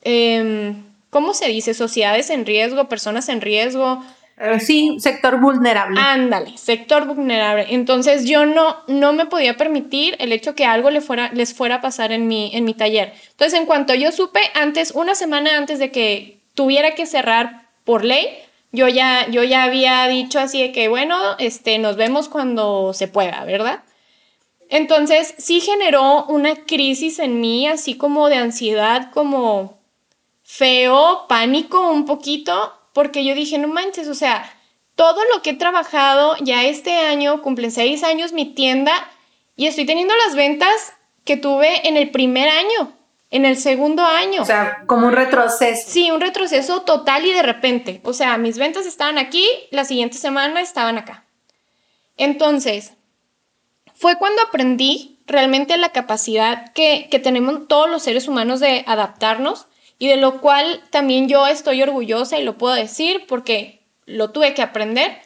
Em, 0.03 0.85
¿cómo 1.11 1.33
se 1.35 1.49
dice? 1.49 1.75
Sociedades 1.75 2.31
en 2.31 2.45
riesgo, 2.45 2.89
personas 2.89 3.29
en 3.29 3.41
riesgo. 3.41 4.05
Eh, 4.39 4.59
sí, 4.61 4.97
sector 4.99 5.41
vulnerable. 5.41 6.01
Ándale, 6.01 6.57
sector 6.59 7.07
vulnerable. 7.07 7.67
Entonces 7.71 8.25
yo 8.25 8.45
no, 8.45 8.77
no 8.89 9.13
me 9.13 9.27
podía 9.27 9.57
permitir 9.57 10.17
el 10.19 10.33
hecho 10.33 10.55
que 10.55 10.65
algo 10.65 10.91
le 10.91 11.01
fuera, 11.01 11.31
les 11.33 11.55
fuera 11.55 11.77
a 11.77 11.81
pasar 11.81 12.13
en 12.13 12.27
mi, 12.27 12.51
en 12.55 12.65
mi 12.65 12.75
taller. 12.75 13.13
Entonces 13.31 13.59
en 13.59 13.67
cuanto 13.67 13.95
yo 13.95 14.11
supe, 14.11 14.41
antes, 14.55 14.93
una 14.93 15.15
semana 15.15 15.57
antes 15.57 15.79
de 15.79 15.93
que 15.93 16.41
tuviera 16.55 16.95
que 16.95 17.07
cerrar 17.07 17.69
por 17.85 18.05
ley, 18.05 18.29
yo 18.73 18.89
ya, 18.89 19.29
yo 19.29 19.45
ya 19.45 19.65
había 19.65 20.09
dicho 20.09 20.41
así 20.41 20.61
de 20.61 20.73
que, 20.73 20.89
bueno, 20.89 21.37
este, 21.39 21.79
nos 21.79 21.97
vemos 21.97 22.29
cuando 22.29 22.93
se 22.95 23.07
pueda, 23.07 23.45
¿verdad? 23.45 23.85
Entonces 24.71 25.35
sí 25.37 25.61
generó 25.61 26.25
una 26.25 26.65
crisis 26.65 27.19
en 27.19 27.41
mí, 27.41 27.69
así 27.69 27.95
como 27.95 28.31
de 28.31 28.37
ansiedad, 28.37 29.11
como 29.13 29.79
feo, 30.43 31.27
pánico 31.29 31.91
un 31.91 32.07
poquito, 32.07 32.73
porque 32.95 33.25
yo 33.25 33.35
dije, 33.35 33.59
no 33.59 33.69
manches, 33.69 34.09
o 34.09 34.15
sea, 34.15 34.51
todo 34.95 35.21
lo 35.35 35.43
que 35.43 35.51
he 35.51 35.57
trabajado 35.57 36.37
ya 36.41 36.65
este 36.65 36.93
año, 36.93 37.43
cumplen 37.43 37.71
seis 37.71 38.03
años 38.03 38.33
mi 38.33 38.47
tienda 38.47 38.93
y 39.57 39.67
estoy 39.67 39.85
teniendo 39.85 40.15
las 40.27 40.35
ventas 40.35 40.95
que 41.25 41.37
tuve 41.37 41.87
en 41.87 41.97
el 41.97 42.11
primer 42.11 42.49
año, 42.49 42.93
en 43.33 43.47
el 43.47 43.57
segundo 43.57 44.05
año. 44.05 44.43
O 44.43 44.45
sea, 44.45 44.85
como 44.87 45.09
un 45.09 45.15
retroceso. 45.15 45.91
Sí, 45.91 46.11
un 46.11 46.21
retroceso 46.21 46.83
total 46.83 47.25
y 47.27 47.33
de 47.33 47.43
repente. 47.43 48.01
O 48.05 48.13
sea, 48.13 48.37
mis 48.37 48.59
ventas 48.59 48.87
estaban 48.87 49.19
aquí, 49.19 49.45
la 49.71 49.85
siguiente 49.85 50.19
semana 50.19 50.61
estaban 50.61 50.99
acá. 50.99 51.25
Entonces, 52.19 52.93
fue 53.95 54.19
cuando 54.19 54.43
aprendí 54.43 55.19
realmente 55.27 55.79
la 55.79 55.93
capacidad 55.93 56.73
que, 56.75 57.09
que 57.11 57.19
tenemos 57.19 57.67
todos 57.69 57.89
los 57.89 58.03
seres 58.03 58.29
humanos 58.29 58.61
de 58.61 58.85
adaptarnos 58.87 59.67
y 59.99 60.09
de 60.09 60.19
lo 60.19 60.43
cual 60.43 60.83
también 60.91 61.27
yo 61.27 61.47
estoy 61.47 61.83
orgullosa 61.83 62.39
y 62.39 62.45
lo 62.45 62.59
puedo 62.59 62.75
decir 62.75 63.25
porque 63.27 63.83
lo 64.05 64.31
tuve 64.31 64.53
que 64.53 64.61
aprender, 64.61 65.23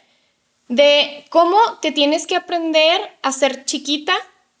de 0.69 1.25
cómo 1.29 1.57
te 1.81 1.91
tienes 1.91 2.25
que 2.25 2.37
aprender 2.37 3.01
a 3.21 3.33
ser 3.33 3.65
chiquita 3.65 4.13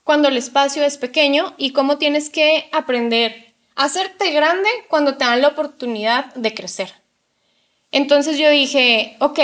cuando 0.07 0.29
el 0.29 0.37
espacio 0.37 0.83
es 0.83 0.97
pequeño 0.97 1.53
y 1.57 1.73
cómo 1.73 1.99
tienes 1.99 2.31
que 2.31 2.69
aprender 2.71 3.53
a 3.75 3.83
hacerte 3.83 4.31
grande 4.31 4.69
cuando 4.87 5.17
te 5.17 5.25
dan 5.25 5.41
la 5.41 5.49
oportunidad 5.49 6.33
de 6.33 6.55
crecer. 6.55 6.93
Entonces 7.91 8.39
yo 8.39 8.49
dije, 8.49 9.17
ok, 9.19 9.39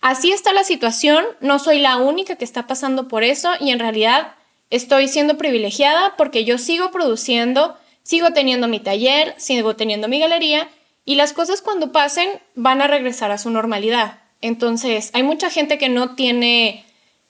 así 0.00 0.32
está 0.32 0.52
la 0.52 0.64
situación, 0.64 1.24
no 1.40 1.58
soy 1.58 1.80
la 1.80 1.98
única 1.98 2.36
que 2.36 2.44
está 2.44 2.66
pasando 2.66 3.08
por 3.08 3.24
eso 3.24 3.50
y 3.60 3.72
en 3.72 3.80
realidad 3.80 4.36
estoy 4.70 5.08
siendo 5.08 5.36
privilegiada 5.36 6.14
porque 6.16 6.44
yo 6.44 6.56
sigo 6.56 6.90
produciendo 6.90 7.76
sigo 8.04 8.32
teniendo 8.32 8.68
mi 8.68 8.80
taller, 8.80 9.34
sigo 9.36 9.76
teniendo 9.76 10.08
mi 10.08 10.18
galería 10.18 10.68
y 11.04 11.16
las 11.16 11.32
cosas 11.32 11.60
cuando 11.62 11.92
pasen 11.92 12.28
van 12.54 12.82
a 12.82 12.86
regresar 12.86 13.30
a 13.30 13.38
su 13.38 13.50
normalidad. 13.50 14.20
Entonces, 14.40 15.10
hay 15.12 15.22
mucha 15.22 15.50
gente 15.50 15.78
que 15.78 15.88
no 15.88 16.14
tiene 16.14 16.84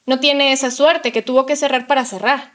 no 0.07 0.21
tiene 0.21 0.53
esa 0.53 0.71
suerte, 0.71 1.13
que 1.13 1.23
tuvo 1.23 1.47
que 1.47 1.57
cerrar 1.57 1.87
para 1.87 2.05
cerrar 2.05 2.53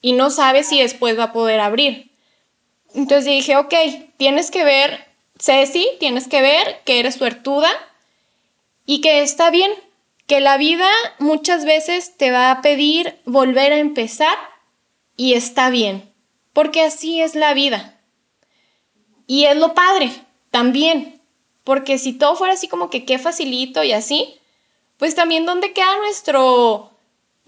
y 0.00 0.12
no 0.12 0.30
sabe 0.30 0.62
si 0.64 0.80
después 0.80 1.18
va 1.18 1.24
a 1.24 1.32
poder 1.32 1.60
abrir. 1.60 2.10
Entonces 2.94 3.26
dije, 3.26 3.56
ok, 3.56 3.74
tienes 4.16 4.50
que 4.50 4.64
ver, 4.64 5.06
Ceci, 5.38 5.88
tienes 6.00 6.28
que 6.28 6.40
ver 6.40 6.80
que 6.84 7.00
eres 7.00 7.16
suertuda 7.16 7.70
y 8.86 9.00
que 9.00 9.22
está 9.22 9.50
bien, 9.50 9.72
que 10.26 10.40
la 10.40 10.56
vida 10.56 10.88
muchas 11.18 11.64
veces 11.64 12.16
te 12.16 12.30
va 12.30 12.50
a 12.50 12.62
pedir 12.62 13.18
volver 13.24 13.72
a 13.72 13.78
empezar 13.78 14.36
y 15.16 15.34
está 15.34 15.70
bien 15.70 16.08
porque 16.58 16.82
así 16.82 17.20
es 17.20 17.36
la 17.36 17.54
vida. 17.54 18.00
Y 19.28 19.44
es 19.44 19.56
lo 19.56 19.74
padre 19.74 20.10
también, 20.50 21.22
porque 21.62 21.98
si 21.98 22.14
todo 22.14 22.34
fuera 22.34 22.54
así 22.54 22.66
como 22.66 22.90
que 22.90 23.04
qué 23.04 23.20
facilito 23.20 23.84
y 23.84 23.92
así, 23.92 24.37
pues 24.98 25.14
también 25.14 25.46
dónde 25.46 25.72
queda 25.72 25.96
nuestro 25.96 26.90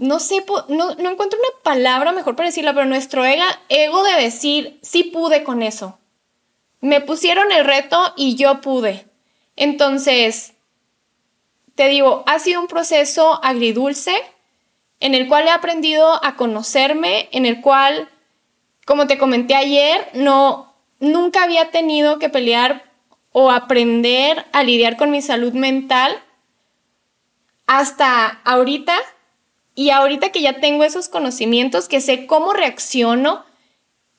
no 0.00 0.18
sé, 0.18 0.44
no, 0.68 0.94
no 0.94 1.10
encuentro 1.10 1.38
una 1.38 1.62
palabra 1.62 2.12
mejor 2.12 2.34
para 2.34 2.48
decirlo, 2.48 2.72
pero 2.74 2.86
nuestro 2.86 3.22
ego 3.26 4.02
de 4.02 4.22
decir, 4.22 4.78
sí 4.80 5.04
pude 5.04 5.44
con 5.44 5.62
eso. 5.62 5.98
Me 6.80 7.02
pusieron 7.02 7.52
el 7.52 7.66
reto 7.66 8.14
y 8.16 8.34
yo 8.34 8.62
pude. 8.62 9.06
Entonces, 9.56 10.54
te 11.74 11.88
digo, 11.88 12.24
ha 12.26 12.38
sido 12.38 12.62
un 12.62 12.66
proceso 12.66 13.44
agridulce 13.44 14.14
en 15.00 15.14
el 15.14 15.28
cual 15.28 15.48
he 15.48 15.50
aprendido 15.50 16.24
a 16.24 16.34
conocerme, 16.36 17.28
en 17.32 17.44
el 17.44 17.60
cual, 17.60 18.08
como 18.86 19.06
te 19.06 19.18
comenté 19.18 19.54
ayer, 19.54 20.08
no, 20.14 20.74
nunca 20.98 21.42
había 21.42 21.70
tenido 21.70 22.18
que 22.18 22.30
pelear 22.30 22.90
o 23.32 23.50
aprender 23.50 24.46
a 24.52 24.62
lidiar 24.62 24.96
con 24.96 25.10
mi 25.10 25.20
salud 25.20 25.52
mental 25.52 26.22
hasta 27.70 28.40
ahorita. 28.42 28.96
Y 29.76 29.90
ahorita 29.90 30.30
que 30.32 30.42
ya 30.42 30.60
tengo 30.60 30.82
esos 30.82 31.08
conocimientos, 31.08 31.86
que 31.86 32.00
sé 32.00 32.26
cómo 32.26 32.52
reacciono 32.52 33.44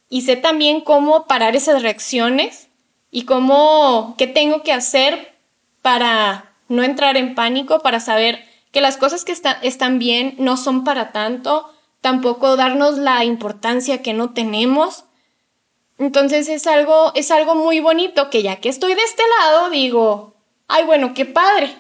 y 0.10 0.22
sé 0.22 0.38
también 0.38 0.80
cómo 0.80 1.28
parar 1.28 1.58
esas 1.58 1.82
reacciones 1.82 2.70
y 3.12 3.26
cómo, 3.26 4.16
qué 4.18 4.28
tengo 4.28 4.64
que 4.64 4.72
hacer 4.72 5.36
para 5.82 6.54
no 6.70 6.82
entrar 6.82 7.18
en 7.18 7.36
pánico, 7.36 7.80
para 7.80 8.00
saber 8.00 8.40
que 8.72 8.80
las 8.80 8.96
cosas 8.96 9.26
que 9.26 9.34
están 9.64 10.00
bien 10.00 10.36
no 10.38 10.56
son 10.56 10.86
para 10.86 11.12
tanto, 11.12 11.70
tampoco 12.00 12.56
darnos 12.56 12.98
la 12.98 13.26
importancia 13.26 14.02
que 14.02 14.14
no 14.14 14.30
tenemos. 14.30 15.04
Entonces 15.98 16.48
es 16.48 16.68
algo, 16.68 17.12
es 17.16 17.32
algo 17.32 17.56
muy 17.56 17.82
bonito 17.82 18.30
que 18.30 18.44
ya 18.44 18.62
que 18.62 18.70
estoy 18.70 18.94
de 18.96 19.04
este 19.04 19.24
lado, 19.40 19.70
digo, 19.70 20.36
ay, 20.70 20.86
bueno, 20.86 21.14
qué 21.14 21.26
padre. 21.26 21.76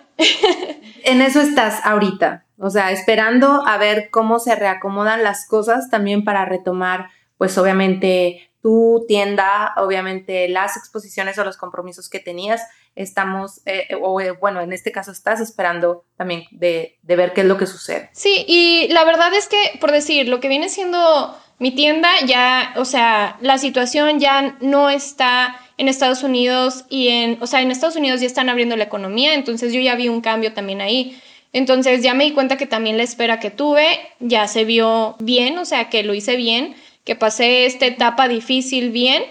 En 1.04 1.22
eso 1.22 1.42
estás 1.42 1.86
ahorita, 1.86 2.46
o 2.58 2.70
sea, 2.70 2.92
esperando 2.92 3.66
a 3.66 3.78
ver 3.78 4.10
cómo 4.10 4.40
se 4.40 4.56
reacomodan 4.56 5.24
las 5.24 5.48
cosas 5.48 5.90
también 5.90 6.24
para 6.24 6.46
retomar, 6.46 7.10
pues 7.38 7.58
obviamente 7.58 8.52
tu 8.62 9.06
tienda, 9.08 9.74
obviamente 9.78 10.48
las 10.48 10.78
exposiciones 10.78 11.38
o 11.40 11.44
los 11.44 11.58
compromisos 11.58 12.10
que 12.10 12.20
tenías, 12.20 12.62
estamos, 12.96 13.62
eh, 13.66 13.88
o 14.00 14.22
eh, 14.22 14.32
bueno, 14.32 14.62
en 14.62 14.74
este 14.74 14.92
caso 14.92 15.12
estás 15.12 15.40
esperando 15.40 16.06
también 16.16 16.44
de, 16.52 17.00
de, 17.02 17.16
ver 17.16 17.34
qué 17.34 17.42
es 17.42 17.48
lo 17.48 17.58
que 17.58 17.66
sucede. 17.66 18.10
Sí, 18.14 18.46
y 18.48 18.88
la 18.90 19.04
verdad 19.04 19.34
es 19.34 19.48
que, 19.48 19.80
por 19.80 19.92
decir, 19.92 20.28
lo 20.28 20.40
que 20.40 20.48
viene 20.48 20.70
siendo 20.70 21.36
mi 21.58 21.72
tienda, 21.72 22.10
ya, 22.26 22.74
o 22.76 22.86
sea, 22.86 23.38
la 23.42 23.58
situación 23.58 24.20
ya 24.20 24.58
no 24.62 24.90
está 24.90 25.60
en 25.82 25.88
Estados 25.88 26.22
Unidos 26.22 26.86
y 26.90 27.08
en, 27.08 27.40
o 27.42 27.48
sea, 27.48 27.60
en 27.60 27.72
Estados 27.72 27.96
Unidos 27.96 28.22
ya 28.22 28.28
están 28.28 28.50
abriendo 28.50 28.78
la 28.78 28.84
economía, 28.84 29.34
entonces 29.34 29.74
yo 29.74 29.80
ya 29.82 29.96
vi 29.96 30.10
un 30.10 30.22
cambio 30.22 30.54
también 30.54 30.80
ahí. 30.80 31.20
Entonces 31.54 32.04
ya 32.04 32.14
me 32.14 32.26
di 32.26 32.34
cuenta 32.34 32.56
que 32.56 32.68
también 32.68 32.98
la 32.98 33.04
espera 33.04 33.40
que 33.40 33.50
tuve 33.50 34.00
ya 34.20 34.48
se 34.48 34.64
vio 34.64 35.16
bien, 35.18 35.58
o 35.58 35.66
sea, 35.66 35.90
que 35.90 36.04
lo 36.04 36.14
hice 36.14 36.36
bien, 36.36 36.76
que 37.04 37.16
pasé 37.16 37.66
esta 37.66 37.88
etapa 37.88 38.28
difícil 38.28 38.92
bien 38.92 39.24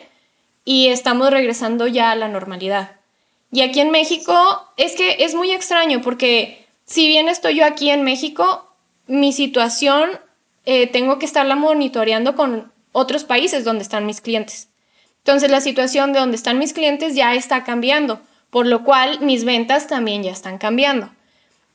y 0.65 0.89
estamos 0.89 1.31
regresando 1.31 1.87
ya 1.87 2.11
a 2.11 2.17
la 2.17 2.27
normalidad. 2.27 2.97
Y 3.53 3.61
aquí 3.61 3.79
en 3.79 3.93
México 3.93 4.35
es 4.77 4.97
que 4.97 5.19
es 5.21 5.37
muy 5.37 5.53
extraño 5.53 6.01
porque 6.03 6.67
si 6.85 7.07
bien 7.07 7.29
estoy 7.29 7.59
yo 7.59 7.65
aquí 7.65 7.91
en 7.91 8.03
México, 8.03 8.75
mi 9.07 9.33
situación 9.33 10.19
eh, 10.67 10.89
tengo 10.89 11.21
que 11.21 11.27
estarla 11.27 11.55
monitoreando 11.55 12.35
con 12.35 12.73
otros 12.91 13.23
países 13.23 13.65
donde 13.65 13.85
están 13.85 14.05
mis 14.05 14.21
clientes. 14.21 14.70
Entonces 15.21 15.51
la 15.51 15.61
situación 15.61 16.13
de 16.13 16.21
donde 16.21 16.37
están 16.37 16.59
mis 16.59 16.73
clientes 16.73 17.15
ya 17.15 17.35
está 17.35 17.65
cambiando, 17.65 18.21
por 18.51 18.67
lo 18.67 18.85
cual 18.85 19.21
mis 19.21 19.45
ventas 19.45 19.87
también 19.87 20.23
ya 20.23 20.33
están 20.33 20.59
cambiando. 20.59 21.11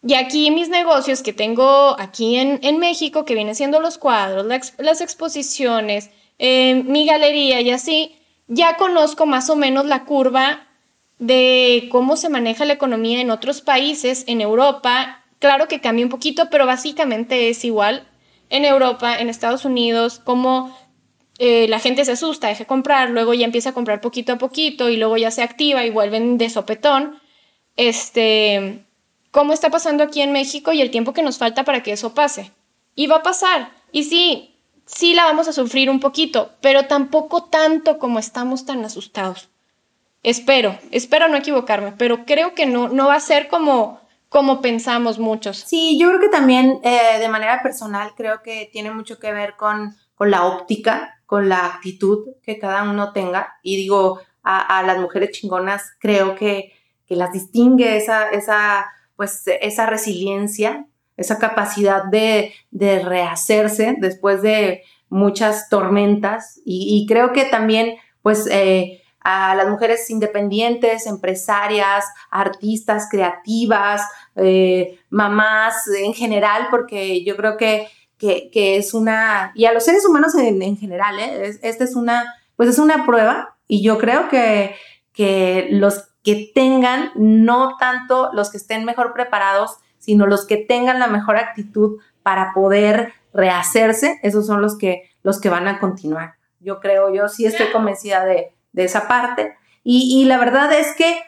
Y 0.07 0.13
aquí 0.13 0.51
mis 0.51 0.69
negocios 0.69 1.23
que 1.23 1.33
tengo 1.33 1.99
aquí 1.99 2.35
en, 2.37 2.77
México, 2.79 3.25
que 3.25 3.33
vienen 3.33 3.55
siendo 3.55 3.79
los 3.79 3.97
cuadros, 3.97 4.45
las 4.77 5.01
exposiciones, 5.01 6.11
eh, 6.37 6.83
mi 6.85 7.07
galería 7.07 7.61
y 7.61 7.71
así, 7.71 8.15
ya 8.47 8.77
conozco 8.77 9.25
más 9.25 9.49
o 9.49 9.55
menos 9.55 9.85
la 9.85 10.05
curva 10.05 10.67
de 11.17 11.87
cómo 11.91 12.17
se 12.17 12.29
maneja 12.29 12.65
la 12.65 12.73
economía 12.73 13.21
en 13.21 13.31
otros 13.31 13.61
países, 13.61 14.25
en 14.27 14.41
Europa. 14.41 15.23
Claro 15.39 15.67
que 15.67 15.81
cambia 15.81 16.05
un 16.05 16.11
poquito, 16.11 16.49
pero 16.51 16.65
básicamente 16.65 17.49
es 17.49 17.65
igual. 17.65 18.07
En 18.49 18.65
Europa, 18.65 19.17
en 19.17 19.29
Estados 19.29 19.65
Unidos, 19.65 20.21
cómo 20.23 20.77
eh, 21.37 21.67
la 21.67 21.79
gente 21.79 22.05
se 22.05 22.13
asusta, 22.13 22.47
deja 22.47 22.65
comprar, 22.65 23.09
luego 23.09 23.33
ya 23.33 23.45
empieza 23.45 23.69
a 23.69 23.73
comprar 23.73 24.01
poquito 24.01 24.33
a 24.33 24.37
poquito 24.37 24.89
y 24.89 24.97
luego 24.97 25.17
ya 25.17 25.31
se 25.31 25.43
activa 25.43 25.85
y 25.85 25.89
vuelven 25.89 26.37
de 26.37 26.49
sopetón. 26.49 27.19
Este, 27.75 28.85
cómo 29.31 29.51
está 29.51 29.69
pasando 29.69 30.03
aquí 30.03 30.21
en 30.21 30.31
México 30.31 30.71
y 30.71 30.81
el 30.81 30.91
tiempo 30.91 31.13
que 31.13 31.23
nos 31.23 31.37
falta 31.37 31.65
para 31.65 31.83
que 31.83 31.91
eso 31.91 32.13
pase. 32.13 32.51
Y 32.95 33.07
va 33.07 33.17
a 33.17 33.23
pasar. 33.23 33.71
Y 33.91 34.03
sí, 34.05 34.55
sí 34.85 35.13
la 35.13 35.25
vamos 35.25 35.49
a 35.49 35.53
sufrir 35.53 35.89
un 35.89 35.99
poquito, 35.99 36.51
pero 36.61 36.85
tampoco 36.85 37.43
tanto 37.43 37.99
como 37.99 38.19
estamos 38.19 38.65
tan 38.65 38.85
asustados. 38.85 39.49
Espero, 40.23 40.77
espero 40.91 41.27
no 41.27 41.37
equivocarme, 41.37 41.91
pero 41.91 42.25
creo 42.25 42.55
que 42.55 42.65
no, 42.65 42.87
no 42.87 43.07
va 43.07 43.15
a 43.15 43.19
ser 43.19 43.47
como, 43.47 43.99
como 44.29 44.61
pensamos 44.61 45.19
muchos. 45.19 45.57
Sí, 45.57 45.99
yo 45.99 46.07
creo 46.07 46.19
que 46.21 46.29
también 46.29 46.79
eh, 46.83 47.19
de 47.19 47.29
manera 47.29 47.61
personal 47.61 48.13
creo 48.15 48.41
que 48.41 48.69
tiene 48.71 48.89
mucho 48.91 49.19
que 49.19 49.33
ver 49.33 49.55
con, 49.55 49.95
con 50.15 50.31
la 50.31 50.45
óptica, 50.45 51.14
con 51.25 51.49
la 51.49 51.65
actitud 51.65 52.27
que 52.43 52.59
cada 52.59 52.83
uno 52.83 53.11
tenga. 53.13 53.57
Y 53.63 53.77
digo, 53.77 54.19
a, 54.43 54.83
las 54.83 54.99
mujeres 54.99 55.31
chingonas 55.31 55.93
creo 55.99 56.35
que, 56.35 56.71
que 57.07 57.15
las 57.15 57.31
distingue 57.31 57.97
esa, 57.97 58.29
esa, 58.29 58.85
pues, 59.15 59.43
esa 59.45 59.87
resiliencia, 59.87 60.85
esa 61.17 61.39
capacidad 61.39 62.05
de, 62.05 62.53
de 62.71 62.99
rehacerse 62.99 63.95
después 63.99 64.41
de 64.41 64.83
muchas 65.09 65.69
tormentas. 65.69 66.61
Y, 66.65 67.05
creo 67.07 67.33
que 67.33 67.45
también, 67.45 67.95
pues, 68.21 68.47
eh, 68.51 69.01
a 69.21 69.55
las 69.55 69.67
mujeres 69.67 70.07
independientes, 70.11 71.07
empresarias, 71.07 72.05
artistas, 72.29 73.07
creativas, 73.09 74.03
eh, 74.35 74.99
mamás 75.09 75.87
en 75.87 76.13
general, 76.13 76.67
porque 76.69 77.23
yo 77.23 77.35
creo 77.35 77.57
que, 77.57 77.87
que, 78.17 78.49
es 78.77 78.93
una, 78.93 79.51
y 79.55 79.65
a 79.65 79.73
los 79.73 79.85
seres 79.85 80.05
humanos 80.05 80.33
en, 80.35 80.77
general, 80.77 81.19
¿eh? 81.19 81.57
esta 81.61 81.83
es 81.83 81.95
una, 81.95 82.25
pues 82.55 82.69
es 82.69 82.79
una 82.79 83.05
prueba 83.05 83.57
y 83.67 83.83
yo 83.83 83.97
creo 83.97 84.29
que, 84.29 84.75
que 85.13 85.67
los 85.71 86.09
que 86.23 86.51
tengan, 86.55 87.11
no 87.15 87.77
tanto 87.77 88.31
los 88.33 88.49
que 88.49 88.57
estén 88.57 88.85
mejor 88.85 89.13
preparados, 89.13 89.77
sino 89.99 90.25
los 90.25 90.45
que 90.45 90.57
tengan 90.57 90.99
la 90.99 91.07
mejor 91.07 91.37
actitud 91.37 91.99
para 92.23 92.53
poder 92.53 93.13
rehacerse, 93.33 94.19
esos 94.23 94.47
son 94.47 94.61
los 94.61 94.77
que, 94.77 95.11
los 95.23 95.39
que 95.39 95.49
van 95.49 95.67
a 95.67 95.79
continuar. 95.79 96.35
Yo 96.59 96.79
creo, 96.79 97.13
yo 97.13 97.27
sí 97.27 97.45
estoy 97.45 97.67
convencida 97.71 98.25
de, 98.25 98.55
de 98.75 98.83
esa 98.83 99.07
parte. 99.07 99.55
Y, 99.83 100.25
la 100.25 100.37
verdad 100.39 100.73
es 100.73 100.95
que 100.95 101.21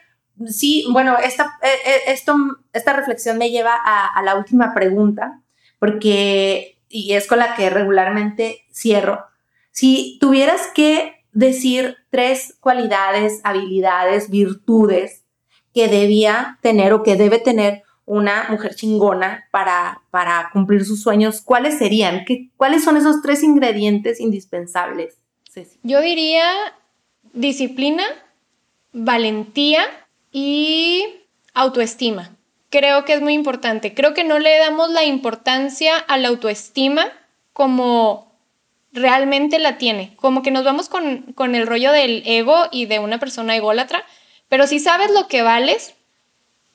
sí, 0.47 0.85
bueno, 0.91 1.15
esta, 1.23 1.59
eh, 1.61 1.67
eh, 1.85 2.01
esto, 2.07 2.35
esta 2.73 2.93
reflexión 2.93 3.37
me 3.37 3.51
lleva 3.51 3.75
a, 3.75 4.21
la 4.23 4.35
última 4.35 4.73
pregunta, 4.73 5.41
porque, 5.77 6.76
y 6.89 7.13
es 7.13 7.27
con 7.27 7.39
la 7.39 7.55
que 7.55 7.69
regularmente 7.69 8.65
cierro, 8.71 9.25
si 9.71 10.17
tuvieras 10.19 10.67
que 10.73 11.23
decir 11.31 11.97
tres 12.09 12.57
cualidades, 12.59 13.41
habilidades, 13.43 14.29
virtudes 14.29 15.23
que 15.73 15.87
debía 15.87 16.57
tener 16.61 16.93
o 16.93 17.03
que 17.03 17.15
debe 17.15 17.39
tener 17.39 17.83
una 18.05 18.47
mujer 18.49 18.73
chingona 18.73 19.45
para, 19.51 20.01
para 20.09 20.49
cumplir 20.53 20.85
sus 20.85 21.01
sueños, 21.03 21.41
¿cuáles 21.41 21.77
serían? 21.77 22.23
¿Qué, 22.25 22.49
¿Cuáles 22.55 22.83
son 22.83 22.97
esos 22.97 23.21
tres 23.21 23.43
ingredientes 23.43 24.19
indispensables? 24.19 25.17
Yo 25.83 26.01
diría 26.01 26.45
disciplina, 27.33 28.03
valentía 28.93 29.83
y 30.31 31.03
autoestima. 31.53 32.36
Creo 32.69 33.05
que 33.05 33.13
es 33.13 33.21
muy 33.21 33.33
importante. 33.33 33.93
Creo 33.93 34.13
que 34.13 34.23
no 34.23 34.39
le 34.39 34.57
damos 34.59 34.89
la 34.89 35.03
importancia 35.03 35.97
a 35.97 36.17
la 36.17 36.27
autoestima 36.27 37.05
como 37.53 38.27
realmente 38.91 39.59
la 39.59 39.77
tiene. 39.77 40.15
Como 40.17 40.41
que 40.41 40.51
nos 40.51 40.63
vamos 40.63 40.89
con, 40.89 41.55
el 41.55 41.67
rollo 41.67 41.91
del 41.91 42.23
ego 42.25 42.65
y 42.71 42.85
de 42.85 42.99
una 42.99 43.19
persona 43.19 43.55
ególatra, 43.55 44.03
pero 44.49 44.67
si 44.67 44.79
sabes 44.79 45.11
lo 45.11 45.27
que 45.27 45.41
vales, 45.41 45.95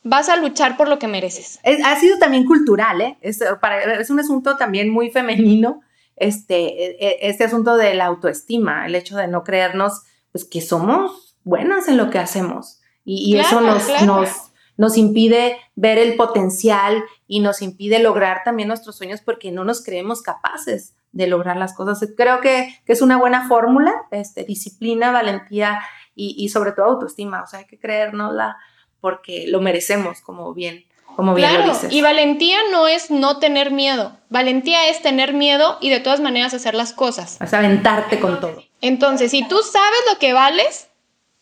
vas 0.03 0.29
a 0.29 0.37
luchar 0.37 0.77
por 0.77 0.89
lo 0.89 0.99
que 0.99 1.09
mereces. 1.09 1.61
ha 1.85 2.01
sido 2.01 2.19
también 2.19 2.47
cultural, 2.47 3.01
¿eh? 3.01 3.17
Es, 3.21 3.41
es 3.41 4.11
un 4.11 4.21
asunto 4.21 4.57
también 4.57 4.91
muy 4.91 5.11
femenino, 5.11 5.83
este, 6.17 6.57
e, 6.57 6.97
e, 7.01 7.19
este 7.23 7.45
asunto 7.45 7.77
de 7.77 7.95
la 7.95 8.07
autoestima, 8.07 8.87
el 8.87 8.95
hecho 8.95 9.17
de 9.17 9.29
no 9.29 9.45
creernos 9.45 10.03
pues 10.31 10.45
que 10.45 10.61
somos 10.63 11.37
buenas 11.45 11.89
en 11.89 11.97
lo 11.97 12.11
que 12.11 12.19
hacemos. 12.19 12.81
Y, 13.05 13.37
eso 13.37 13.61
nos, 13.61 13.89
nos, 14.05 14.52
nos 14.77 14.97
impide 14.97 15.59
ver 15.75 15.99
el 15.99 16.17
potencial 16.17 17.05
y 17.27 17.41
nos 17.41 17.63
impide 17.63 17.99
lograr 17.99 18.43
también 18.45 18.69
nuestros 18.69 18.97
sueños 18.97 19.21
porque 19.21 19.53
no 19.53 19.65
nos 19.65 19.85
creemos 19.85 20.23
capaces 20.23 20.95
de 21.13 21.27
lograr 21.27 21.57
las 21.57 21.75
cosas. 21.75 22.07
Creo 22.17 22.41
que, 22.41 22.75
es 22.87 23.03
una 23.03 23.19
buena 23.19 23.49
fórmula, 23.49 23.93
este, 24.11 24.45
disciplina, 24.45 25.13
valentía 25.13 25.81
y, 26.15 26.35
y, 26.39 26.49
sobre 26.49 26.73
todo 26.73 26.87
autoestima. 26.87 27.43
O 27.43 27.47
sea, 27.47 27.61
hay 27.61 27.67
que 27.67 27.79
creérnosla 27.79 28.57
porque 29.01 29.47
lo 29.49 29.61
merecemos, 29.61 30.21
como 30.21 30.55
bien, 30.55 30.85
como 31.17 31.35
bien 31.35 31.53
lo 31.59 31.73
dices. 31.73 31.93
Y 31.93 32.01
valentía 32.01 32.59
no 32.71 32.87
es 32.87 33.11
no 33.11 33.39
tener 33.39 33.71
miedo. 33.71 34.17
Valentía 34.31 34.89
es 34.89 35.03
tener 35.03 35.35
miedo 35.35 35.79
y 35.81 35.91
de 35.91 36.01
todas 36.01 36.21
maneras 36.21 36.55
hacer 36.55 36.75
las 36.75 36.93
cosas. 36.93 37.39
Es 37.41 37.53
aventarte 37.53 38.19
con 38.19 38.41
todo. 38.41 38.63
Entonces, 38.81 39.31
si 39.31 39.47
tú 39.47 39.59
sabes 39.63 40.01
lo 40.11 40.19
que 40.19 40.33
vales 40.33 40.89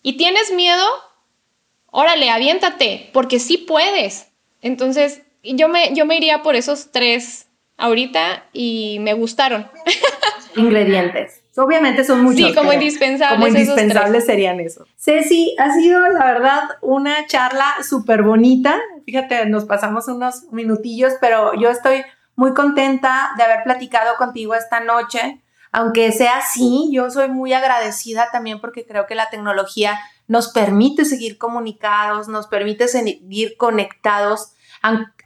y 0.02 0.16
tienes 0.16 0.52
miedo, 0.52 0.84
órale, 1.90 2.30
aviéntate, 2.30 3.10
porque 3.12 3.38
sí 3.38 3.58
puedes. 3.58 4.28
Entonces, 4.62 5.22
yo 5.42 5.68
me, 5.68 5.94
yo 5.94 6.06
me 6.06 6.16
iría 6.16 6.42
por 6.42 6.54
esos 6.54 6.90
tres 6.92 7.46
ahorita 7.76 8.44
y 8.52 8.98
me 9.00 9.14
gustaron. 9.14 9.68
Ingredientes. 10.56 11.42
Obviamente 11.56 12.04
son 12.04 12.22
muchos. 12.22 12.48
Sí, 12.48 12.54
como 12.54 12.72
indispensables. 12.72 13.38
Como 13.38 13.46
indispensables 13.48 14.24
serían 14.24 14.60
eso. 14.60 14.86
Ceci, 14.96 15.54
ha 15.58 15.72
sido 15.74 16.00
la 16.08 16.24
verdad 16.24 16.62
una 16.80 17.26
charla 17.26 17.66
súper 17.86 18.22
bonita. 18.22 18.80
Fíjate, 19.04 19.46
nos 19.46 19.64
pasamos 19.64 20.08
unos 20.08 20.44
minutillos, 20.52 21.14
pero 21.20 21.54
yo 21.54 21.70
estoy 21.70 22.02
muy 22.36 22.54
contenta 22.54 23.32
de 23.36 23.42
haber 23.42 23.64
platicado 23.64 24.16
contigo 24.16 24.54
esta 24.54 24.80
noche. 24.80 25.42
Aunque 25.72 26.12
sea 26.12 26.38
así, 26.38 26.88
yo 26.92 27.10
soy 27.10 27.28
muy 27.28 27.52
agradecida 27.52 28.28
también 28.32 28.60
porque 28.60 28.86
creo 28.86 29.06
que 29.06 29.14
la 29.14 29.30
tecnología 29.30 29.98
nos 30.30 30.52
permite 30.52 31.04
seguir 31.04 31.38
comunicados, 31.38 32.28
nos 32.28 32.46
permite 32.46 32.86
seguir 32.86 33.56
conectados, 33.56 34.52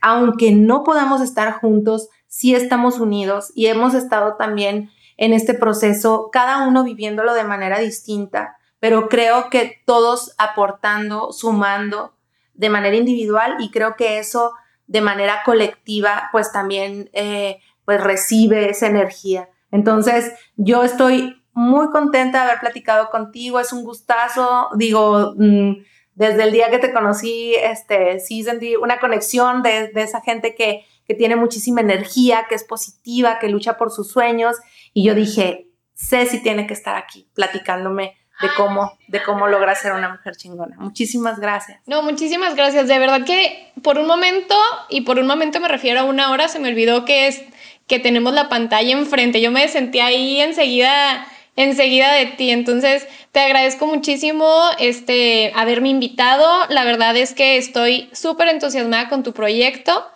aunque 0.01 0.53
no 0.53 0.83
podamos 0.83 1.21
estar 1.21 1.61
juntos, 1.61 2.09
sí 2.27 2.55
estamos 2.55 2.99
unidos 2.99 3.53
y 3.55 3.67
hemos 3.67 3.93
estado 3.93 4.37
también 4.37 4.91
en 5.19 5.35
este 5.35 5.53
proceso, 5.53 6.31
cada 6.33 6.67
uno 6.67 6.85
viviéndolo 6.85 7.35
de 7.35 7.45
manera 7.45 7.81
distinta, 7.81 8.57
pero 8.81 9.11
creo 9.11 9.51
que 9.51 9.83
todos 9.85 10.35
aportando, 10.39 11.33
sumando 11.33 12.15
de 12.55 12.71
manera 12.71 12.97
individual 12.97 13.57
y 13.59 13.71
creo 13.71 13.97
que 13.97 14.19
eso 14.19 14.53
de 14.87 15.03
manera 15.03 15.43
colectiva 15.45 16.31
pues 16.33 16.51
también 16.51 17.11
eh, 17.13 17.61
pues 17.85 18.03
recibe 18.03 18.71
esa 18.71 18.87
energía. 18.87 19.51
Entonces 19.71 20.33
yo 20.57 20.83
estoy 20.83 21.44
muy 21.55 21.91
contenta 21.91 22.43
de 22.43 22.51
haber 22.51 22.61
platicado 22.61 23.11
contigo, 23.11 23.61
es 23.61 23.73
un 23.73 23.85
gustazo, 23.85 24.69
digo, 24.77 25.35
mm, 25.37 25.85
desde 26.15 26.45
el 26.45 26.53
día 26.53 26.71
que 26.71 26.79
te 26.79 26.93
conocí, 26.93 27.55
este, 27.55 28.21
sí 28.21 28.43
sentí 28.43 28.77
una 28.77 29.01
conexión 29.01 29.63
de, 29.63 29.89
de 29.89 30.03
esa 30.03 30.21
gente 30.21 30.55
que, 30.55 30.85
que 31.07 31.15
tiene 31.15 31.37
muchísima 31.37 31.81
energía, 31.81 32.47
que 32.49 32.55
es 32.55 32.65
positiva, 32.65 33.39
que 33.39 33.49
lucha 33.49 33.77
por 33.77 33.91
sus 33.91 34.11
sueños 34.11 34.57
y 34.93 35.05
yo 35.05 35.15
dije, 35.15 35.69
Ceci 35.95 36.43
tiene 36.43 36.67
que 36.67 36.75
estar 36.75 36.97
aquí 36.97 37.29
platicándome 37.35 38.17
de 38.41 38.49
cómo, 38.57 38.99
de 39.07 39.23
cómo 39.23 39.47
logra 39.47 39.75
ser 39.75 39.93
una 39.93 40.09
mujer 40.09 40.37
chingona. 40.37 40.77
Muchísimas 40.79 41.39
gracias. 41.39 41.81
No, 41.87 42.03
muchísimas 42.03 42.57
gracias. 42.57 42.89
De 42.89 42.99
verdad 42.99 43.25
que 43.25 43.73
por 43.83 43.99
un 43.99 44.07
momento, 44.07 44.57
y 44.89 45.03
por 45.03 45.19
un 45.19 45.27
momento 45.27 45.61
me 45.61 45.69
refiero 45.69 46.01
a 46.01 46.05
una 46.05 46.31
hora, 46.33 46.49
se 46.49 46.59
me 46.59 46.69
olvidó 46.69 47.05
que 47.05 47.29
es 47.29 47.43
que 47.87 48.01
tenemos 48.01 48.33
la 48.33 48.49
pantalla 48.49 48.93
enfrente. 48.93 49.41
Yo 49.41 49.51
me 49.51 49.69
sentí 49.69 50.01
ahí 50.01 50.41
enseguida, 50.41 51.27
enseguida 51.57 52.13
de 52.13 52.27
ti. 52.27 52.51
Entonces, 52.51 53.07
te 53.33 53.41
agradezco 53.41 53.87
muchísimo 53.87 54.47
este, 54.79 55.53
haberme 55.55 55.89
invitado. 55.89 56.47
La 56.69 56.85
verdad 56.85 57.17
es 57.17 57.35
que 57.35 57.57
estoy 57.57 58.09
súper 58.13 58.49
entusiasmada 58.49 59.09
con 59.09 59.23
tu 59.23 59.33
proyecto. 59.33 60.07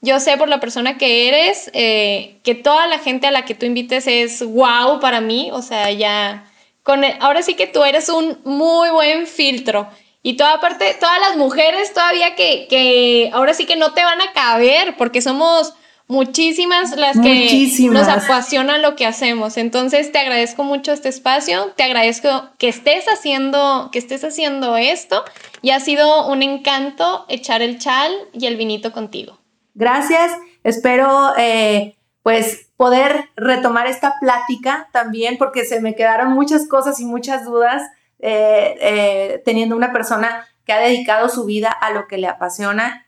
Yo 0.00 0.20
sé 0.20 0.36
por 0.36 0.48
la 0.48 0.60
persona 0.60 0.96
que 0.96 1.28
eres, 1.28 1.70
eh, 1.74 2.38
que 2.44 2.54
toda 2.54 2.86
la 2.86 2.98
gente 2.98 3.26
a 3.26 3.32
la 3.32 3.44
que 3.44 3.54
tú 3.54 3.66
invites 3.66 4.06
es 4.06 4.44
wow 4.44 5.00
para 5.00 5.20
mí, 5.20 5.50
o 5.52 5.60
sea, 5.60 5.90
ya, 5.90 6.48
con 6.84 7.02
ahora 7.20 7.42
sí 7.42 7.54
que 7.54 7.66
tú 7.66 7.82
eres 7.82 8.08
un 8.08 8.38
muy 8.44 8.90
buen 8.90 9.26
filtro. 9.26 9.88
Y 10.22 10.36
toda 10.36 10.60
parte, 10.60 10.94
todas 11.00 11.18
las 11.20 11.36
mujeres 11.36 11.92
todavía 11.94 12.34
que, 12.36 12.66
que 12.68 13.30
ahora 13.32 13.54
sí 13.54 13.66
que 13.66 13.76
no 13.76 13.92
te 13.92 14.04
van 14.04 14.20
a 14.20 14.32
caber, 14.32 14.96
porque 14.96 15.20
somos 15.20 15.74
muchísimas 16.08 16.96
las 16.96 17.18
que 17.20 17.70
nos 17.90 18.08
apasiona 18.08 18.78
lo 18.78 18.96
que 18.96 19.06
hacemos. 19.06 19.56
Entonces 19.56 20.10
te 20.10 20.18
agradezco 20.18 20.64
mucho 20.64 20.92
este 20.92 21.08
espacio, 21.10 21.72
te 21.76 21.84
agradezco 21.84 22.28
que 22.58 22.68
estés 22.68 23.04
haciendo, 23.06 23.90
que 23.92 23.98
estés 23.98 24.24
haciendo 24.24 24.76
esto. 24.76 25.24
Y 25.62 25.70
ha 25.70 25.80
sido 25.80 26.26
un 26.28 26.42
encanto 26.42 27.26
echar 27.28 27.62
el 27.62 27.78
chal 27.78 28.12
y 28.32 28.46
el 28.46 28.56
vinito 28.56 28.92
contigo. 28.92 29.38
Gracias, 29.74 30.32
espero 30.64 31.32
eh, 31.36 31.96
pues 32.22 32.68
poder 32.76 33.28
retomar 33.36 33.86
esta 33.86 34.14
plática 34.20 34.88
también 34.92 35.36
porque 35.36 35.64
se 35.64 35.80
me 35.80 35.94
quedaron 35.94 36.32
muchas 36.32 36.66
cosas 36.68 37.00
y 37.00 37.04
muchas 37.04 37.44
dudas 37.44 37.82
eh, 38.20 38.76
eh, 38.80 39.42
teniendo 39.44 39.76
una 39.76 39.92
persona 39.92 40.46
que 40.64 40.72
ha 40.72 40.78
dedicado 40.78 41.28
su 41.28 41.44
vida 41.44 41.70
a 41.70 41.90
lo 41.92 42.06
que 42.06 42.18
le 42.18 42.26
apasiona, 42.26 43.06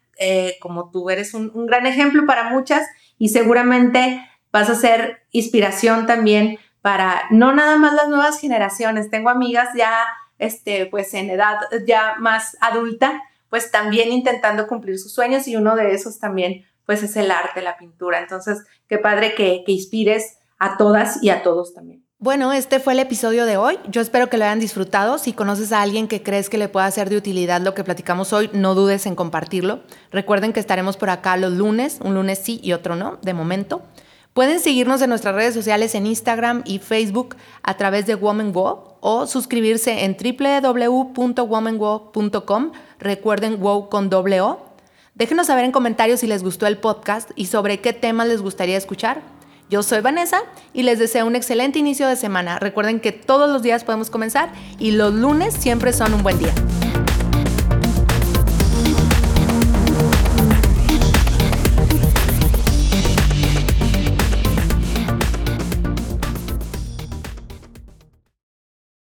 como 0.61 0.91
tú 0.91 1.11
eres 1.11 1.35
un, 1.35 1.51
un 1.55 1.67
gran 1.67 1.87
ejemplo 1.87 2.27
para 2.27 2.51
muchas 2.51 2.87
y 3.19 3.31
seguramente 3.31 4.25
vas 4.53 4.69
a 4.69 4.75
ser 4.75 5.23
inspiración 5.31 6.07
también 6.07 6.59
para 6.83 7.23
no 7.31 7.55
nada 7.55 7.77
más 7.77 7.95
las 7.95 8.09
nuevas 8.09 8.41
generaciones. 8.41 9.11
Tengo 9.11 9.31
amigas 9.31 9.69
ya, 9.77 10.07
este, 10.39 10.87
pues 10.87 11.15
en 11.15 11.31
edad 11.31 11.57
ya 11.87 12.17
más 12.19 12.57
adulta 12.61 13.23
pues 13.51 13.71
también 13.71 14.13
intentando 14.13 14.67
cumplir 14.67 14.99
sus 14.99 15.13
sueños 15.13 15.47
y 15.49 15.57
uno 15.57 15.77
de 15.77 15.93
esos 15.93 16.19
también 16.19 16.65
pues 16.87 17.03
es 17.03 17.17
el 17.17 17.31
arte, 17.31 17.61
la 17.61 17.77
pintura. 17.77 18.21
Entonces, 18.21 18.65
qué 18.89 18.99
padre 18.99 19.35
que, 19.35 19.63
que 19.67 19.73
inspires 19.73 20.39
a 20.59 20.77
todas 20.77 21.23
y 21.23 21.31
a 21.31 21.43
todos 21.43 21.75
también. 21.75 22.05
Bueno, 22.23 22.53
este 22.53 22.81
fue 22.81 22.93
el 22.93 22.99
episodio 22.99 23.47
de 23.47 23.57
hoy. 23.57 23.79
Yo 23.89 24.03
espero 24.03 24.29
que 24.29 24.37
lo 24.37 24.45
hayan 24.45 24.61
disfrutado. 24.61 25.17
Si 25.17 25.33
conoces 25.33 25.73
a 25.73 25.81
alguien 25.81 26.07
que 26.07 26.23
crees 26.23 26.51
que 26.51 26.59
le 26.59 26.69
pueda 26.69 26.91
ser 26.91 27.09
de 27.09 27.17
utilidad 27.17 27.63
lo 27.63 27.73
que 27.73 27.83
platicamos 27.83 28.35
hoy, 28.35 28.51
no 28.53 28.75
dudes 28.75 29.07
en 29.07 29.15
compartirlo. 29.15 29.81
Recuerden 30.13 30.53
que 30.53 30.61
estaremos 30.61 30.99
por 30.99 31.09
acá 31.09 31.39
los 31.39 31.55
lunes, 31.55 31.99
un 32.05 32.13
lunes 32.13 32.39
sí 32.39 32.61
y 32.63 32.75
otro 32.75 32.95
no, 32.95 33.17
de 33.23 33.33
momento. 33.33 33.81
Pueden 34.35 34.61
seguirnos 34.61 35.01
en 35.01 35.09
nuestras 35.09 35.35
redes 35.35 35.55
sociales 35.55 35.95
en 35.95 36.07
Instagram 36.07 36.63
y 36.67 36.79
Facebook 36.79 37.37
a 37.63 37.79
través 37.79 38.05
de 38.05 38.17
Woman 38.17 38.53
o 38.55 39.27
suscribirse 39.27 40.05
en 40.05 40.15
www.womanwo.com. 40.15 42.73
Recuerden 42.99 43.63
WoW 43.63 43.89
con 43.89 44.11
doble 44.11 44.43
O. 44.43 44.67
Déjenos 45.15 45.47
saber 45.47 45.65
en 45.65 45.73
comentarios 45.73 46.21
si 46.21 46.27
les 46.27 46.43
gustó 46.43 46.67
el 46.67 46.77
podcast 46.77 47.31
y 47.35 47.47
sobre 47.47 47.81
qué 47.81 47.95
temas 47.95 48.29
les 48.29 48.43
gustaría 48.43 48.77
escuchar. 48.77 49.40
Yo 49.71 49.85
soy 49.85 50.01
Vanessa 50.01 50.43
y 50.73 50.83
les 50.83 50.99
deseo 50.99 51.25
un 51.27 51.37
excelente 51.37 51.79
inicio 51.79 52.09
de 52.09 52.17
semana. 52.17 52.59
Recuerden 52.59 52.99
que 52.99 53.13
todos 53.13 53.49
los 53.49 53.63
días 53.63 53.85
podemos 53.85 54.11
comenzar 54.11 54.51
y 54.81 54.91
los 54.91 55.15
lunes 55.15 55.55
siempre 55.55 55.93
son 55.93 56.13
un 56.13 56.25
buen 56.25 56.41
día. 56.41 56.53